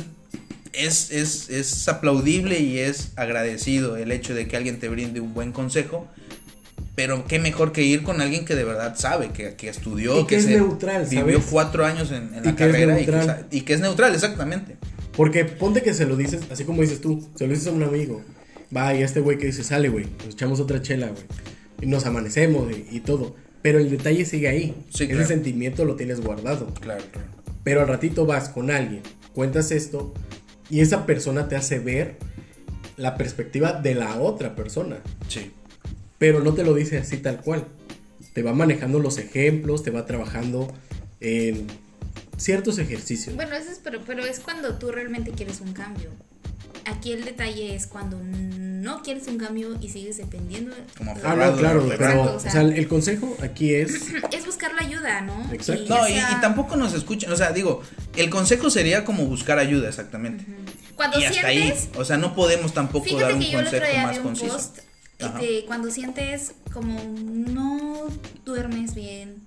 es, 0.72 1.11
es, 1.11 1.48
es 1.50 1.88
aplaudible 1.88 2.61
y 2.61 2.78
es 2.78 3.12
agradecido 3.16 3.96
el 3.96 4.12
hecho 4.12 4.35
de 4.35 4.46
que 4.48 4.56
alguien 4.56 4.78
te 4.78 4.88
brinde 4.88 5.20
un 5.20 5.35
buen 5.35 5.52
consejo. 5.52 6.06
Pero 6.96 7.24
qué 7.26 7.38
mejor 7.38 7.72
que 7.72 7.83
ir 7.83 8.02
con 8.02 8.20
alguien 8.20 8.44
que 8.44 8.54
de 8.54 8.64
verdad 8.64 8.94
sabe, 8.96 9.30
que, 9.30 9.54
que 9.54 9.68
estudió, 9.68 10.20
Y 10.20 10.26
que 10.26 10.37
es 10.37 10.44
se 10.44 10.50
neutral, 10.56 11.06
vivió 11.09 11.38
¿sabes? 11.38 11.46
cuatro 11.50 11.87
años 11.87 12.11
en, 12.11 12.35
en 12.35 12.44
la 12.44 12.54
que 12.54 12.54
carrera 12.56 13.00
y 13.00 13.06
que, 13.06 13.56
y 13.56 13.61
que 13.62 13.72
es 13.74 13.80
neutral, 13.80 14.14
exactamente. 14.14 14.76
Porque 15.16 15.44
ponte 15.44 15.83
que 15.83 15.94
se 15.94 16.04
lo 16.04 16.16
dices, 16.16 16.42
así 16.50 16.64
como 16.64 16.83
dices 16.83 17.00
tú, 17.00 17.26
se 17.37 17.46
lo 17.46 17.52
dices 17.52 17.68
a 17.68 17.70
un 17.72 17.83
amigo. 17.83 18.22
Va, 18.76 18.94
y 18.94 19.02
este 19.02 19.20
güey 19.20 19.38
que 19.38 19.46
dice, 19.46 19.64
sale, 19.64 19.88
güey, 19.88 20.06
nos 20.24 20.35
echamos 20.35 20.61
otra 20.61 20.83
chela, 20.83 21.09
güey. 21.09 21.22
Y 21.80 21.87
nos 21.87 22.04
amanecemos 22.06 22.70
y, 22.70 22.96
y 22.96 23.00
todo. 23.00 23.35
Pero 23.62 23.78
el 23.78 23.88
detalle 23.90 24.24
sigue 24.26 24.48
ahí. 24.48 24.74
Sí, 24.90 25.04
Ese 25.04 25.12
claro. 25.12 25.26
sentimiento 25.26 25.85
lo 25.85 25.96
tienes 25.96 26.20
guardado. 26.20 26.66
Claro, 26.80 27.02
claro. 27.12 27.28
Pero 27.64 27.80
al 27.83 27.88
ratito 27.88 28.26
vas 28.26 28.48
con 28.48 28.70
alguien, 28.70 29.02
cuentas 29.35 29.70
esto, 29.70 30.12
y 30.70 30.80
esa 30.80 31.04
persona 31.06 31.48
te 31.48 31.56
hace 31.56 31.78
ver 31.78 32.16
la 32.96 33.16
perspectiva 33.16 33.72
de 33.72 33.94
la 33.94 34.20
otra 34.20 34.54
persona. 34.54 34.98
Sí. 35.28 35.50
Pero 36.18 36.40
no 36.42 36.52
te 36.54 36.64
lo 36.64 36.74
dice 36.74 36.98
así 36.98 37.16
tal 37.18 37.40
cual. 37.40 37.64
Te 38.35 38.42
va 38.42 38.52
manejando 38.52 38.98
los 39.00 39.18
ejemplos, 39.18 39.83
te 39.83 39.90
va 39.90 40.06
trabajando 40.06 40.72
en 41.20 41.66
ciertos 42.37 42.78
ejercicios. 42.78 43.35
Bueno, 43.37 43.54
eso 43.56 43.70
es, 43.70 43.80
pero, 43.83 44.00
pero 44.06 44.24
es 44.24 44.38
cuando 44.40 44.74
tú 44.76 44.90
realmente 44.92 45.33
quieres 45.33 45.61
un 45.61 45.72
cambio. 45.72 46.11
Aquí 46.87 47.12
el 47.12 47.24
detalle 47.24 47.74
es 47.74 47.87
cuando 47.87 48.18
no 48.22 49.02
quieres 49.02 49.26
un 49.26 49.37
cambio 49.37 49.76
y 49.80 49.88
sigues 49.90 50.16
dependiendo. 50.16 50.74
de- 50.74 50.83
Como 50.96 51.11
Ah, 51.11 51.14
aferrado. 51.14 51.52
no, 51.52 51.59
claro, 51.59 51.87
pero 51.98 52.22
o 52.22 52.37
o 52.37 52.40
sea- 52.40 52.50
sea, 52.52 52.61
el 52.62 52.88
consejo 52.88 53.37
aquí 53.42 53.74
es 53.74 54.06
Es 54.33 54.46
buscar 54.46 54.72
la 54.74 54.83
ayuda, 54.83 55.20
¿no? 55.20 55.52
Exacto. 55.52 55.85
No, 55.88 56.06
sea- 56.06 56.33
y 56.37 56.40
tampoco 56.40 56.76
nos 56.76 56.94
escuchan, 56.94 57.30
o 57.33 57.37
sea, 57.37 57.52
digo, 57.52 57.83
el 58.16 58.30
consejo 58.30 58.70
sería 58.70 59.04
como 59.04 59.26
buscar 59.26 59.59
ayuda, 59.59 59.88
exactamente. 59.88 60.44
Cuando 61.00 61.18
y 61.18 61.24
hasta 61.24 61.48
sientes, 61.48 61.84
ahí, 61.84 61.90
o 61.96 62.04
sea, 62.04 62.18
no 62.18 62.34
podemos 62.34 62.74
tampoco 62.74 63.18
dar 63.18 63.32
un 63.32 63.42
consejo 63.50 63.86
más 64.02 64.18
un 64.18 64.22
conciso. 64.22 64.52
post 64.52 64.80
este, 65.18 65.64
cuando 65.64 65.90
sientes 65.90 66.52
como 66.74 67.00
no 67.16 68.08
duermes 68.44 68.94
bien, 68.94 69.42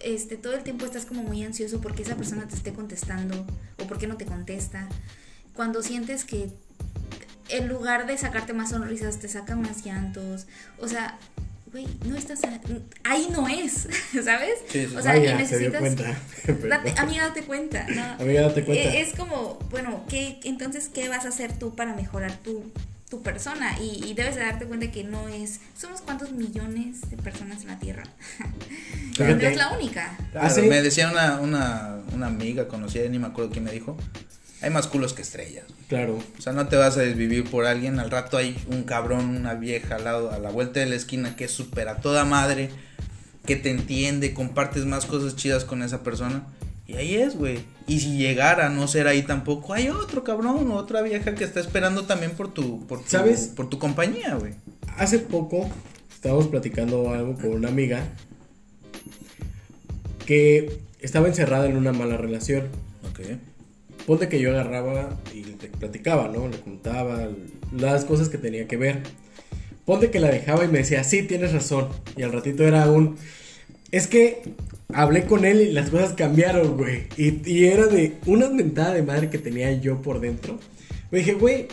este, 0.00 0.36
todo 0.36 0.54
el 0.54 0.62
tiempo 0.62 0.84
estás 0.84 1.04
como 1.04 1.24
muy 1.24 1.42
ansioso 1.42 1.80
porque 1.80 2.04
esa 2.04 2.14
persona 2.14 2.46
te 2.46 2.54
esté 2.54 2.72
contestando 2.72 3.44
o 3.82 3.86
porque 3.88 4.06
no 4.06 4.16
te 4.16 4.26
contesta. 4.26 4.88
Cuando 5.54 5.82
sientes 5.82 6.24
que 6.24 6.50
en 7.48 7.66
lugar 7.66 8.06
de 8.06 8.16
sacarte 8.16 8.52
más 8.52 8.70
sonrisas 8.70 9.18
te 9.18 9.26
saca 9.26 9.56
más 9.56 9.84
llantos, 9.84 10.46
o 10.78 10.86
sea, 10.86 11.18
güey, 11.72 11.88
no 12.04 12.16
estás 12.16 12.44
a- 12.44 12.60
ahí 13.04 13.28
no 13.32 13.48
es, 13.48 13.88
¿sabes? 14.24 14.54
Sí. 14.68 14.86
O 14.96 15.02
sea, 15.02 15.16
y 15.16 15.20
Vaya, 15.26 15.46
se 15.46 15.58
dio 15.58 15.70
necesitas 15.70 15.80
cuenta. 15.80 16.68
Date- 16.68 16.94
amiga, 17.00 17.28
date 17.28 17.42
cuenta. 17.44 17.86
¿no? 17.88 18.02
Amiga, 18.22 18.42
date 18.42 18.64
cuenta. 18.64 18.82
Eh, 18.84 19.00
Es 19.00 19.14
como, 19.16 19.58
bueno, 19.70 20.04
¿qué, 20.08 20.38
entonces, 20.44 20.88
¿qué 20.92 21.08
vas 21.08 21.24
a 21.24 21.28
hacer 21.28 21.58
tú 21.58 21.74
para 21.74 21.94
mejorar 21.94 22.32
tu, 22.38 22.70
tu 23.10 23.22
persona? 23.22 23.76
Y, 23.80 24.04
y 24.04 24.14
debes 24.14 24.34
de 24.36 24.42
darte 24.42 24.66
cuenta 24.66 24.90
que 24.90 25.04
no 25.04 25.28
es... 25.28 25.60
Somos 25.76 26.00
cuántos 26.02 26.32
millones 26.32 27.10
de 27.10 27.16
personas 27.16 27.62
en 27.62 27.68
la 27.68 27.78
Tierra. 27.78 28.02
no 28.38 29.24
Fíjate. 29.24 29.48
es 29.48 29.56
la 29.56 29.72
única. 29.72 30.16
Claro, 30.32 30.46
Hace- 30.46 30.62
Me 30.62 30.82
decía 30.82 31.10
una, 31.10 31.40
una, 31.40 32.00
una 32.12 32.26
amiga 32.26 32.68
conocida, 32.68 33.08
ni 33.08 33.18
me 33.18 33.28
acuerdo 33.28 33.50
quién 33.50 33.64
me 33.64 33.72
dijo, 33.72 33.96
hay 34.62 34.70
más 34.70 34.86
culos 34.86 35.12
que 35.12 35.22
estrellas. 35.22 35.64
Claro. 35.88 36.18
O 36.38 36.40
sea, 36.40 36.52
no 36.52 36.68
te 36.68 36.76
vas 36.76 36.96
a 36.96 37.00
desvivir 37.00 37.44
por 37.50 37.66
alguien, 37.66 37.98
al 37.98 38.10
rato 38.10 38.36
hay 38.36 38.56
un 38.68 38.84
cabrón, 38.84 39.36
una 39.36 39.54
vieja 39.54 39.96
al 39.96 40.04
lado, 40.04 40.30
a 40.30 40.38
la 40.38 40.50
vuelta 40.50 40.80
de 40.80 40.86
la 40.86 40.94
esquina 40.94 41.36
que 41.36 41.44
es 41.44 41.50
súper 41.50 41.88
a 41.88 41.96
toda 41.96 42.24
madre, 42.24 42.70
que 43.44 43.56
te 43.56 43.70
entiende, 43.70 44.32
compartes 44.34 44.86
más 44.86 45.04
cosas 45.04 45.34
chidas 45.36 45.64
con 45.64 45.82
esa 45.82 46.02
persona. 46.02 46.46
Y 46.86 46.94
ahí 46.94 47.16
es, 47.16 47.36
güey. 47.36 47.60
Y 47.86 48.00
si 48.00 48.16
llegara 48.16 48.66
a 48.66 48.68
no 48.68 48.86
ser 48.86 49.08
ahí 49.08 49.22
tampoco, 49.22 49.74
hay 49.74 49.88
otro 49.88 50.22
cabrón 50.22 50.70
otra 50.70 51.02
vieja 51.02 51.34
que 51.34 51.44
está 51.44 51.58
esperando 51.58 52.04
también 52.04 52.32
por 52.32 52.52
tu, 52.52 52.86
por 52.86 53.02
tu, 53.02 53.10
¿Sabes? 53.10 53.52
por 53.56 53.68
tu 53.68 53.78
compañía, 53.78 54.34
güey. 54.36 54.54
Hace 54.96 55.18
poco 55.18 55.68
estábamos 56.12 56.48
platicando 56.48 57.10
algo 57.10 57.34
con 57.34 57.50
una 57.50 57.68
amiga 57.68 58.04
que 60.24 60.80
estaba 61.00 61.26
encerrada 61.26 61.66
en 61.66 61.76
una 61.76 61.92
mala 61.92 62.16
relación. 62.16 62.68
Ok. 63.10 63.20
Ponte 64.06 64.28
que 64.28 64.40
yo 64.40 64.50
agarraba 64.50 65.18
y 65.34 65.44
le 65.44 65.54
platicaba, 65.54 66.28
¿no? 66.28 66.48
Le 66.48 66.58
contaba 66.58 67.28
las 67.76 68.04
cosas 68.04 68.28
que 68.28 68.38
tenía 68.38 68.66
que 68.66 68.76
ver. 68.76 69.02
Ponte 69.84 70.10
que 70.10 70.20
la 70.20 70.28
dejaba 70.28 70.64
y 70.64 70.68
me 70.68 70.78
decía, 70.78 71.04
sí, 71.04 71.22
tienes 71.22 71.52
razón. 71.52 71.88
Y 72.16 72.22
al 72.22 72.32
ratito 72.32 72.64
era 72.64 72.90
un... 72.90 73.16
Es 73.90 74.06
que 74.06 74.42
hablé 74.92 75.24
con 75.24 75.44
él 75.44 75.60
y 75.60 75.72
las 75.72 75.90
cosas 75.90 76.14
cambiaron, 76.14 76.76
güey. 76.76 77.04
Y, 77.16 77.48
y 77.48 77.66
era 77.66 77.86
de 77.86 78.16
una 78.26 78.48
mentada 78.48 78.94
de 78.94 79.02
madre 79.02 79.30
que 79.30 79.38
tenía 79.38 79.72
yo 79.72 80.00
por 80.02 80.20
dentro. 80.20 80.58
Me 81.10 81.18
dije, 81.18 81.34
güey, 81.34 81.68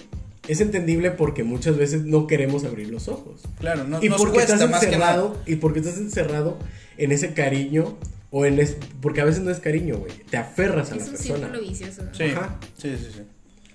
es 0.49 0.61
entendible 0.61 1.11
porque 1.11 1.43
muchas 1.43 1.77
veces 1.77 2.05
no 2.05 2.25
queremos 2.27 2.63
abrir 2.65 2.89
los 2.89 3.07
ojos. 3.07 3.41
Claro, 3.59 3.83
no, 3.85 4.03
y 4.03 4.09
nos 4.09 4.17
porque 4.17 4.33
cuesta 4.35 4.55
estás 4.55 4.69
más 4.69 4.79
que 4.83 4.87
nada. 4.87 5.11
encerrado, 5.13 5.37
y 5.45 5.55
porque 5.57 5.79
estás 5.79 5.97
encerrado 5.97 6.57
en 6.97 7.11
ese 7.11 7.33
cariño 7.33 7.97
o 8.31 8.45
en 8.45 8.59
es, 8.59 8.77
porque 9.01 9.21
a 9.21 9.25
veces 9.25 9.41
no 9.43 9.51
es 9.51 9.59
cariño, 9.59 9.97
güey. 9.97 10.11
Te 10.29 10.37
aferras 10.37 10.91
a 10.91 10.95
Es 10.95 11.01
la 11.01 11.05
un 11.05 11.11
persona. 11.17 11.37
círculo 11.39 11.61
vicioso. 11.61 12.01
Sí, 12.13 12.23
Ajá. 12.23 12.59
sí, 12.77 12.95
sí, 12.97 13.07
sí. 13.15 13.21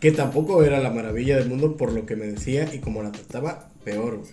Que 0.00 0.12
tampoco 0.12 0.62
era 0.64 0.80
la 0.80 0.90
maravilla 0.90 1.36
del 1.36 1.48
mundo 1.48 1.76
por 1.76 1.92
lo 1.92 2.04
que 2.06 2.14
me 2.16 2.26
decía 2.26 2.72
y 2.74 2.78
como 2.78 3.02
la 3.02 3.10
trataba, 3.12 3.70
peor, 3.84 4.18
güey. 4.18 4.30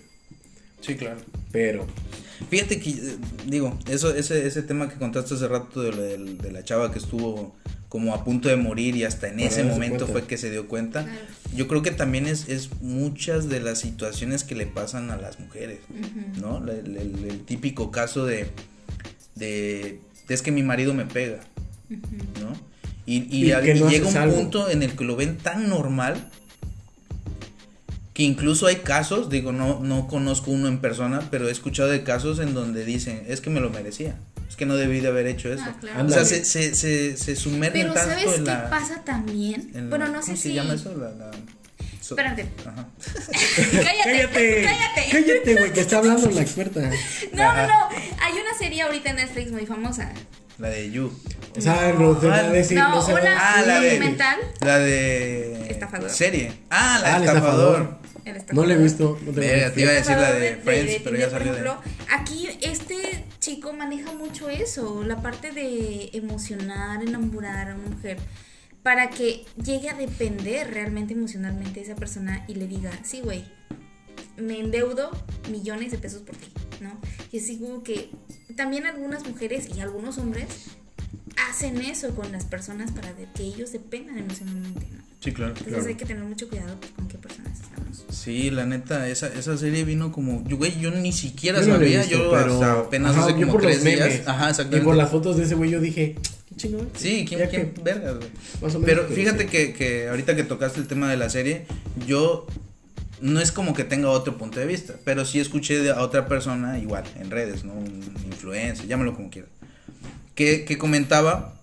Sí, 0.80 0.96
claro. 0.96 1.20
Pero, 1.52 1.86
Fíjate 2.50 2.80
que, 2.80 2.90
eh, 2.90 3.16
digo, 3.46 3.78
eso, 3.88 4.12
ese, 4.12 4.46
ese 4.48 4.62
tema 4.62 4.88
que 4.88 4.96
contaste 4.96 5.34
hace 5.34 5.46
rato 5.46 5.80
de, 5.80 5.92
la- 5.92 6.02
del- 6.02 6.38
de 6.38 6.50
la 6.50 6.64
chava 6.64 6.90
que 6.90 6.98
estuvo 6.98 7.54
como 7.88 8.14
a 8.14 8.24
punto 8.24 8.48
de 8.48 8.56
morir 8.56 8.96
y 8.96 9.04
hasta 9.04 9.28
en 9.28 9.34
Para 9.36 9.46
ese 9.46 9.62
momento 9.62 10.06
cuenta. 10.06 10.12
fue 10.12 10.26
que 10.26 10.36
se 10.36 10.50
dio 10.50 10.66
cuenta. 10.66 11.04
Claro. 11.04 11.20
Yo 11.54 11.68
creo 11.68 11.82
que 11.82 11.92
también 11.92 12.26
es, 12.26 12.48
es 12.48 12.70
muchas 12.80 13.48
de 13.48 13.60
las 13.60 13.78
situaciones 13.78 14.42
que 14.42 14.56
le 14.56 14.66
pasan 14.66 15.10
a 15.12 15.16
las 15.18 15.38
mujeres, 15.38 15.80
¿no? 16.40 16.58
El, 16.68 16.96
el- 16.96 17.24
el 17.30 17.40
típico 17.44 17.92
caso 17.92 18.26
de, 18.26 18.48
de, 19.36 20.00
es 20.34 20.42
que 20.42 20.52
mi 20.52 20.62
marido 20.62 20.94
me 20.94 21.04
pega, 21.04 21.40
¿no? 22.40 22.52
Y, 23.06 23.20
no 23.50 23.90
llega 23.90 24.06
un 24.08 24.16
algo. 24.16 24.36
punto 24.36 24.70
en 24.70 24.82
el 24.82 24.94
que 24.96 25.04
lo 25.04 25.16
ven 25.16 25.36
tan 25.36 25.68
normal 25.68 26.28
que 28.14 28.22
incluso 28.22 28.66
hay 28.66 28.76
casos, 28.76 29.30
digo, 29.30 29.52
no, 29.52 29.80
no 29.80 30.06
conozco 30.06 30.50
uno 30.50 30.68
en 30.68 30.78
persona, 30.78 31.28
pero 31.30 31.48
he 31.48 31.50
escuchado 31.52 31.88
de 31.88 32.04
casos 32.04 32.38
en 32.38 32.54
donde 32.54 32.84
dicen, 32.84 33.24
es 33.26 33.40
que 33.40 33.50
me 33.50 33.60
lo 33.60 33.70
merecía, 33.70 34.16
es 34.48 34.54
que 34.56 34.66
no 34.66 34.76
debí 34.76 35.00
de 35.00 35.08
haber 35.08 35.26
hecho 35.26 35.52
eso. 35.52 35.64
Ah, 35.66 35.76
claro. 35.80 36.06
O 36.06 36.10
sea, 36.10 36.24
se, 36.24 36.44
se, 36.44 36.74
se, 36.74 37.16
se 37.16 37.36
sumergen 37.36 37.82
Pero 37.82 37.94
tanto 37.94 38.10
¿sabes 38.10 38.38
en 38.38 38.44
qué 38.44 38.50
la... 38.50 38.70
pasa 38.70 39.02
también? 39.02 39.70
bueno, 39.88 40.08
no 40.08 40.20
sé 40.20 40.26
¿cómo 40.32 40.36
si... 40.36 40.42
se 40.42 40.52
llama 40.54 40.74
eso? 40.74 40.94
La, 40.96 41.10
la- 41.12 41.30
so- 42.02 42.14
Espérate. 42.16 42.46
Ajá. 42.66 42.88
cállate, 43.70 44.28
cállate, 44.64 45.08
cállate. 45.10 45.54
güey, 45.56 45.72
que 45.72 45.80
está 45.80 45.98
hablando 45.98 46.30
la 46.30 46.42
experta. 46.42 46.80
No, 47.32 47.54
no, 47.54 47.66
no. 47.66 47.88
Hay 48.20 48.32
una 48.34 48.54
serie 48.58 48.82
ahorita 48.82 49.10
en 49.10 49.16
Netflix 49.16 49.50
muy 49.52 49.66
famosa. 49.66 50.12
La 50.58 50.68
de 50.68 50.90
You. 50.90 51.12
O 51.56 51.60
sea, 51.60 51.92
no 51.98 52.16
te 52.16 52.26
va 52.28 52.36
a 52.36 52.42
decir, 52.50 52.78
No, 52.78 52.90
no 52.90 53.02
se 53.02 53.12
va 53.12 53.18
a 53.18 53.22
una- 53.22 53.30
decir. 53.30 53.44
Ah, 53.44 53.62
la 53.66 53.80
de... 53.80 53.90
documental. 53.90 54.36
La 54.60 54.78
de... 54.78 55.70
Estafador. 55.70 56.10
Serie. 56.10 56.52
Ah, 56.70 56.98
la 57.02 57.08
Ah, 57.08 57.18
de 57.18 57.24
el 57.24 57.28
estafador. 57.28 57.80
estafador. 57.80 58.02
El 58.24 58.32
No 58.32 58.38
estafador. 58.38 58.68
la 58.68 58.74
he 58.74 58.76
visto. 58.78 59.18
No 59.22 59.32
tengo 59.32 59.40
Verga, 59.40 59.72
te 59.72 59.80
iba 59.80 59.90
a 59.90 59.94
decir 59.94 60.16
la 60.16 60.32
de 60.32 60.46
Estafador 60.48 60.64
Friends, 60.64 60.92
de 60.92 61.00
pero 61.04 61.16
ya 61.16 61.30
salió 61.30 61.54
de... 61.54 61.70
Aquí 62.10 62.48
este 62.62 63.24
chico 63.40 63.72
maneja 63.72 64.12
mucho 64.12 64.48
eso, 64.48 65.02
la 65.04 65.20
parte 65.20 65.50
de 65.52 66.10
emocionar, 66.12 67.02
enamorar 67.02 67.70
a 67.70 67.74
una 67.74 67.88
mujer 67.96 68.18
para 68.82 69.10
que 69.10 69.44
llegue 69.64 69.88
a 69.90 69.94
depender 69.94 70.70
realmente 70.72 71.14
emocionalmente 71.14 71.80
de 71.80 71.86
esa 71.86 71.94
persona 71.94 72.44
y 72.48 72.54
le 72.54 72.66
diga, 72.66 72.90
sí, 73.04 73.20
güey, 73.20 73.44
me 74.36 74.58
endeudo 74.58 75.10
millones 75.50 75.92
de 75.92 75.98
pesos 75.98 76.22
por 76.22 76.36
ti, 76.36 76.48
¿no? 76.80 76.90
Y 77.30 77.38
así 77.38 77.58
como 77.58 77.82
que 77.82 78.10
también 78.56 78.86
algunas 78.86 79.26
mujeres 79.28 79.68
y 79.76 79.80
algunos 79.80 80.18
hombres 80.18 80.46
hacen 81.48 81.80
eso 81.80 82.14
con 82.14 82.30
las 82.32 82.44
personas 82.44 82.90
para 82.90 83.12
que 83.34 83.42
ellos 83.42 83.72
dependan 83.72 84.18
emocionalmente, 84.18 84.86
¿no? 84.92 85.02
Sí, 85.20 85.30
claro. 85.32 85.50
Entonces 85.52 85.74
Claro. 85.74 85.88
hay 85.88 85.94
que 85.94 86.04
tener 86.04 86.24
mucho 86.24 86.48
cuidado 86.48 86.76
pues, 86.80 86.90
con 86.92 87.06
qué 87.08 87.16
personas 87.18 87.60
estamos. 87.60 88.04
Sí, 88.10 88.50
la 88.50 88.66
neta, 88.66 89.08
esa, 89.08 89.28
esa 89.28 89.56
serie 89.56 89.84
vino 89.84 90.10
como, 90.10 90.42
yo, 90.48 90.56
güey, 90.56 90.78
yo 90.80 90.90
ni 90.90 91.12
siquiera 91.12 91.60
Yo 91.60 91.68
no 91.68 91.74
sabía, 91.74 92.00
visto, 92.00 92.16
yo 92.16 92.30
pero- 92.32 92.54
hasta 92.54 92.72
apenas 92.80 93.12
ajá, 93.12 93.22
hace 93.26 93.32
yo 93.34 93.38
como 93.40 93.52
por 93.52 93.62
los 93.62 93.72
tres 93.72 93.84
días. 93.84 94.22
Y 94.72 94.80
por 94.80 94.96
las 94.96 95.10
fotos 95.10 95.36
de 95.36 95.44
ese 95.44 95.54
güey 95.54 95.70
yo 95.70 95.80
dije, 95.80 96.16
chingón. 96.62 96.88
Sí, 96.96 97.24
¿quién, 97.28 97.48
quién 97.48 97.72
que 97.74 97.80
vergas, 97.82 98.16
güey? 98.16 98.28
más 98.62 98.74
o 98.74 98.78
menos 98.78 98.84
Pero 98.86 99.02
te 99.06 99.14
fíjate 99.14 99.46
que, 99.46 99.72
que 99.74 100.08
ahorita 100.08 100.36
que 100.36 100.44
tocaste 100.44 100.80
el 100.80 100.86
tema 100.86 101.10
de 101.10 101.16
la 101.16 101.28
serie, 101.30 101.66
yo 102.06 102.46
no 103.20 103.40
es 103.40 103.52
como 103.52 103.74
que 103.74 103.84
tenga 103.84 104.08
otro 104.10 104.36
punto 104.38 104.58
de 104.58 104.66
vista, 104.66 104.94
pero 105.04 105.24
sí 105.24 105.38
escuché 105.40 105.78
de 105.80 105.90
a 105.90 106.00
otra 106.00 106.26
persona, 106.26 106.78
igual, 106.78 107.04
en 107.20 107.30
redes, 107.30 107.64
¿no? 107.64 107.72
Un 107.72 108.14
influencer, 108.26 108.86
llámalo 108.86 109.14
como 109.14 109.30
quieras, 109.30 109.50
que, 110.34 110.64
que 110.64 110.78
comentaba 110.78 111.54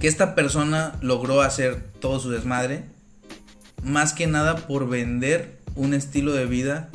que 0.00 0.08
esta 0.08 0.34
persona 0.34 0.98
logró 1.00 1.42
hacer 1.42 1.82
todo 2.00 2.18
su 2.20 2.30
desmadre, 2.30 2.82
más 3.82 4.12
que 4.12 4.26
nada 4.26 4.56
por 4.56 4.88
vender 4.88 5.58
un 5.74 5.94
estilo 5.94 6.32
de 6.32 6.46
vida 6.46 6.90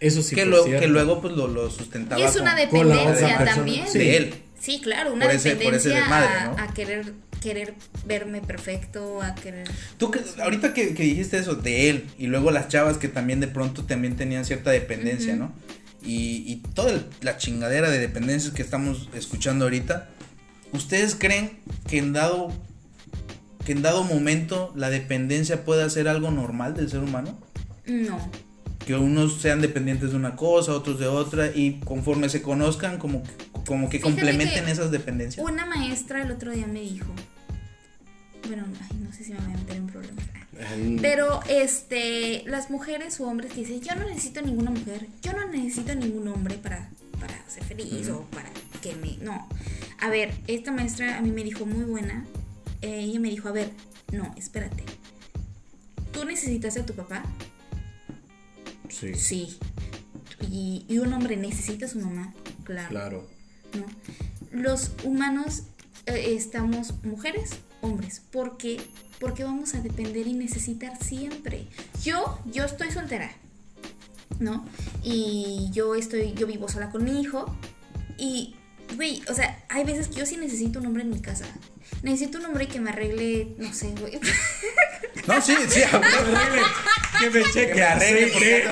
Eso 0.00 0.22
sí 0.22 0.34
que, 0.36 0.42
cierto. 0.44 0.64
que 0.80 0.86
luego 0.86 1.20
pues 1.20 1.34
lo, 1.34 1.48
lo 1.48 1.70
sustentaba 1.70 2.20
Y 2.20 2.24
es 2.24 2.36
una 2.36 2.56
con- 2.56 2.68
con 2.78 2.88
la 2.88 2.94
dependencia 2.96 3.26
otra 3.26 3.38
persona, 3.38 3.54
también. 3.56 3.88
sí. 3.88 3.98
de 3.98 4.16
él. 4.16 4.34
Sí, 4.60 4.80
claro, 4.82 5.12
una 5.14 5.26
Por 5.26 5.34
ese- 5.34 5.56
por 5.56 5.74
ese 5.74 5.88
dependencia 5.90 6.16
a, 6.26 6.44
¿no? 6.46 6.58
a 6.58 6.74
querer 6.74 7.12
querer 7.40 7.74
verme 8.04 8.40
perfecto, 8.40 9.22
a 9.22 9.34
querer 9.36 9.68
Tú 9.96 10.10
que, 10.10 10.20
ahorita 10.42 10.74
que, 10.74 10.92
que 10.94 11.04
dijiste 11.04 11.38
eso 11.38 11.54
de 11.54 11.88
él 11.88 12.06
y 12.18 12.26
luego 12.26 12.50
las 12.50 12.66
chavas 12.68 12.98
que 12.98 13.06
también 13.06 13.38
de 13.38 13.46
pronto 13.46 13.84
también 13.84 14.16
tenían 14.16 14.44
cierta 14.44 14.70
dependencia. 14.72 15.36
¿no? 15.36 15.52
Y, 16.02 16.42
y 16.46 16.56
toda 16.74 16.90
el- 16.90 17.06
la 17.20 17.36
chingadera 17.36 17.90
de 17.90 17.98
dependencias 18.00 18.52
que 18.52 18.62
estamos 18.62 19.08
escuchando 19.14 19.66
ahorita, 19.66 20.08
¿ustedes 20.72 21.14
creen 21.14 21.60
que 21.88 21.98
en 21.98 22.12
dado 22.12 22.52
que 23.64 23.72
en 23.72 23.82
dado 23.82 24.02
momento 24.02 24.72
la 24.74 24.88
dependencia 24.90 25.64
pueda 25.64 25.88
ser 25.90 26.08
algo 26.08 26.30
normal 26.32 26.74
del 26.74 26.88
ser 26.90 27.00
humano? 27.00 27.38
no. 27.86 28.47
Que 28.86 28.94
unos 28.94 29.40
sean 29.40 29.60
dependientes 29.60 30.10
de 30.10 30.16
una 30.16 30.34
cosa, 30.36 30.72
otros 30.72 30.98
de 30.98 31.06
otra 31.08 31.50
y 31.54 31.80
conforme 31.80 32.28
se 32.28 32.40
conozcan 32.42 32.98
como 32.98 33.22
que- 33.22 33.30
como 33.66 33.88
que 33.90 33.98
Fíjate 33.98 34.14
complementen 34.14 34.64
que 34.64 34.70
esas 34.70 34.90
dependencias. 34.90 35.44
Una 35.46 35.66
maestra 35.66 36.22
el 36.22 36.30
otro 36.30 36.52
día 36.52 36.66
me 36.66 36.80
dijo, 36.80 37.06
bueno, 38.46 38.64
ay, 38.80 38.96
no 39.02 39.12
sé 39.12 39.24
si 39.24 39.32
me 39.32 39.38
voy 39.40 39.52
a 39.52 39.56
meter 39.58 39.76
en 39.76 39.86
problemas. 39.88 40.24
Ay, 40.70 40.96
Pero 41.02 41.40
este, 41.48 42.44
las 42.46 42.70
mujeres 42.70 43.20
o 43.20 43.26
hombres 43.28 43.52
que 43.52 43.60
dicen, 43.60 43.80
yo 43.82 43.94
no 43.94 44.08
necesito 44.08 44.40
ninguna 44.42 44.70
mujer, 44.70 45.06
yo 45.22 45.32
no 45.34 45.46
necesito 45.48 45.94
ningún 45.94 46.26
hombre 46.28 46.54
para, 46.56 46.88
para 47.20 47.34
ser 47.48 47.64
feliz 47.64 48.08
o 48.08 48.22
para 48.32 48.48
que 48.80 48.94
me... 48.96 49.18
No. 49.22 49.48
A 50.00 50.08
ver, 50.08 50.32
esta 50.46 50.72
maestra 50.72 51.18
a 51.18 51.20
mí 51.20 51.30
me 51.30 51.44
dijo 51.44 51.66
muy 51.66 51.84
buena. 51.84 52.24
eh, 52.80 53.00
ella 53.00 53.20
me 53.20 53.28
dijo, 53.28 53.48
a 53.48 53.52
ver, 53.52 53.70
no, 54.12 54.32
espérate. 54.38 54.82
¿Tú 56.12 56.24
necesitas 56.24 56.76
a 56.78 56.86
tu 56.86 56.94
papá? 56.94 57.22
Sí, 58.88 59.14
Sí. 59.14 59.58
Y, 60.50 60.84
y 60.88 60.98
un 60.98 61.12
hombre 61.12 61.36
necesita 61.36 61.86
a 61.86 61.88
su 61.88 61.98
mamá, 61.98 62.32
claro. 62.64 62.88
claro. 62.88 63.28
¿no? 63.74 63.86
Los 64.52 64.92
humanos 65.04 65.64
eh, 66.06 66.34
estamos 66.34 66.94
mujeres, 67.04 67.50
hombres. 67.80 68.22
¿Por 68.30 68.56
qué? 68.56 68.80
Porque 69.20 69.44
vamos 69.44 69.74
a 69.74 69.80
depender 69.80 70.26
y 70.26 70.32
necesitar 70.32 71.02
siempre. 71.02 71.66
Yo, 72.02 72.38
yo 72.46 72.64
estoy 72.64 72.90
soltera, 72.90 73.30
¿no? 74.38 74.64
Y 75.02 75.68
yo 75.72 75.94
estoy, 75.94 76.32
yo 76.34 76.46
vivo 76.46 76.68
sola 76.68 76.90
con 76.90 77.04
mi 77.04 77.20
hijo. 77.20 77.54
Y, 78.16 78.54
güey, 78.96 79.22
o 79.28 79.34
sea, 79.34 79.64
hay 79.68 79.84
veces 79.84 80.08
que 80.08 80.16
yo 80.16 80.26
sí 80.26 80.36
necesito 80.36 80.78
un 80.78 80.86
hombre 80.86 81.02
en 81.02 81.10
mi 81.10 81.20
casa. 81.20 81.46
Necesito 82.02 82.38
un 82.38 82.46
hombre 82.46 82.68
que 82.68 82.80
me 82.80 82.90
arregle, 82.90 83.48
no 83.58 83.72
sé, 83.72 83.88
güey. 83.98 84.20
No, 85.26 85.42
sí, 85.42 85.56
sí, 85.68 85.82
a 85.82 85.96
huevo. 85.98 86.38
Que 87.20 87.30
me 87.30 87.42
cheque 87.44 87.68
que 87.68 87.74
me 87.74 87.82
arregle 87.84 88.26
porque 88.28 88.68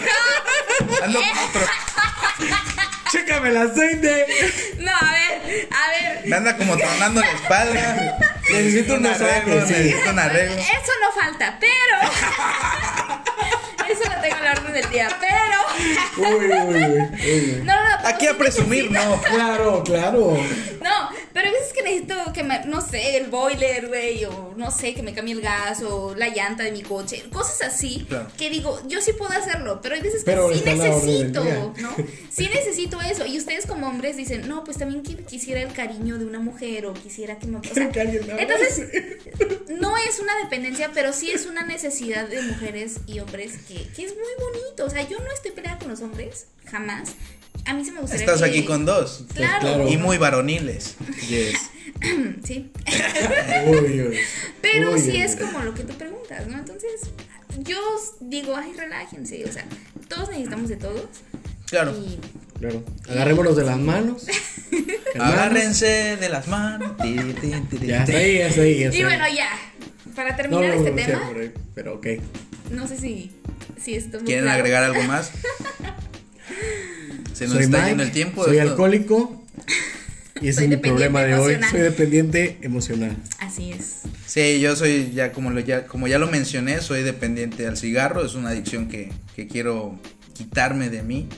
ando, 1.02 1.04
ando 1.04 1.18
con 1.20 1.38
otro. 1.38 1.60
Chécame 3.10 3.48
el 3.50 3.56
aceite. 3.56 4.26
No, 4.78 4.90
a 4.90 5.12
ver, 5.12 5.68
a 5.70 5.90
ver. 5.90 6.26
Me 6.26 6.36
anda 6.36 6.56
como 6.56 6.76
tronando 6.76 7.20
la 7.20 7.30
espalda. 7.30 8.18
Necesito 8.50 8.94
un 8.94 9.06
arreglo, 9.06 9.66
sí. 9.66 9.72
necesito 9.72 10.10
un 10.10 10.18
arreglo. 10.18 10.56
Eso 10.56 10.92
no 11.00 11.12
falta, 11.20 11.58
pero. 11.60 11.96
Eso 13.88 14.02
lo 14.10 14.20
tengo 14.20 14.36
en 14.36 14.44
la 14.44 14.52
orden 14.52 14.72
del 14.72 14.90
día, 14.90 15.08
pero. 15.20 16.28
Uy, 16.28 16.46
uy, 16.46 16.52
uy, 16.52 16.84
uy. 16.84 17.62
No, 17.64 17.74
no, 17.74 18.02
no. 18.02 18.08
Aquí 18.08 18.26
a 18.26 18.36
presumir, 18.36 18.90
no. 18.90 19.20
Claro, 19.22 19.82
claro. 19.84 20.36
No, 20.80 20.95
pero 21.36 21.48
hay 21.48 21.52
veces 21.52 21.74
que 21.74 21.82
necesito 21.82 22.14
que 22.32 22.42
me, 22.42 22.64
no 22.64 22.80
sé, 22.80 23.18
el 23.18 23.26
boiler, 23.26 23.88
güey, 23.88 24.24
o 24.24 24.54
no 24.56 24.70
sé, 24.70 24.94
que 24.94 25.02
me 25.02 25.12
cambie 25.12 25.34
el 25.34 25.42
gas, 25.42 25.82
o 25.82 26.14
la 26.14 26.28
llanta 26.30 26.62
de 26.62 26.72
mi 26.72 26.80
coche, 26.80 27.24
cosas 27.30 27.60
así, 27.74 28.06
Claro. 28.08 28.26
que 28.38 28.48
digo, 28.48 28.80
yo 28.88 29.02
sí 29.02 29.12
puedo 29.12 29.32
hacerlo, 29.32 29.80
pero 29.82 29.96
hay 29.96 30.00
veces 30.00 30.24
que 30.24 30.30
Pero 30.30 30.48
sí 30.54 30.62
necesito. 30.64 31.44
¿no? 31.44 31.94
Sí 32.30 32.48
necesito 32.54 33.02
eso, 33.02 33.26
y 33.26 33.36
ustedes 33.36 33.66
como 33.66 33.86
hombres 33.86 34.16
dicen, 34.16 34.48
no, 34.48 34.64
pues 34.64 34.78
también 34.78 35.02
qui- 35.02 35.26
quisiera 35.26 35.60
el 35.60 35.74
cariño 35.74 36.16
de 36.18 36.24
una 36.24 36.38
mujer, 36.38 36.86
o 36.86 36.94
quisiera 36.94 37.38
que 37.38 37.46
me... 37.48 37.58
O 37.58 37.62
sea, 37.62 37.90
Que 37.90 38.00
alguien 38.00 38.26
me 38.26 38.32
abrace. 38.32 38.88
entonces, 38.90 39.58
no 39.78 39.94
es 39.98 40.18
una 40.18 40.32
dependencia, 40.42 40.90
pero 40.94 41.12
sí 41.12 41.30
es 41.30 41.44
una 41.44 41.66
necesidad 41.66 42.26
de 42.28 42.40
mujeres 42.40 43.00
y 43.06 43.18
hombres 43.20 43.58
que, 43.68 43.74
que 43.94 44.06
es 44.06 44.12
muy 44.14 44.32
bonito, 44.52 44.86
o 44.86 44.90
sea, 44.90 45.06
yo 45.06 45.18
no 45.18 45.30
estoy 45.34 45.50
peleada 45.50 45.78
con 45.78 45.88
los 45.90 46.00
hombres, 46.00 46.46
jamás. 46.64 47.10
A 47.64 47.74
mí 47.74 47.84
se 47.84 47.90
me 47.90 48.00
gustaría 48.00 48.26
Estás 48.26 48.42
que- 48.42 48.48
aquí 48.48 48.64
con 48.64 48.84
dos. 48.86 49.24
Claro. 49.34 49.60
claro. 49.60 49.88
Y 49.88 49.96
muy 49.96 50.18
varoniles. 50.18 50.94
Yes. 51.28 51.70
Sí. 52.44 52.70
Pero 54.60 54.92
Uy, 54.92 55.00
sí 55.00 55.16
es 55.16 55.36
como 55.36 55.60
lo 55.60 55.72
que 55.74 55.82
tú 55.84 55.94
preguntas, 55.96 56.46
¿no? 56.46 56.58
Entonces, 56.58 56.90
yo 57.58 57.78
digo, 58.20 58.54
ay, 58.56 58.72
relájense, 58.76 59.44
o 59.44 59.52
sea, 59.52 59.64
todos 60.08 60.28
necesitamos 60.28 60.68
de 60.68 60.76
todos. 60.76 61.02
Claro. 61.66 61.92
Y 61.96 62.18
Claro. 62.58 62.82
Agarrémonos 63.10 63.54
de 63.56 63.64
las 63.64 63.78
manos. 63.78 64.26
Agárrense 65.20 66.16
de 66.16 66.28
las 66.30 66.48
manos. 66.48 66.92
Ya, 67.82 68.02
está 68.02 68.16
ahí, 68.16 68.38
ya 68.38 68.46
está 68.48 68.60
ahí. 68.62 68.78
ya 68.78 68.86
está 68.86 68.96
Y 68.98 69.00
ahí. 69.00 69.04
bueno, 69.04 69.24
ya, 69.34 69.48
para 70.14 70.36
terminar 70.36 70.68
no, 70.68 70.72
este 70.74 70.90
no, 70.90 70.96
tema, 70.96 71.30
ahí, 71.38 71.52
pero 71.74 71.94
ok. 71.96 72.06
no 72.70 72.88
sé 72.88 72.96
si, 72.98 73.30
si 73.82 73.94
esto 73.94 74.18
¿Quieren 74.24 74.44
claro. 74.44 74.58
agregar 74.58 74.84
algo 74.84 75.02
más? 75.02 75.30
Se 77.34 77.44
nos 77.44 77.54
soy 77.54 77.64
está 77.64 77.76
Mike, 77.78 77.88
yendo 77.90 78.02
el 78.04 78.12
tiempo. 78.12 78.44
soy 78.44 78.56
esto- 78.56 78.70
alcohólico. 78.70 79.44
Y 80.42 80.48
ese 80.48 80.56
Soy 80.60 80.64
es 80.64 80.70
mi 80.70 80.76
problema 80.76 81.22
de 81.22 81.34
hoy. 81.34 81.56
Soy 81.70 81.80
dependiente 81.80 82.58
emocional. 82.62 83.16
Así 83.38 83.72
es. 83.72 84.02
Sí, 84.26 84.60
yo 84.60 84.76
soy 84.76 85.12
ya 85.14 85.32
como, 85.32 85.50
lo, 85.50 85.60
ya 85.60 85.86
como 85.86 86.08
ya 86.08 86.18
lo 86.18 86.26
mencioné, 86.28 86.80
soy 86.80 87.02
dependiente 87.02 87.66
al 87.66 87.76
cigarro. 87.76 88.24
Es 88.24 88.34
una 88.34 88.50
adicción 88.50 88.88
que, 88.88 89.12
que 89.34 89.46
quiero 89.46 89.98
quitarme 90.34 90.90
de 90.90 91.02
mí. 91.02 91.28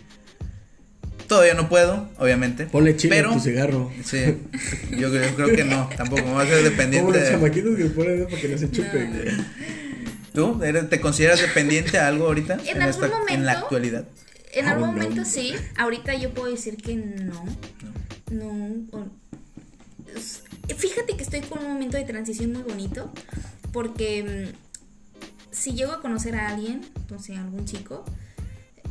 Todavía 1.28 1.54
no 1.54 1.68
puedo, 1.68 2.08
obviamente. 2.18 2.64
Ponle 2.66 2.96
chile 2.96 3.16
pero, 3.16 3.30
a 3.30 3.34
tu 3.34 3.40
cigarro. 3.40 3.92
Sí, 4.02 4.18
yo 4.98 5.10
creo, 5.10 5.34
creo 5.36 5.54
que 5.54 5.62
no, 5.62 5.88
tampoco 5.94 6.22
me 6.24 6.32
voy 6.32 6.46
a 6.46 6.48
Como 6.48 6.62
dependiente. 6.62 7.12
los 7.12 7.22
de- 7.22 7.30
chamaquitos 7.30 7.76
que 7.76 7.84
ponen 7.84 8.24
para 8.24 8.40
que 8.40 8.48
no 8.48 8.58
se 8.58 8.70
chupen. 8.70 9.12
No. 10.34 10.58
¿Tú 10.58 10.60
te 10.88 11.00
consideras 11.00 11.40
dependiente 11.40 11.98
a 11.98 12.08
algo 12.08 12.26
ahorita? 12.26 12.58
En 12.66 12.80
algún 12.80 13.10
En 13.28 13.44
la 13.44 13.52
actualidad. 13.52 14.04
En 14.52 14.66
Ah, 14.66 14.70
algún 14.72 14.88
no. 14.88 14.92
momento 14.94 15.24
sí, 15.24 15.52
ahorita 15.76 16.14
yo 16.14 16.32
puedo 16.34 16.50
decir 16.50 16.76
que 16.76 16.96
no. 16.96 17.44
No. 18.30 19.08
Fíjate 20.76 21.16
que 21.16 21.22
estoy 21.22 21.40
con 21.42 21.58
un 21.64 21.72
momento 21.72 21.96
de 21.96 22.04
transición 22.04 22.52
muy 22.52 22.62
bonito 22.62 23.10
porque 23.72 24.52
mm, 24.52 25.54
si 25.54 25.72
llego 25.72 25.92
a 25.92 26.00
conocer 26.00 26.34
a 26.36 26.48
alguien, 26.48 26.80
no 27.10 27.18
sé, 27.18 27.36
algún 27.36 27.64
chico, 27.64 28.04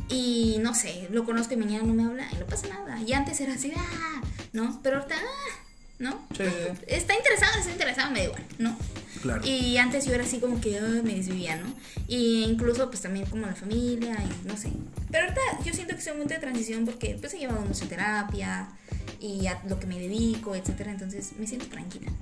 y 0.08 0.56
no 0.60 0.74
sé, 0.74 1.08
lo 1.10 1.24
conozco 1.24 1.54
y 1.54 1.56
mañana 1.56 1.84
no 1.84 1.94
me 1.94 2.04
habla, 2.04 2.28
y 2.32 2.36
no 2.36 2.46
pasa 2.46 2.68
nada. 2.68 3.00
Y 3.02 3.12
antes 3.12 3.40
era 3.40 3.54
así, 3.54 3.72
ah, 3.76 4.22
¿no? 4.52 4.80
Pero 4.82 4.98
ahorita, 4.98 5.16
ah, 5.16 5.64
¿no? 5.98 6.26
Sí. 6.36 6.44
Está 6.86 7.14
interesado, 7.14 7.58
está 7.58 7.70
interesado, 7.72 8.10
me 8.12 8.20
da 8.20 8.24
igual, 8.26 8.44
¿no? 8.58 8.78
Claro. 9.22 9.44
Y 9.44 9.76
antes 9.78 10.04
yo 10.06 10.14
era 10.14 10.22
así 10.22 10.38
como 10.38 10.60
que 10.60 10.80
me 11.02 11.14
desvivía, 11.14 11.56
¿no? 11.56 11.74
Y 12.06 12.44
incluso 12.44 12.88
pues 12.88 13.02
también 13.02 13.26
como 13.26 13.46
la 13.46 13.54
familia 13.54 14.16
y 14.16 14.46
no 14.48 14.56
sé. 14.56 14.68
Pero 15.10 15.24
ahorita 15.24 15.40
yo 15.64 15.74
siento 15.74 15.94
que 15.94 16.00
es 16.00 16.06
un 16.06 16.12
momento 16.14 16.34
de 16.34 16.40
transición 16.40 16.84
porque 16.84 17.16
pues 17.20 17.34
he 17.34 17.38
llevado 17.38 17.60
mucha 17.62 17.86
terapia 17.86 18.68
y 19.20 19.46
a 19.48 19.60
lo 19.68 19.80
que 19.80 19.86
me 19.88 19.98
dedico, 19.98 20.54
etcétera, 20.54 20.92
entonces 20.92 21.32
me 21.38 21.46
siento 21.46 21.66
tranquila. 21.66 22.12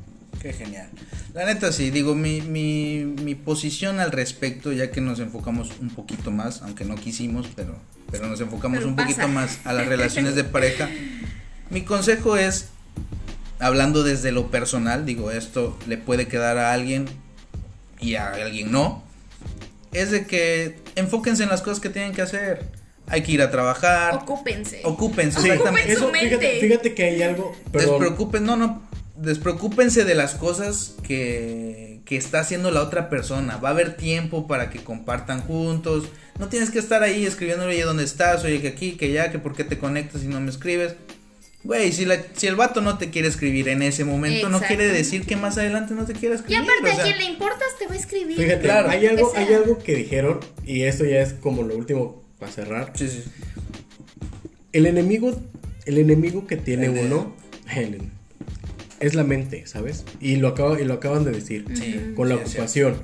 Qué 0.41 0.53
genial. 0.53 0.89
La 1.35 1.45
neta 1.45 1.73
sí, 1.73 1.91
digo, 1.91 2.15
mi, 2.15 2.41
mi, 2.41 3.05
mi 3.05 3.35
posición 3.35 4.01
al 4.01 4.13
respecto, 4.13 4.73
ya 4.73 4.91
que 4.91 5.01
nos 5.01 5.19
enfocamos 5.19 5.71
un 5.81 5.91
poquito 5.91 6.31
más, 6.31 6.63
aunque 6.63 6.85
no 6.85 6.95
quisimos, 6.95 7.47
pero, 7.57 7.79
pero 8.11 8.27
nos 8.27 8.41
enfocamos 8.41 8.79
Pero 8.79 8.89
un 8.89 8.97
pasa. 8.97 9.09
poquito 9.09 9.29
más 9.29 9.59
a 9.65 9.73
las 9.73 9.87
relaciones 9.89 10.35
de 10.35 10.45
pareja. 10.45 10.89
Mi 11.71 11.83
consejo 11.83 12.37
es, 12.37 12.69
hablando 13.59 14.03
desde 14.03 14.33
lo 14.33 14.51
personal, 14.51 15.07
digo, 15.07 15.31
esto 15.31 15.77
le 15.87 15.97
puede 15.99 16.27
quedar 16.29 16.59
a 16.59 16.73
alguien 16.73 17.07
y 18.01 18.15
a 18.17 18.31
alguien 18.33 18.71
no, 18.71 19.03
es 19.93 20.11
de 20.11 20.27
que 20.27 20.79
enfóquense 20.95 21.43
en 21.45 21.49
las 21.49 21.63
cosas 21.63 21.81
que 21.81 21.89
tienen 21.89 22.13
que 22.13 22.23
hacer. 22.23 22.65
Hay 23.09 23.23
que 23.23 23.33
ir 23.33 23.41
a 23.43 23.51
trabajar, 23.53 24.17
Ocúpense. 24.17 24.81
ocúpense, 24.85 25.41
Sí, 25.41 25.49
exactamente. 25.49 25.97
Ocupen 25.97 26.11
su 26.11 26.17
eso, 26.17 26.27
fíjate, 26.29 26.47
mente. 26.49 26.61
fíjate 26.67 26.95
que 26.95 27.05
hay 27.05 27.23
algo. 27.23 27.55
Perdón, 27.71 28.01
Despreocupen, 28.01 28.45
no, 28.45 28.57
no. 28.57 28.83
Despreocúpense 29.15 30.05
de 30.05 30.15
las 30.17 30.35
cosas 30.35 30.97
que, 31.05 32.01
que 32.05 32.17
está 32.17 32.41
haciendo 32.41 32.71
la 32.73 32.83
otra 32.83 33.09
persona. 33.09 33.59
Va 33.59 33.69
a 33.69 33.73
haber 33.73 33.97
tiempo 33.97 34.47
para 34.49 34.71
que 34.71 34.81
compartan 34.81 35.41
juntos. 35.41 36.09
No 36.41 36.49
tienes 36.49 36.71
que 36.71 36.81
estar 36.81 37.03
ahí 37.05 37.25
escribiéndole, 37.25 37.75
oye, 37.75 37.85
¿dónde 37.85 38.03
estás? 38.05 38.45
Oye, 38.45 38.61
que 38.61 38.69
aquí, 38.69 38.93
que 38.97 39.13
ya, 39.13 39.31
que 39.31 39.39
por 39.39 39.55
qué 39.55 39.63
te 39.65 39.79
conectas 39.79 40.25
y 40.25 40.27
no 40.27 40.41
me 40.41 40.51
escribes. 40.51 40.97
Güey, 41.67 41.91
si, 41.93 42.05
la- 42.05 42.23
si 42.35 42.47
el 42.47 42.55
vato 42.55 42.81
no 42.81 42.97
te 42.97 43.11
quiere 43.11 43.27
escribir 43.27 43.69
en 43.69 43.83
ese 43.83 44.05
momento, 44.05 44.49
no 44.49 44.61
quiere 44.61 44.87
decir 44.87 45.27
que 45.27 45.35
más 45.35 45.59
adelante 45.59 45.95
no 45.95 46.05
te 46.05 46.13
quiera 46.13 46.37
Y 46.37 46.39
escribir. 46.39 46.63
aparte 46.63 46.91
o 46.97 47.01
a 47.01 47.05
quien 47.05 47.19
le 47.19 47.25
importas 47.25 47.69
te 47.79 47.87
va 47.89 47.95
a 47.95 47.97
escribir. 47.97 48.37
Fíjate, 48.37 48.61
Claro. 48.63 48.89
hay, 48.89 49.05
algo, 49.07 49.33
hay 49.35 49.53
algo 49.53 49.79
que 49.79 49.97
dijeron, 49.97 50.39
y 50.65 50.83
esto 50.83 51.05
ya 51.05 51.21
es 51.21 51.33
como 51.33 51.65
lo 51.65 51.77
último 51.77 52.23
para 52.39 52.53
cerrar. 52.53 52.93
Sí, 52.95 53.09
sí. 53.09 53.25
El 54.73 54.87
enemigo, 54.87 55.41
el 55.87 55.99
enemigo 55.99 56.47
que 56.47 56.57
tiene 56.57 56.87
El 56.87 57.07
uno 57.07 57.35
el- 57.75 57.99
es 59.01 59.15
la 59.15 59.25
mente, 59.25 59.67
¿sabes? 59.67 60.05
Y 60.21 60.37
lo, 60.37 60.49
acaba, 60.49 60.81
y 60.81 60.85
lo 60.85 60.95
acaban 60.95 61.25
de 61.25 61.33
decir. 61.33 61.65
Sí, 61.75 62.13
Con 62.15 62.29
la 62.29 62.37
sí, 62.37 62.43
ocupación. 62.45 63.03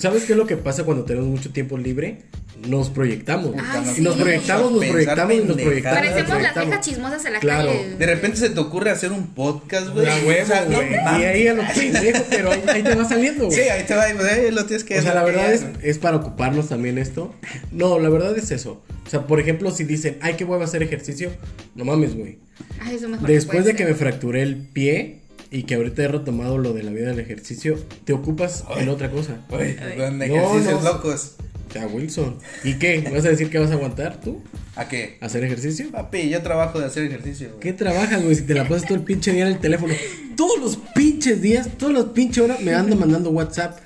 ¿Sabes 0.00 0.24
qué 0.24 0.32
es 0.32 0.38
lo 0.38 0.46
que 0.46 0.56
pasa 0.56 0.84
cuando 0.84 1.04
tenemos 1.04 1.28
mucho 1.28 1.50
tiempo 1.52 1.76
libre? 1.76 2.22
Nos 2.66 2.88
proyectamos. 2.90 3.54
Y 3.96 4.00
nos 4.00 4.16
sí. 4.16 4.20
proyectamos, 4.22 4.72
nos 4.72 4.84
proyectamos 4.84 5.34
y 5.34 5.38
nos 5.44 5.56
proyectamos. 5.60 5.84
nos 5.84 6.10
Parecemos 6.10 6.16
las 6.16 6.28
proyectamos. 6.52 6.66
viejas 6.68 6.86
chismosas 6.86 7.24
en 7.26 7.32
la 7.34 7.40
Claro. 7.40 7.68
calle. 7.70 7.96
De 7.96 8.06
repente 8.06 8.36
se 8.38 8.50
te 8.50 8.60
ocurre 8.60 8.90
hacer 8.90 9.12
un 9.12 9.26
podcast, 9.34 9.88
güey. 9.88 10.06
La 10.06 10.16
huevo, 10.16 10.42
O 10.42 10.46
sea, 10.46 10.64
no 10.64 10.76
güey. 10.76 10.90
y 10.92 11.24
ahí 11.24 11.46
a 11.48 11.54
lo 11.54 11.62
pendejo, 11.74 12.24
pero 12.30 12.50
ahí, 12.52 12.62
ahí 12.68 12.82
te 12.82 12.94
va 12.94 13.04
saliendo, 13.08 13.46
güey. 13.46 13.56
Sí, 13.58 13.68
ahí 13.68 13.84
te 13.84 13.94
va, 13.94 14.04
ahí 14.04 14.50
lo 14.50 14.64
tienes 14.66 14.84
que 14.84 14.98
O 14.98 15.02
sea, 15.02 15.14
la 15.14 15.22
verdad 15.22 15.52
es, 15.52 15.64
es 15.82 15.98
para 15.98 16.16
ocuparnos 16.16 16.68
también 16.68 16.96
esto. 16.98 17.34
No, 17.70 17.98
la 17.98 18.08
verdad 18.08 18.36
es 18.38 18.50
eso. 18.50 18.82
O 19.06 19.10
sea, 19.10 19.26
por 19.26 19.38
ejemplo, 19.40 19.70
si 19.70 19.84
dicen, 19.84 20.18
ay, 20.22 20.34
que 20.34 20.44
voy 20.44 20.60
a 20.60 20.64
hacer 20.64 20.82
ejercicio, 20.82 21.30
no 21.74 21.84
mames, 21.84 22.14
güey. 22.16 22.38
Ay, 22.80 22.96
eso 22.96 23.08
mejor 23.08 23.26
Después 23.28 23.64
de 23.64 23.74
que 23.74 23.84
me 23.84 23.94
fracturé 23.94 24.42
el 24.42 24.56
pie 24.56 25.19
y 25.50 25.64
que 25.64 25.74
ahorita 25.74 26.02
he 26.02 26.08
retomado 26.08 26.58
lo 26.58 26.72
de 26.72 26.82
la 26.82 26.92
vida 26.92 27.08
del 27.08 27.18
ejercicio, 27.20 27.78
te 28.04 28.12
ocupas 28.12 28.64
Ay. 28.68 28.84
en 28.84 28.88
otra 28.88 29.10
cosa. 29.10 29.38
No, 29.50 29.58
ejercicios 29.58 30.82
no. 30.82 30.92
locos. 30.92 31.36
Sea, 31.72 31.86
Wilson. 31.86 32.36
¿Y 32.64 32.74
qué? 32.74 33.08
¿Vas 33.12 33.24
a 33.24 33.28
decir 33.28 33.48
que 33.48 33.58
vas 33.58 33.70
a 33.70 33.74
aguantar 33.74 34.20
tú? 34.20 34.42
¿A 34.74 34.88
qué? 34.88 35.18
¿Hacer 35.20 35.44
ejercicio? 35.44 35.90
Papi, 35.92 36.28
yo 36.28 36.42
trabajo 36.42 36.80
de 36.80 36.86
hacer 36.86 37.04
ejercicio. 37.04 37.48
güey. 37.48 37.60
¿Qué 37.60 37.72
trabajas, 37.72 38.22
güey? 38.22 38.34
Si 38.34 38.42
te 38.42 38.54
la 38.54 38.66
pasas 38.66 38.88
todo 38.88 38.96
el 38.98 39.04
pinche 39.04 39.32
día 39.32 39.42
en 39.46 39.52
el 39.52 39.58
teléfono. 39.58 39.94
Todos 40.36 40.58
los 40.58 40.76
pinches 40.94 41.40
días, 41.40 41.68
todas 41.78 41.94
las 41.94 42.04
pinches 42.06 42.42
horas 42.42 42.60
me 42.60 42.74
anda 42.74 42.96
mandando 42.96 43.30
WhatsApp. 43.30 43.78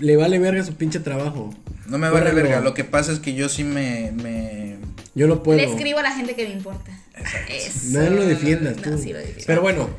Le 0.00 0.16
vale 0.16 0.38
verga 0.38 0.64
su 0.64 0.74
pinche 0.74 1.00
trabajo. 1.00 1.52
No 1.86 1.98
me 1.98 2.08
vale 2.08 2.30
verga. 2.32 2.60
Lo 2.60 2.72
que 2.72 2.84
pasa 2.84 3.12
es 3.12 3.18
que 3.18 3.34
yo 3.34 3.48
sí 3.48 3.64
me. 3.64 4.12
me... 4.12 4.76
Yo 5.14 5.26
no 5.26 5.42
puedo. 5.42 5.58
Le 5.58 5.64
escribo 5.64 5.98
a 5.98 6.02
la 6.02 6.12
gente 6.12 6.34
que 6.34 6.46
me 6.46 6.54
importa. 6.54 6.92
Eso. 7.50 7.98
No 7.98 8.08
lo 8.08 8.24
defiendas 8.24 8.76
tú. 8.76 8.90
No, 8.90 8.98
sí 8.98 9.12
lo 9.12 9.18
defiendo. 9.18 9.44
Pero 9.46 9.60
bueno, 9.62 9.90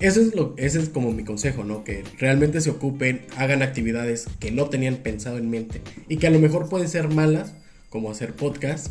eso 0.00 0.20
es 0.20 0.34
lo, 0.34 0.54
ese 0.56 0.80
es 0.80 0.88
como 0.88 1.12
mi 1.12 1.24
consejo, 1.24 1.64
¿no? 1.64 1.84
Que 1.84 2.04
realmente 2.18 2.60
se 2.60 2.70
ocupen, 2.70 3.22
hagan 3.36 3.62
actividades 3.62 4.26
que 4.38 4.50
no 4.50 4.66
tenían 4.68 4.96
pensado 4.96 5.38
en 5.38 5.50
mente 5.50 5.80
y 6.08 6.18
que 6.18 6.26
a 6.26 6.30
lo 6.30 6.38
mejor 6.38 6.68
pueden 6.68 6.88
ser 6.88 7.08
malas, 7.08 7.52
como 7.90 8.10
hacer 8.10 8.34
podcast, 8.34 8.88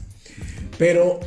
pero 0.78 1.20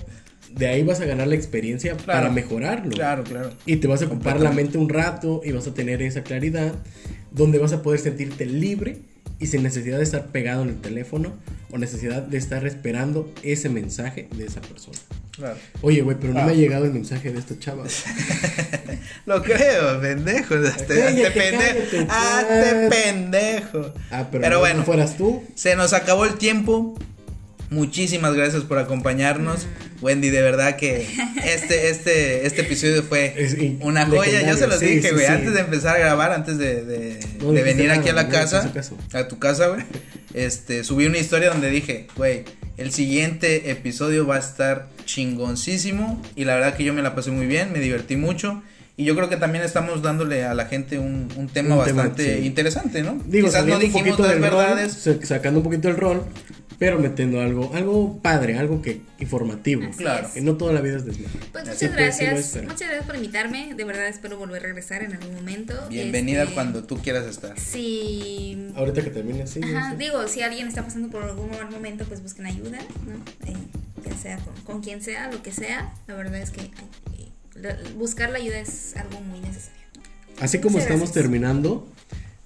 de 0.55 0.67
ahí 0.67 0.83
vas 0.83 1.01
a 1.01 1.05
ganar 1.07 1.29
la 1.29 1.35
experiencia 1.37 1.93
Claro. 1.97 2.07
para 2.23 2.31
mejorarlo. 2.31 2.91
Claro, 2.91 3.25
claro. 3.25 3.53
Y 3.67 3.77
te 3.77 3.87
vas 3.87 4.03
a 4.03 4.07
ocupar 4.07 4.41
la 4.41 4.51
mente 4.51 4.77
un 4.79 4.89
rato 4.89 5.41
y 5.45 5.53
vas 5.53 5.67
a 5.67 5.75
tener 5.75 6.03
esa 6.03 6.23
claridad 6.25 6.75
donde 7.31 7.59
vas 7.59 7.73
a 7.73 7.83
poder 7.83 8.01
sentirte 8.01 8.45
libre 8.47 8.99
y 9.39 9.47
sin 9.47 9.63
necesidad 9.63 9.99
de 9.99 10.03
estar 10.05 10.27
pegado 10.33 10.63
en 10.63 10.71
el 10.71 10.81
teléfono 10.81 11.33
o 11.71 11.79
necesidad 11.79 12.23
de 12.23 12.37
estar 12.37 12.67
esperando 12.67 13.33
ese 13.45 13.69
mensaje 13.69 14.29
de 14.37 14.45
esa 14.45 14.61
persona. 14.61 14.99
Claro. 15.33 15.57
Oye, 15.83 16.03
güey, 16.03 16.17
pero 16.21 16.35
no 16.35 16.41
Ah. 16.41 16.45
me 16.47 16.53
ha 16.53 16.55
llegado 16.55 16.85
el 16.85 16.93
mensaje 16.93 17.33
de 17.33 17.39
esta 17.39 17.59
chava. 17.59 17.85
Lo 19.27 19.43
creo, 19.43 20.01
pendejo. 20.01 20.55
Hazte, 20.57 20.87
Cállate, 21.01 22.07
hazte 22.09 22.61
pendejo. 22.61 22.89
pues. 22.89 23.03
pendejo. 23.05 23.95
Ah, 24.11 24.29
pero, 24.31 24.43
Pero 24.43 24.55
no 24.57 24.61
bueno. 24.61 24.85
fueras 24.85 25.17
tú. 25.17 25.43
Se 25.55 25.77
nos 25.77 25.93
acabó 25.93 26.25
el 26.25 26.35
tiempo. 26.35 26.99
Muchísimas 27.71 28.35
gracias 28.35 28.65
por 28.65 28.79
acompañarnos. 28.79 29.67
Wendy, 30.03 30.31
de 30.31 30.43
verdad 30.43 30.75
que 30.77 31.07
este, 31.45 31.91
este, 31.91 32.47
este 32.47 32.63
episodio 32.63 33.03
fue 33.05 33.35
Es 33.37 33.57
una 33.81 34.07
joya. 34.07 34.43
Yo 34.49 34.57
se 34.57 34.67
los 34.67 34.81
sí, 34.81 34.87
dije, 34.87 35.13
güey, 35.13 35.27
sí. 35.27 35.33
antes 35.33 35.55
de 35.55 35.61
empezar 35.61 35.95
a 35.97 35.99
grabar, 36.01 36.33
antes 36.33 36.59
de, 36.59 36.85
de, 36.85 37.21
No 37.39 37.53
de 37.53 37.63
dijiste 37.63 37.63
venir 37.63 37.87
nada, 37.89 38.01
aquí 38.01 38.09
a 38.09 38.13
la 38.15 38.25
no 38.25 38.31
casa, 38.31 38.73
a 39.13 39.29
tu 39.29 39.39
casa, 39.39 39.69
güey. 39.69 39.83
Este, 40.35 40.83
subí 40.85 41.07
una 41.07 41.19
historia 41.19 41.51
donde 41.51 41.71
dije, 41.71 42.09
güey, 42.17 42.45
el 42.81 42.93
siguiente 42.93 43.71
episodio 43.71 44.27
va 44.27 44.37
a 44.37 44.39
estar 44.39 44.89
chingoncísimo. 45.05 46.21
Y 46.35 46.45
la 46.47 46.55
verdad 46.55 46.75
que 46.75 46.85
yo 46.85 46.95
me 46.95 47.03
la 47.03 47.15
pasé 47.15 47.31
muy 47.31 47.47
bien, 47.47 47.73
me 47.73 47.79
divertí 47.79 48.17
mucho. 48.17 48.63
Y 48.97 49.05
yo 49.05 49.15
creo 49.15 49.29
que 49.29 49.37
también 49.37 49.63
estamos 49.65 50.03
dándole 50.03 50.45
a 50.45 50.55
la 50.55 50.65
gente 50.65 50.99
un, 50.99 51.29
un 51.37 51.49
tema 51.49 51.77
Un 51.77 51.85
tema, 51.85 52.03
bastante 52.03 52.39
sí. 52.39 52.47
interesante, 52.47 53.03
¿no? 53.03 53.21
Digo, 53.27 53.49
Quizás 53.49 53.67
no 53.67 53.79
dijimos 53.79 54.19
las 54.19 54.41
verdades. 54.41 55.07
rol, 55.07 55.25
sacando 55.25 55.61
un 55.61 55.65
poquito 55.65 55.89
el 55.89 55.97
rol, 55.97 56.25
pero 56.81 56.99
metiendo 56.99 57.41
algo, 57.43 57.71
algo 57.75 58.19
padre, 58.23 58.59
algo 58.59 58.81
que 58.83 59.03
informativo. 59.21 59.83
Así 59.85 59.99
Claro. 59.99 60.27
es. 60.27 60.33
Que 60.33 60.41
no 60.41 60.57
toda 60.57 60.73
la 60.73 60.81
vida 60.81 60.97
es 60.97 61.05
desmadre. 61.05 61.39
Pues 61.53 61.69
muchas 61.69 61.93
gracias. 61.93 62.57
Muchas 62.63 62.81
gracias 62.81 63.05
por 63.07 63.15
invitarme. 63.17 63.75
De 63.77 63.85
verdad 63.85 64.09
espero 64.09 64.39
volver 64.39 64.63
a 64.65 64.67
regresar 64.69 65.03
en 65.03 65.13
algún 65.13 65.35
momento. 65.35 65.75
Bienvenida 65.91 66.43
Este, 66.45 66.55
cuando 66.55 66.83
tú 66.85 66.97
quieras 66.97 67.27
estar. 67.27 67.57
Si. 67.61 68.69
Ahorita 68.75 69.03
que 69.05 69.11
termine 69.11 69.43
así. 69.43 69.61
Ajá, 69.63 69.91
sí. 69.91 69.97
digo, 69.99 70.27
si 70.27 70.41
alguien 70.43 70.69
está 70.69 70.83
pasando 70.83 71.09
por 71.11 71.23
algún 71.23 71.51
mal 71.51 71.71
momento, 71.71 72.05
pues 72.07 72.23
busquen 72.23 72.47
ayuda, 72.47 72.79
¿no? 73.07 73.47
Eh, 73.47 73.55
ya 74.09 74.17
sea 74.17 74.39
con, 74.39 74.55
con 74.65 74.81
quien 74.83 75.03
sea, 75.03 75.31
lo 75.31 75.43
que 75.43 75.53
sea. 75.53 75.93
La 76.09 76.15
verdad 76.15 76.37
es 76.41 76.51
que 76.51 76.63
eh, 76.63 77.77
buscar 77.97 78.31
la 78.31 78.39
ayuda 78.39 78.59
es 78.59 78.97
algo 78.97 79.21
muy 79.21 79.41
necesario. 79.41 79.79
Así 80.41 80.59
como 80.61 80.73
Muchas 80.73 80.85
estamos 80.87 81.09
gracias. 81.11 81.23
terminando, 81.23 81.87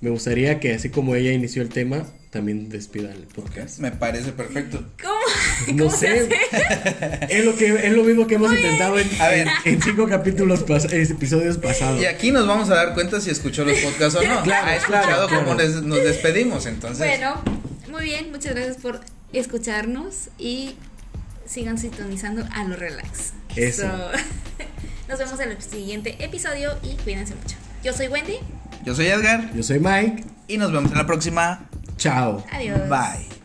me 0.01 0.11
gustaría 0.11 0.59
que 0.59 0.75
así 0.75 0.91
como 0.91 1.15
ella 1.15 1.31
inició 1.31 1.63
el 1.63 1.69
tema, 1.69 2.09
también 2.35 2.69
despida 2.69 3.11
el 3.13 3.23
podcast. 3.29 3.79
Me 3.79 3.91
parece 3.93 4.33
perfecto. 4.33 4.85
¿Cómo? 5.01 5.15
No 5.79 5.85
¿Cómo 5.85 5.97
se 5.97 6.27
sé. 6.29 6.37
es 7.31 7.45
lo 7.45 7.57
que 7.57 7.69
es 7.87 7.93
lo 7.93 8.03
mismo 8.05 8.27
que 8.27 8.35
hemos 8.35 8.53
intentado 8.53 8.99
en, 8.99 9.09
A 9.23 9.29
ver. 9.29 9.49
en 9.65 9.81
cinco 9.81 10.07
capítulos 10.09 10.67
pas- 10.67 10.93
episodios 10.93 11.57
pasados. 11.59 12.03
Y 12.03 12.07
aquí 12.07 12.31
nos 12.33 12.47
vamos 12.47 12.69
a 12.71 12.75
dar 12.75 12.93
cuenta 12.95 13.21
si 13.21 13.31
escuchó 13.31 13.65
los 13.65 13.79
podcasts 13.79 14.19
o 14.19 14.23
no. 14.27 14.43
Claro, 14.43 14.67
ha 14.67 14.77
escuchado 14.77 15.05
claro, 15.07 15.29
claro. 15.29 15.45
cómo 15.47 15.59
les- 15.59 15.83
nos 15.83 15.99
despedimos, 16.05 16.67
entonces. 16.67 16.99
Bueno, 16.99 17.41
muy 17.91 18.05
bien, 18.05 18.31
muchas 18.33 18.55
gracias 18.55 18.77
por 18.79 19.01
escucharnos 19.33 20.29
y 20.37 20.75
sigan 21.47 21.79
sintonizando 21.79 22.45
a 22.53 22.65
lo 22.65 22.77
relax. 22.77 23.33
Eso. 23.57 23.83
So, 23.83 23.89
nos 25.09 25.19
vemos 25.19 25.39
en 25.41 25.51
el 25.53 25.63
siguiente 25.63 26.17
episodio 26.19 26.73
y 26.83 26.97
cuídense 27.05 27.35
mucho. 27.37 27.57
Yo 27.85 27.93
soy 27.93 28.09
Wendy. 28.09 28.39
Yo 28.85 28.95
soy 28.95 29.07
Edgar 29.07 29.55
Yo 29.55 29.63
soy 29.63 29.79
Mike. 29.79 30.25
y 30.49 30.59
nos 30.59 30.73
vemos 30.73 30.91
en 30.91 30.99
la 30.99 31.07
próxima. 31.07 31.69
Chao. 32.05 32.45
Adiós. 32.53 32.87
Bye. 32.87 33.44